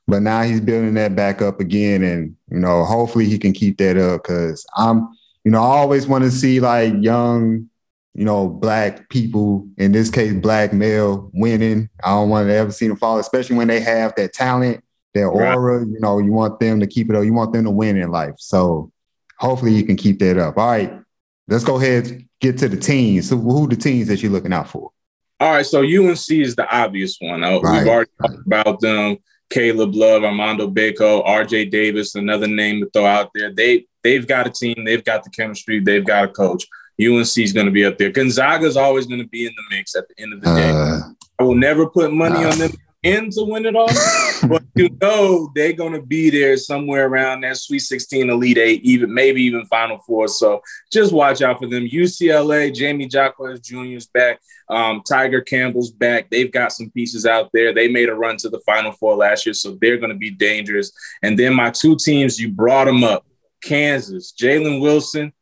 but 0.06 0.22
now 0.22 0.42
he's 0.42 0.60
building 0.60 0.96
that 0.96 1.16
back 1.16 1.42
up 1.42 1.62
again. 1.62 2.04
And, 2.04 2.36
you 2.52 2.60
know, 2.60 2.84
hopefully 2.84 3.26
he 3.26 3.40
can 3.40 3.54
keep 3.54 3.78
that 3.78 3.96
up 3.96 4.24
because 4.24 4.66
I'm, 4.76 5.08
you 5.46 5.52
know, 5.52 5.60
I 5.60 5.78
always 5.78 6.08
want 6.08 6.26
to 6.26 6.32
see 6.32 6.60
like 6.60 6.94
young 7.00 7.70
you 8.14 8.26
know, 8.26 8.48
black 8.48 9.10
people, 9.10 9.68
in 9.78 9.92
this 9.92 10.10
case, 10.10 10.34
black 10.34 10.74
male 10.74 11.30
winning. 11.34 11.90
I 12.04 12.10
don't 12.10 12.30
want 12.30 12.48
to 12.48 12.54
ever 12.54 12.72
see 12.72 12.88
them 12.88 12.98
fall, 12.98 13.20
especially 13.20 13.56
when 13.56 13.68
they 13.68 13.80
have 13.80 14.14
that 14.16 14.34
talent, 14.34 14.84
their 15.14 15.30
aura. 15.30 15.80
Right. 15.80 15.88
You 15.88 16.00
know, 16.00 16.20
you 16.20 16.32
want 16.32 16.60
them 16.60 16.80
to 16.80 16.88
keep 16.88 17.10
it 17.10 17.16
up. 17.16 17.24
You 17.24 17.34
want 17.34 17.54
them 17.54 17.66
to 17.66 17.72
win 17.72 17.98
in 17.98 18.12
life. 18.12 18.36
So 18.38 18.92
hopefully 19.38 19.74
you 19.74 19.86
can 19.86 19.96
keep 19.96 20.20
that 20.20 20.38
up. 20.38 20.58
All 20.58 20.68
right, 20.68 21.00
let's 21.48 21.64
go 21.64 21.78
ahead 21.78 22.26
get 22.40 22.58
to 22.60 22.70
the 22.70 22.78
teams. 22.78 23.30
So 23.30 23.38
who 23.38 23.68
the 23.68 23.76
teams 23.76 24.08
that 24.08 24.22
you're 24.22 24.32
looking 24.32 24.54
out 24.54 24.70
for? 24.70 24.92
All 25.40 25.52
right, 25.54 25.66
so 25.66 25.82
UNC 25.82 26.32
is 26.32 26.56
the 26.56 26.68
obvious 26.70 27.18
one. 27.20 27.44
Uh, 27.44 27.60
right. 27.60 27.80
We've 27.80 27.88
already 27.88 28.12
talked 28.22 28.46
about 28.46 28.80
them. 28.82 29.18
Caleb 29.50 29.96
Love, 29.96 30.24
Armando 30.24 30.70
Bacot, 30.70 31.26
RJ 31.26 31.72
Davis, 31.72 32.14
another 32.14 32.48
name 32.48 32.82
to 32.82 32.90
throw 32.92 33.06
out 33.06 33.32
there. 33.34 33.52
They 33.52 33.88
they've 34.04 34.28
got 34.28 34.46
a 34.46 34.52
team, 34.52 34.84
they've 34.86 35.04
got 35.04 35.24
the 35.24 35.32
chemistry, 35.32 35.80
they've 35.80 36.06
got 36.06 36.26
a 36.26 36.28
coach. 36.28 36.68
UNC 37.00 37.38
is 37.38 37.54
going 37.54 37.66
to 37.66 37.72
be 37.72 37.86
up 37.86 37.98
there. 37.98 38.12
Gonzaga 38.12 38.66
is 38.66 38.78
always 38.78 39.06
going 39.06 39.22
to 39.22 39.28
be 39.28 39.46
in 39.46 39.54
the 39.56 39.76
mix 39.76 39.96
at 39.96 40.08
the 40.10 40.22
end 40.22 40.34
of 40.34 40.42
the 40.42 40.54
day. 40.54 40.70
Uh, 40.70 41.00
I 41.40 41.44
will 41.44 41.56
never 41.56 41.88
put 41.88 42.12
money 42.12 42.44
uh, 42.44 42.52
on 42.52 42.58
them 42.58 42.72
in 43.04 43.30
to 43.32 43.44
win 43.46 43.66
it 43.66 43.76
all, 43.76 43.88
but 44.50 44.62
you 44.76 44.90
know 45.02 45.50
they're 45.56 45.74
going 45.74 45.94
to 45.94 46.02
be 46.02 46.30
there 46.30 46.58
somewhere 46.58 47.08
around 47.08 47.42
that 47.42 47.56
Sweet 47.56 47.80
16, 47.80 48.30
Elite 48.30 48.58
Eight, 48.58 48.82
even 48.84 49.14
maybe 49.14 49.42
even 49.44 49.66
Final 49.66 50.00
Four. 50.00 50.28
So 50.28 50.62
just 50.92 51.14
watch 51.14 51.42
out 51.42 51.60
for 51.60 51.68
them. 51.68 51.88
UCLA, 51.88 52.78
Jaime 52.78 53.08
Jaquez 53.10 53.62
Jr. 53.62 53.96
is 53.96 54.08
back. 54.08 54.42
Um, 54.70 55.02
Tyger 55.10 55.46
Campbell's 55.46 55.92
back. 55.92 56.30
They've 56.30 56.52
got 56.52 56.74
some 56.74 56.92
pieces 56.92 57.26
out 57.26 57.50
there. 57.54 57.74
They 57.74 57.88
made 57.88 58.10
a 58.10 58.16
run 58.16 58.36
to 58.38 58.50
the 58.50 58.60
Final 58.66 58.92
Four 58.92 59.16
last 59.16 59.46
year, 59.46 59.54
so 59.54 59.78
they're 59.80 59.98
going 59.98 60.12
to 60.12 60.18
be 60.18 60.32
dangerous. 60.32 60.92
And 61.24 61.40
then 61.40 61.54
my 61.54 61.72
two 61.72 61.96
teams, 61.96 62.38
you 62.38 62.50
brought 62.50 62.86
them 62.86 63.06
up. 63.06 63.26
Kansas, 63.62 64.34
Jalen 64.40 64.82
Wilson, 64.82 65.34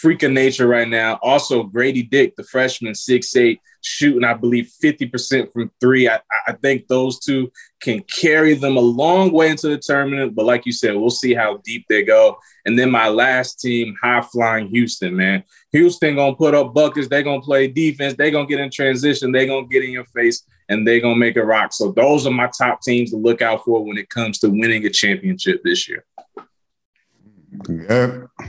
freak 0.00 0.22
of 0.22 0.32
nature 0.32 0.66
right 0.66 0.88
now. 0.88 1.18
Also, 1.22 1.62
Grady 1.62 2.02
Dick, 2.02 2.36
the 2.36 2.44
freshman, 2.44 2.94
six 2.94 3.34
eight, 3.36 3.60
shooting, 3.82 4.24
I 4.24 4.34
believe, 4.34 4.70
50% 4.82 5.52
from 5.52 5.70
three. 5.80 6.08
I, 6.08 6.20
I 6.46 6.52
think 6.52 6.86
those 6.88 7.20
two 7.20 7.50
can 7.80 8.02
carry 8.02 8.54
them 8.54 8.76
a 8.76 8.80
long 8.80 9.32
way 9.32 9.48
into 9.48 9.68
the 9.68 9.78
tournament. 9.78 10.34
But 10.34 10.44
like 10.44 10.66
you 10.66 10.72
said, 10.72 10.96
we'll 10.96 11.10
see 11.10 11.34
how 11.34 11.58
deep 11.64 11.86
they 11.88 12.02
go. 12.02 12.38
And 12.64 12.78
then 12.78 12.90
my 12.90 13.08
last 13.08 13.60
team, 13.60 13.96
high 14.02 14.22
flying 14.22 14.68
Houston, 14.68 15.16
man. 15.16 15.44
Houston 15.72 16.16
gonna 16.16 16.34
put 16.34 16.54
up 16.54 16.74
buckets. 16.74 17.08
They're 17.08 17.22
gonna 17.22 17.40
play 17.40 17.68
defense. 17.68 18.14
They're 18.14 18.30
gonna 18.30 18.46
get 18.46 18.60
in 18.60 18.70
transition. 18.70 19.32
They're 19.32 19.46
gonna 19.46 19.68
get 19.68 19.84
in 19.84 19.92
your 19.92 20.06
face 20.06 20.42
and 20.68 20.86
they're 20.86 21.00
gonna 21.00 21.16
make 21.16 21.36
it 21.36 21.42
rock. 21.42 21.72
So 21.72 21.92
those 21.92 22.26
are 22.26 22.32
my 22.32 22.50
top 22.58 22.82
teams 22.82 23.10
to 23.10 23.16
look 23.16 23.40
out 23.40 23.64
for 23.64 23.84
when 23.84 23.98
it 23.98 24.08
comes 24.08 24.38
to 24.40 24.48
winning 24.48 24.84
a 24.84 24.90
championship 24.90 25.62
this 25.62 25.88
year. 25.88 26.04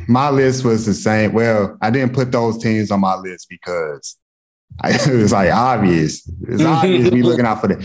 My 0.08 0.30
list 0.30 0.64
was 0.64 0.86
the 0.86 0.94
same. 0.94 1.34
Well, 1.34 1.78
I 1.82 1.90
didn't 1.90 2.14
put 2.14 2.32
those 2.32 2.62
teams 2.62 2.92
on 2.92 3.02
my 3.02 3.16
list 3.16 3.48
because 3.50 4.18
I, 4.82 4.92
it 4.96 5.08
was 5.08 5.32
like 5.32 5.52
obvious. 5.52 6.30
It's 6.48 6.64
obvious 6.64 7.12
we 7.12 7.22
looking 7.24 7.46
out 7.46 7.62
for 7.62 7.68
them. 7.68 7.82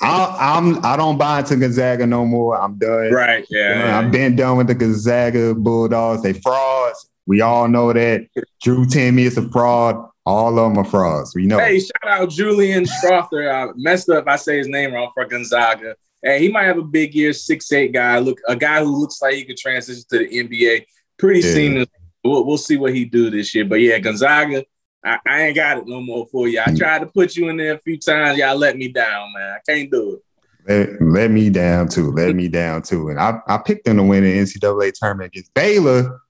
I, 0.00 0.56
I'm 0.56 0.84
I 0.84 0.96
don't 0.96 1.18
buy 1.18 1.40
into 1.40 1.56
Gonzaga 1.56 2.06
no 2.06 2.24
more. 2.24 2.60
I'm 2.60 2.78
done. 2.78 3.12
Right. 3.12 3.46
Yeah. 3.50 3.98
I've 3.98 4.10
been 4.10 4.34
done 4.34 4.56
with 4.56 4.66
the 4.66 4.74
Gonzaga 4.74 5.54
Bulldogs. 5.54 6.22
They 6.22 6.32
frauds. 6.32 7.10
We 7.26 7.42
all 7.42 7.68
know 7.68 7.92
that. 7.92 8.26
Drew 8.62 8.86
Timme 8.86 9.20
is 9.20 9.36
a 9.36 9.48
fraud. 9.50 10.08
All 10.24 10.58
of 10.58 10.72
them 10.72 10.78
are 10.78 10.88
frauds. 10.88 11.34
We 11.34 11.46
know. 11.46 11.58
Hey, 11.58 11.80
shout 11.80 11.92
out 12.04 12.30
Julian 12.30 12.84
Strawther. 12.84 13.52
I 13.52 13.72
messed 13.76 14.08
up. 14.08 14.26
I 14.26 14.36
say 14.36 14.58
his 14.58 14.68
name 14.68 14.94
wrong 14.94 15.10
for 15.12 15.24
Gonzaga. 15.26 15.94
Hey, 16.22 16.40
he 16.40 16.48
might 16.50 16.64
have 16.64 16.78
a 16.78 16.82
big 16.82 17.14
year, 17.14 17.32
six 17.32 17.70
eight 17.72 17.92
guy. 17.92 18.18
Look, 18.18 18.40
a 18.46 18.56
guy 18.56 18.82
who 18.84 19.00
looks 19.00 19.20
like 19.22 19.34
he 19.34 19.44
could 19.44 19.56
transition 19.56 20.02
to 20.10 20.18
the 20.18 20.28
NBA 20.28 20.86
pretty 21.18 21.46
yeah. 21.46 21.54
seamless. 21.54 21.88
We'll, 22.24 22.44
we'll 22.44 22.58
see 22.58 22.76
what 22.76 22.94
he 22.94 23.04
do 23.04 23.30
this 23.30 23.54
year. 23.54 23.64
But 23.64 23.76
yeah, 23.76 23.98
Gonzaga, 23.98 24.64
I, 25.04 25.18
I, 25.26 25.42
ain't 25.42 25.56
got 25.56 25.78
it 25.78 25.86
no 25.86 26.00
more 26.00 26.26
for 26.30 26.48
you. 26.48 26.60
I 26.60 26.70
mm. 26.70 26.78
tried 26.78 27.00
to 27.00 27.06
put 27.06 27.36
you 27.36 27.48
in 27.48 27.56
there 27.56 27.74
a 27.74 27.78
few 27.78 27.98
times. 27.98 28.38
Y'all 28.38 28.56
let 28.56 28.76
me 28.76 28.88
down, 28.88 29.32
man. 29.32 29.54
I 29.54 29.58
can't 29.70 29.90
do 29.90 30.14
it. 30.14 30.22
Let, 30.68 31.02
let 31.02 31.30
me 31.30 31.48
down 31.48 31.88
too. 31.88 32.12
Let 32.12 32.34
me 32.34 32.48
down 32.48 32.82
too. 32.82 33.08
And 33.08 33.18
I, 33.18 33.40
I 33.46 33.58
picked 33.58 33.86
them 33.86 33.96
to 33.96 34.02
win 34.02 34.24
the 34.24 34.38
NCAA 34.38 34.92
tournament 34.92 35.28
against 35.28 35.54
Baylor, 35.54 36.20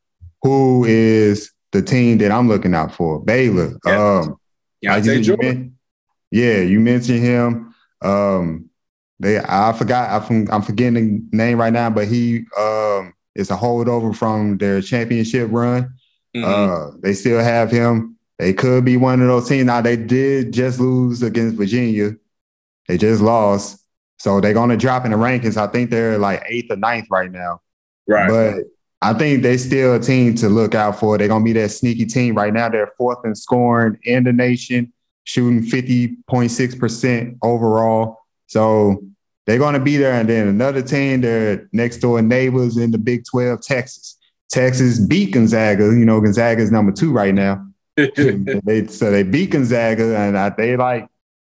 who 0.43 0.85
is 0.85 1.53
the 1.73 1.83
team 1.83 2.19
that 2.19 2.31
I'm 2.31 2.49
looking 2.49 2.75
out 2.75 2.95
for. 2.95 3.21
Baylor. 3.21 3.77
Yeah. 3.85 4.21
Um, 4.21 4.37
yeah, 4.81 4.97
you, 4.97 5.73
yeah, 6.31 6.61
you 6.61 6.81
mentioned 6.81 7.21
him. 7.21 7.75
Um, 8.01 8.70
they 9.21 9.39
I 9.39 9.73
forgot 9.77 10.31
I'm, 10.31 10.51
I'm 10.51 10.63
forgetting 10.63 11.29
the 11.31 11.37
name 11.37 11.61
right 11.61 11.73
now, 11.73 11.91
but 11.91 12.09
he 12.09 12.47
um 12.59 13.13
is 13.35 13.51
a 13.51 13.57
holdover 13.57 14.17
from 14.17 14.59
their 14.59 14.81
championship 14.81 15.49
run. 15.53 15.95
Mm-hmm. 16.35 16.45
Uh, 16.45 16.97
they 17.01 17.13
still 17.13 17.39
have 17.41 17.71
him. 17.71 18.17
They 18.39 18.55
could 18.55 18.85
be 18.85 18.97
one 18.97 19.21
of 19.21 19.29
those 19.29 19.49
teams. 19.49 19.67
Now 19.67 19.83
they 19.83 19.97
did 19.97 20.53
just 20.53 20.81
lose 20.81 21.23
against 21.23 21.57
Virginia. 21.57 22.17
They 22.89 22.97
just 22.97 23.21
lost. 23.23 23.85
So 24.19 24.41
they're 24.41 24.55
gonna 24.55 24.79
drop 24.79 25.05
in 25.05 25.11
the 25.11 25.19
rankings. 25.19 25.59
I 25.59 25.67
think 25.67 25.91
they're 25.91 26.19
like 26.19 26.43
eighth 26.49 26.71
or 26.71 26.77
ninth 26.77 27.07
right 27.11 27.31
now. 27.31 27.61
Right. 28.09 28.29
But 28.29 28.65
I 29.03 29.15
think 29.15 29.43
they 29.43 29.59
still 29.59 29.95
a 29.95 30.01
team 30.01 30.35
to 30.37 30.49
look 30.49 30.75
out 30.75 30.99
for. 30.99 31.19
They're 31.19 31.29
gonna 31.29 31.45
be 31.45 31.53
that 31.55 31.71
sneaky 31.71 32.07
team. 32.07 32.35
Right 32.35 32.53
now, 32.53 32.71
they're 32.71 32.93
fourth 32.97 33.19
in 33.25 33.35
scoring 33.35 33.99
in 34.05 34.25
the 34.25 34.33
nation, 34.33 34.93
shooting 35.25 35.63
50.6% 35.63 37.39
overall. 37.43 38.19
So 38.47 39.05
they're 39.47 39.59
going 39.59 39.75
to 39.75 39.81
be 39.81 39.97
there. 39.97 40.13
And 40.13 40.29
then 40.29 40.49
another 40.49 40.83
team, 40.83 41.21
their 41.21 41.69
next 41.73 41.99
door 41.99 42.23
neighbors 42.23 42.77
in 42.77 42.91
the 42.91 42.99
Big 42.99 43.25
12, 43.25 43.61
Texas. 43.63 44.17
Texas 44.51 44.99
beat 44.99 45.33
Gonzaga. 45.33 45.85
You 45.85 46.05
know, 46.05 46.21
Gonzaga 46.21 46.61
is 46.61 46.73
number 46.73 46.93
two 46.93 47.13
right 47.13 47.35
now. 47.35 47.67
they, 47.97 48.87
so 48.89 49.11
they 49.11 49.23
beat 49.23 49.51
Gonzaga, 49.51 50.17
and 50.19 50.37
I, 50.37 50.51
they 50.51 50.77
like, 50.77 51.07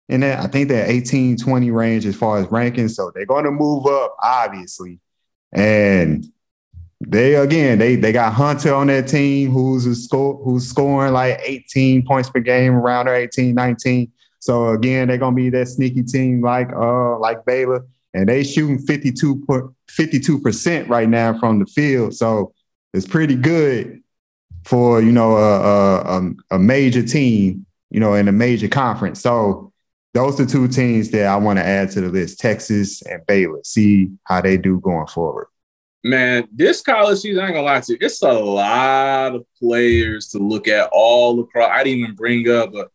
and 0.09 0.25
I 0.25 0.47
think 0.47 0.69
they're 0.69 0.91
18, 0.91 1.39
20 1.39 1.71
range 1.71 2.05
as 2.05 2.17
far 2.17 2.39
as 2.39 2.47
ranking. 2.51 2.89
So 2.89 3.11
they're 3.15 3.27
going 3.27 3.45
to 3.45 3.51
move 3.51 3.87
up, 3.87 4.17
obviously. 4.23 4.99
And 5.53 6.27
they 7.01 7.35
again, 7.35 7.79
they 7.79 7.97
they 7.97 8.13
got 8.13 8.33
Hunter 8.33 8.75
on 8.75 8.87
their 8.87 9.03
team 9.03 9.51
who's 9.51 9.87
a 9.87 9.95
score 9.95 10.41
who's 10.45 10.69
scoring 10.69 11.13
like 11.13 11.41
18 11.43 12.07
points 12.07 12.31
per 12.31 12.41
game 12.41 12.75
around 12.75 13.07
there, 13.07 13.17
18, 13.17 13.55
19. 13.55 14.12
So 14.43 14.71
again, 14.71 15.07
they're 15.07 15.19
gonna 15.19 15.37
be 15.37 15.51
that 15.51 15.69
sneaky 15.69 16.03
team 16.03 16.43
like 16.43 16.73
uh 16.73 17.17
like 17.21 17.45
Baylor, 17.45 17.87
and 18.13 18.29
they 18.29 18.43
shooting 18.43 18.77
52 18.77 20.41
percent 20.41 20.89
right 20.89 21.09
now 21.09 21.39
from 21.39 21.61
the 21.61 21.67
field. 21.67 22.13
So 22.15 22.53
it's 22.93 23.07
pretty 23.07 23.37
good 23.37 24.03
for 24.65 25.01
you 25.01 25.13
know 25.13 25.37
a, 25.37 26.01
a, 26.01 26.33
a 26.57 26.59
major 26.59 27.05
team, 27.05 27.67
you 27.91 28.01
know, 28.01 28.15
in 28.15 28.27
a 28.27 28.33
major 28.33 28.67
conference. 28.67 29.21
So 29.21 29.73
those 30.13 30.41
are 30.41 30.47
two 30.47 30.67
teams 30.67 31.13
that 31.13 31.27
I 31.27 31.37
want 31.37 31.61
to 31.61 31.65
add 31.65 31.93
to 31.93 32.01
the 32.01 32.09
list: 32.09 32.41
Texas 32.41 33.01
and 33.03 33.25
Baylor. 33.29 33.61
See 33.63 34.11
how 34.25 34.41
they 34.41 34.57
do 34.57 34.81
going 34.81 35.07
forward. 35.07 35.47
Man, 36.03 36.49
this 36.53 36.83
college 36.83 37.21
season, 37.21 37.45
I 37.45 37.47
ain't 37.47 37.55
gonna 37.55 37.65
lie 37.65 37.79
to 37.79 37.93
you, 37.93 37.99
it's 38.01 38.23
a 38.23 38.33
lot 38.33 39.37
of 39.37 39.47
players 39.61 40.31
to 40.31 40.39
look 40.39 40.67
at 40.67 40.91
all 40.91 41.39
across. 41.39 41.71
I 41.73 41.85
didn't 41.85 42.01
even 42.01 42.17
bring 42.17 42.51
up 42.51 42.75
a 42.75 42.87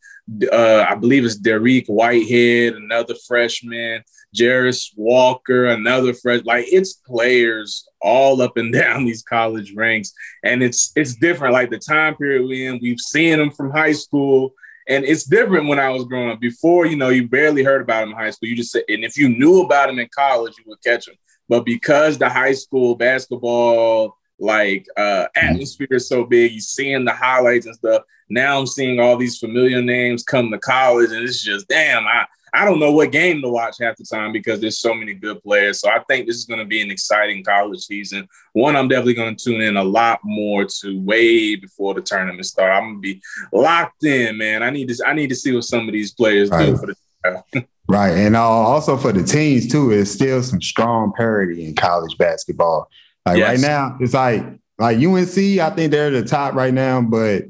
uh, 0.52 0.86
I 0.90 0.96
believe 0.96 1.26
it's 1.26 1.40
Dariq 1.40 1.88
Whitehead, 1.88 2.74
another 2.74 3.16
freshman, 3.28 4.04
Jarace 4.36 4.92
Walker, 4.96 5.68
another 5.68 6.14
fresh. 6.14 6.44
Like 6.44 6.66
it's 6.68 6.94
players 6.94 7.88
all 8.02 8.42
up 8.42 8.58
and 8.58 8.74
down 8.74 9.06
these 9.06 9.24
college 9.24 9.74
ranks, 9.74 10.14
and 10.44 10.62
it's 10.62 10.92
it's 10.96 11.16
different. 11.16 11.54
Like 11.54 11.70
the 11.70 11.80
time 11.80 12.16
period 12.16 12.48
we 12.48 12.66
in, 12.66 12.80
we've 12.82 13.00
seen 13.00 13.38
them 13.38 13.52
from 13.52 13.72
high 13.72 13.94
school, 13.94 14.54
and 14.88 15.06
it's 15.06 15.24
different 15.24 15.68
when 15.68 15.80
I 15.80 15.90
was 15.90 16.06
growing 16.06 16.32
up. 16.32 16.40
Before, 16.40 16.86
you 16.86 16.98
know, 16.98 17.10
you 17.10 17.28
barely 17.28 17.64
heard 17.64 17.82
about 17.82 18.02
them 18.02 18.10
in 18.10 18.18
high 18.18 18.32
school. 18.32 18.50
You 18.50 18.56
just 18.56 18.72
said, 18.72 18.84
and 18.90 19.04
if 19.04 19.18
you 19.18 19.30
knew 19.30 19.62
about 19.62 19.88
them 19.88 20.00
in 20.00 20.10
college, 20.14 20.56
you 20.58 20.66
would 20.68 20.84
catch 20.84 21.06
them. 21.06 21.16
But 21.50 21.66
because 21.66 22.18
the 22.18 22.30
high 22.30 22.54
school 22.54 22.96
basketball 22.96 24.17
like 24.40 24.86
uh 24.98 25.26
atmosphere 25.36 25.88
is 25.92 26.08
so 26.08 26.24
big, 26.24 26.52
you 26.52 26.62
seeing 26.62 27.06
the 27.06 27.14
highlights 27.14 27.66
and 27.66 27.76
stuff 27.76 28.04
now 28.30 28.60
I'm 28.60 28.68
seeing 28.68 29.00
all 29.00 29.18
these 29.18 29.38
familiar 29.38 29.82
names 29.82 30.24
come 30.24 30.52
to 30.52 30.60
college, 30.60 31.12
and 31.12 31.24
it's 31.24 31.44
just 31.44 31.68
damn. 31.68 32.06
I 32.06 32.26
I 32.54 32.66
don't 32.66 32.80
know 32.80 32.92
what 32.92 33.12
game 33.12 33.42
to 33.42 33.50
watch 33.50 33.76
half 33.80 33.98
the 33.98 34.06
time 34.06 34.32
because 34.32 34.60
there's 34.60 34.80
so 34.80 34.94
many 34.94 35.14
good 35.14 35.44
players. 35.44 35.82
So 35.82 35.90
I 35.90 36.00
think 36.08 36.26
this 36.26 36.38
is 36.38 36.46
going 36.46 36.60
to 36.60 36.66
be 36.66 36.82
an 36.82 36.90
exciting 36.90 37.44
college 37.44 37.82
season. 37.82 38.28
One, 38.54 38.76
I'm 38.76 38.88
definitely 38.88 39.16
going 39.16 39.36
to 39.36 39.44
tune 39.44 39.62
in 39.62 39.76
a 39.76 39.84
lot 39.84 40.20
more 40.24 40.66
to 40.82 41.02
way 41.02 41.56
before 41.56 41.94
the 41.94 42.02
tournament 42.02 42.46
start. 42.46 42.72
I'm 42.72 42.84
going 42.84 42.96
to 42.96 43.02
be 43.02 43.22
locked 43.52 44.06
in, 44.06 44.38
man. 44.38 44.64
I 44.64 44.70
need 44.70 44.88
to 44.90 45.04
I 45.06 45.14
need 45.14 45.28
to 45.30 45.36
see 45.36 45.54
what 45.54 45.66
some 45.66 45.88
of 45.88 45.94
these 45.94 46.14
players 46.14 46.50
right. 46.50 46.68
do 46.68 46.78
for 46.78 46.88
the. 46.88 46.96
right, 47.90 48.12
and 48.12 48.36
uh, 48.36 48.42
also 48.42 48.96
for 48.96 49.12
the 49.12 49.24
teams 49.24 49.70
too, 49.70 49.92
it's 49.92 50.12
still 50.12 50.42
some 50.42 50.62
strong 50.62 51.12
parity 51.14 51.66
in 51.66 51.76
college 51.76 52.18
basketball. 52.18 52.90
Like 53.28 53.40
yes. 53.40 53.50
right 53.50 53.60
now, 53.60 53.98
it's 54.00 54.14
like 54.14 54.42
like 54.80 54.98
UNC. 54.98 55.38
I 55.38 55.70
think 55.72 55.92
they're 55.92 56.12
the 56.12 56.24
top 56.24 56.54
right 56.54 56.74
now, 56.74 57.02
but 57.02 57.44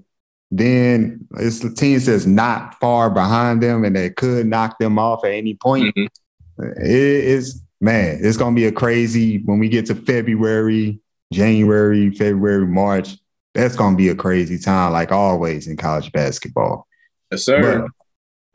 then 0.49 1.27
it's 1.37 1.59
the 1.59 1.69
team 1.69 1.99
that's 1.99 2.25
not 2.25 2.79
far 2.79 3.11
behind 3.11 3.61
them 3.61 3.85
and 3.85 3.95
they 3.95 4.09
could 4.09 4.47
knock 4.47 4.79
them 4.79 4.97
off 4.97 5.23
at 5.23 5.31
any 5.31 5.53
point. 5.53 5.93
Mm-hmm. 5.95 6.71
It 6.81 6.89
is 6.89 7.61
man, 7.79 8.19
it's 8.23 8.37
gonna 8.37 8.55
be 8.55 8.65
a 8.65 8.71
crazy 8.71 9.43
when 9.43 9.59
we 9.59 9.69
get 9.69 9.85
to 9.87 9.95
February, 9.95 10.99
January, 11.31 12.09
February, 12.09 12.65
March. 12.65 13.17
That's 13.53 13.75
gonna 13.75 13.97
be 13.97 14.09
a 14.09 14.15
crazy 14.15 14.57
time, 14.57 14.93
like 14.93 15.11
always 15.11 15.67
in 15.67 15.77
college 15.77 16.11
basketball. 16.11 16.87
Yes, 17.31 17.43
sir. 17.43 17.81
But, 17.81 17.91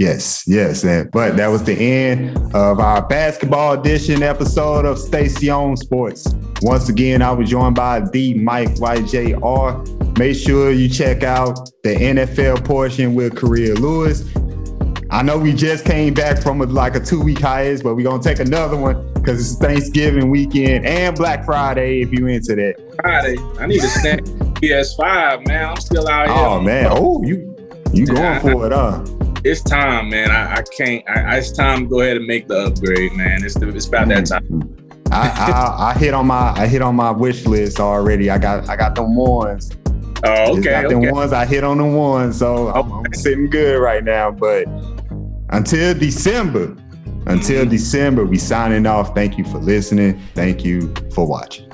yes, 0.00 0.42
yes. 0.48 0.82
And, 0.82 1.08
but 1.12 1.36
that 1.36 1.46
was 1.46 1.62
the 1.62 1.74
end 1.74 2.36
of 2.52 2.80
our 2.80 3.06
basketball 3.06 3.78
edition 3.78 4.24
episode 4.24 4.86
of 4.86 4.98
Station 4.98 5.76
Sports. 5.76 6.26
Once 6.62 6.88
again, 6.88 7.22
I 7.22 7.32
was 7.32 7.50
joined 7.50 7.74
by 7.74 7.98
the 7.98 8.34
Mike 8.34 8.68
YJR. 8.76 10.16
Make 10.16 10.36
sure 10.36 10.70
you 10.70 10.88
check 10.88 11.24
out 11.24 11.56
the 11.82 11.96
NFL 11.96 12.64
portion 12.64 13.16
with 13.16 13.34
Korea 13.34 13.74
Lewis. 13.74 14.24
I 15.10 15.22
know 15.22 15.38
we 15.38 15.52
just 15.54 15.84
came 15.84 16.14
back 16.14 16.40
from 16.40 16.60
a, 16.60 16.66
like 16.66 16.94
a 16.94 17.00
two 17.00 17.20
week 17.20 17.40
hiatus, 17.40 17.82
but 17.82 17.96
we're 17.96 18.04
gonna 18.04 18.22
take 18.22 18.38
another 18.38 18.76
one 18.76 19.12
because 19.14 19.40
it's 19.40 19.60
Thanksgiving 19.60 20.30
weekend 20.30 20.86
and 20.86 21.16
Black 21.16 21.44
Friday 21.44 22.00
if 22.00 22.12
you 22.12 22.28
into 22.28 22.54
that. 22.54 22.96
Friday, 23.00 23.36
I 23.58 23.66
need 23.66 23.80
to 23.80 23.88
snap 23.88 24.20
PS5, 24.20 25.48
man. 25.48 25.70
I'm 25.70 25.76
still 25.80 26.06
out 26.06 26.28
here. 26.28 26.36
Oh 26.36 26.60
man, 26.60 26.86
oh 26.90 27.24
you 27.24 27.56
you 27.92 28.06
going 28.06 28.40
for 28.40 28.66
it, 28.66 28.72
huh? 28.72 29.04
it's 29.44 29.62
time, 29.62 30.10
man. 30.10 30.30
I, 30.30 30.58
I 30.58 30.62
can't. 30.62 31.04
I, 31.08 31.38
it's 31.38 31.50
time 31.50 31.80
to 31.80 31.86
go 31.86 32.00
ahead 32.00 32.16
and 32.16 32.26
make 32.26 32.46
the 32.46 32.66
upgrade, 32.66 33.12
man. 33.14 33.44
It's 33.44 33.54
the, 33.54 33.68
it's 33.68 33.86
about 33.86 34.08
that 34.08 34.24
mm-hmm. 34.24 34.60
time. 34.60 34.81
I, 35.12 35.28
I, 35.28 35.90
I 35.90 35.98
hit 35.98 36.14
on 36.14 36.26
my 36.26 36.52
I 36.52 36.66
hit 36.66 36.82
on 36.82 36.96
my 36.96 37.10
wish 37.10 37.44
list 37.46 37.80
already. 37.80 38.30
I 38.30 38.38
got 38.38 38.68
I 38.68 38.76
got 38.76 38.94
them 38.94 39.14
ones. 39.14 39.70
Oh, 40.24 40.52
okay. 40.58 40.70
Got 40.70 40.86
okay. 40.86 41.10
ones. 41.10 41.32
I 41.32 41.44
hit 41.44 41.64
on 41.64 41.78
the 41.78 41.84
ones, 41.84 42.38
so 42.38 42.68
okay. 42.68 42.78
I'm, 42.78 42.92
I'm, 42.92 43.12
sitting 43.12 43.50
good 43.50 43.80
right 43.80 44.04
now. 44.04 44.30
But 44.30 44.66
until 45.50 45.94
December, 45.94 46.76
until 47.26 47.62
mm-hmm. 47.62 47.70
December, 47.70 48.24
we 48.24 48.38
signing 48.38 48.86
off. 48.86 49.14
Thank 49.14 49.36
you 49.36 49.44
for 49.44 49.58
listening. 49.58 50.20
Thank 50.34 50.64
you 50.64 50.94
for 51.12 51.26
watching. 51.26 51.71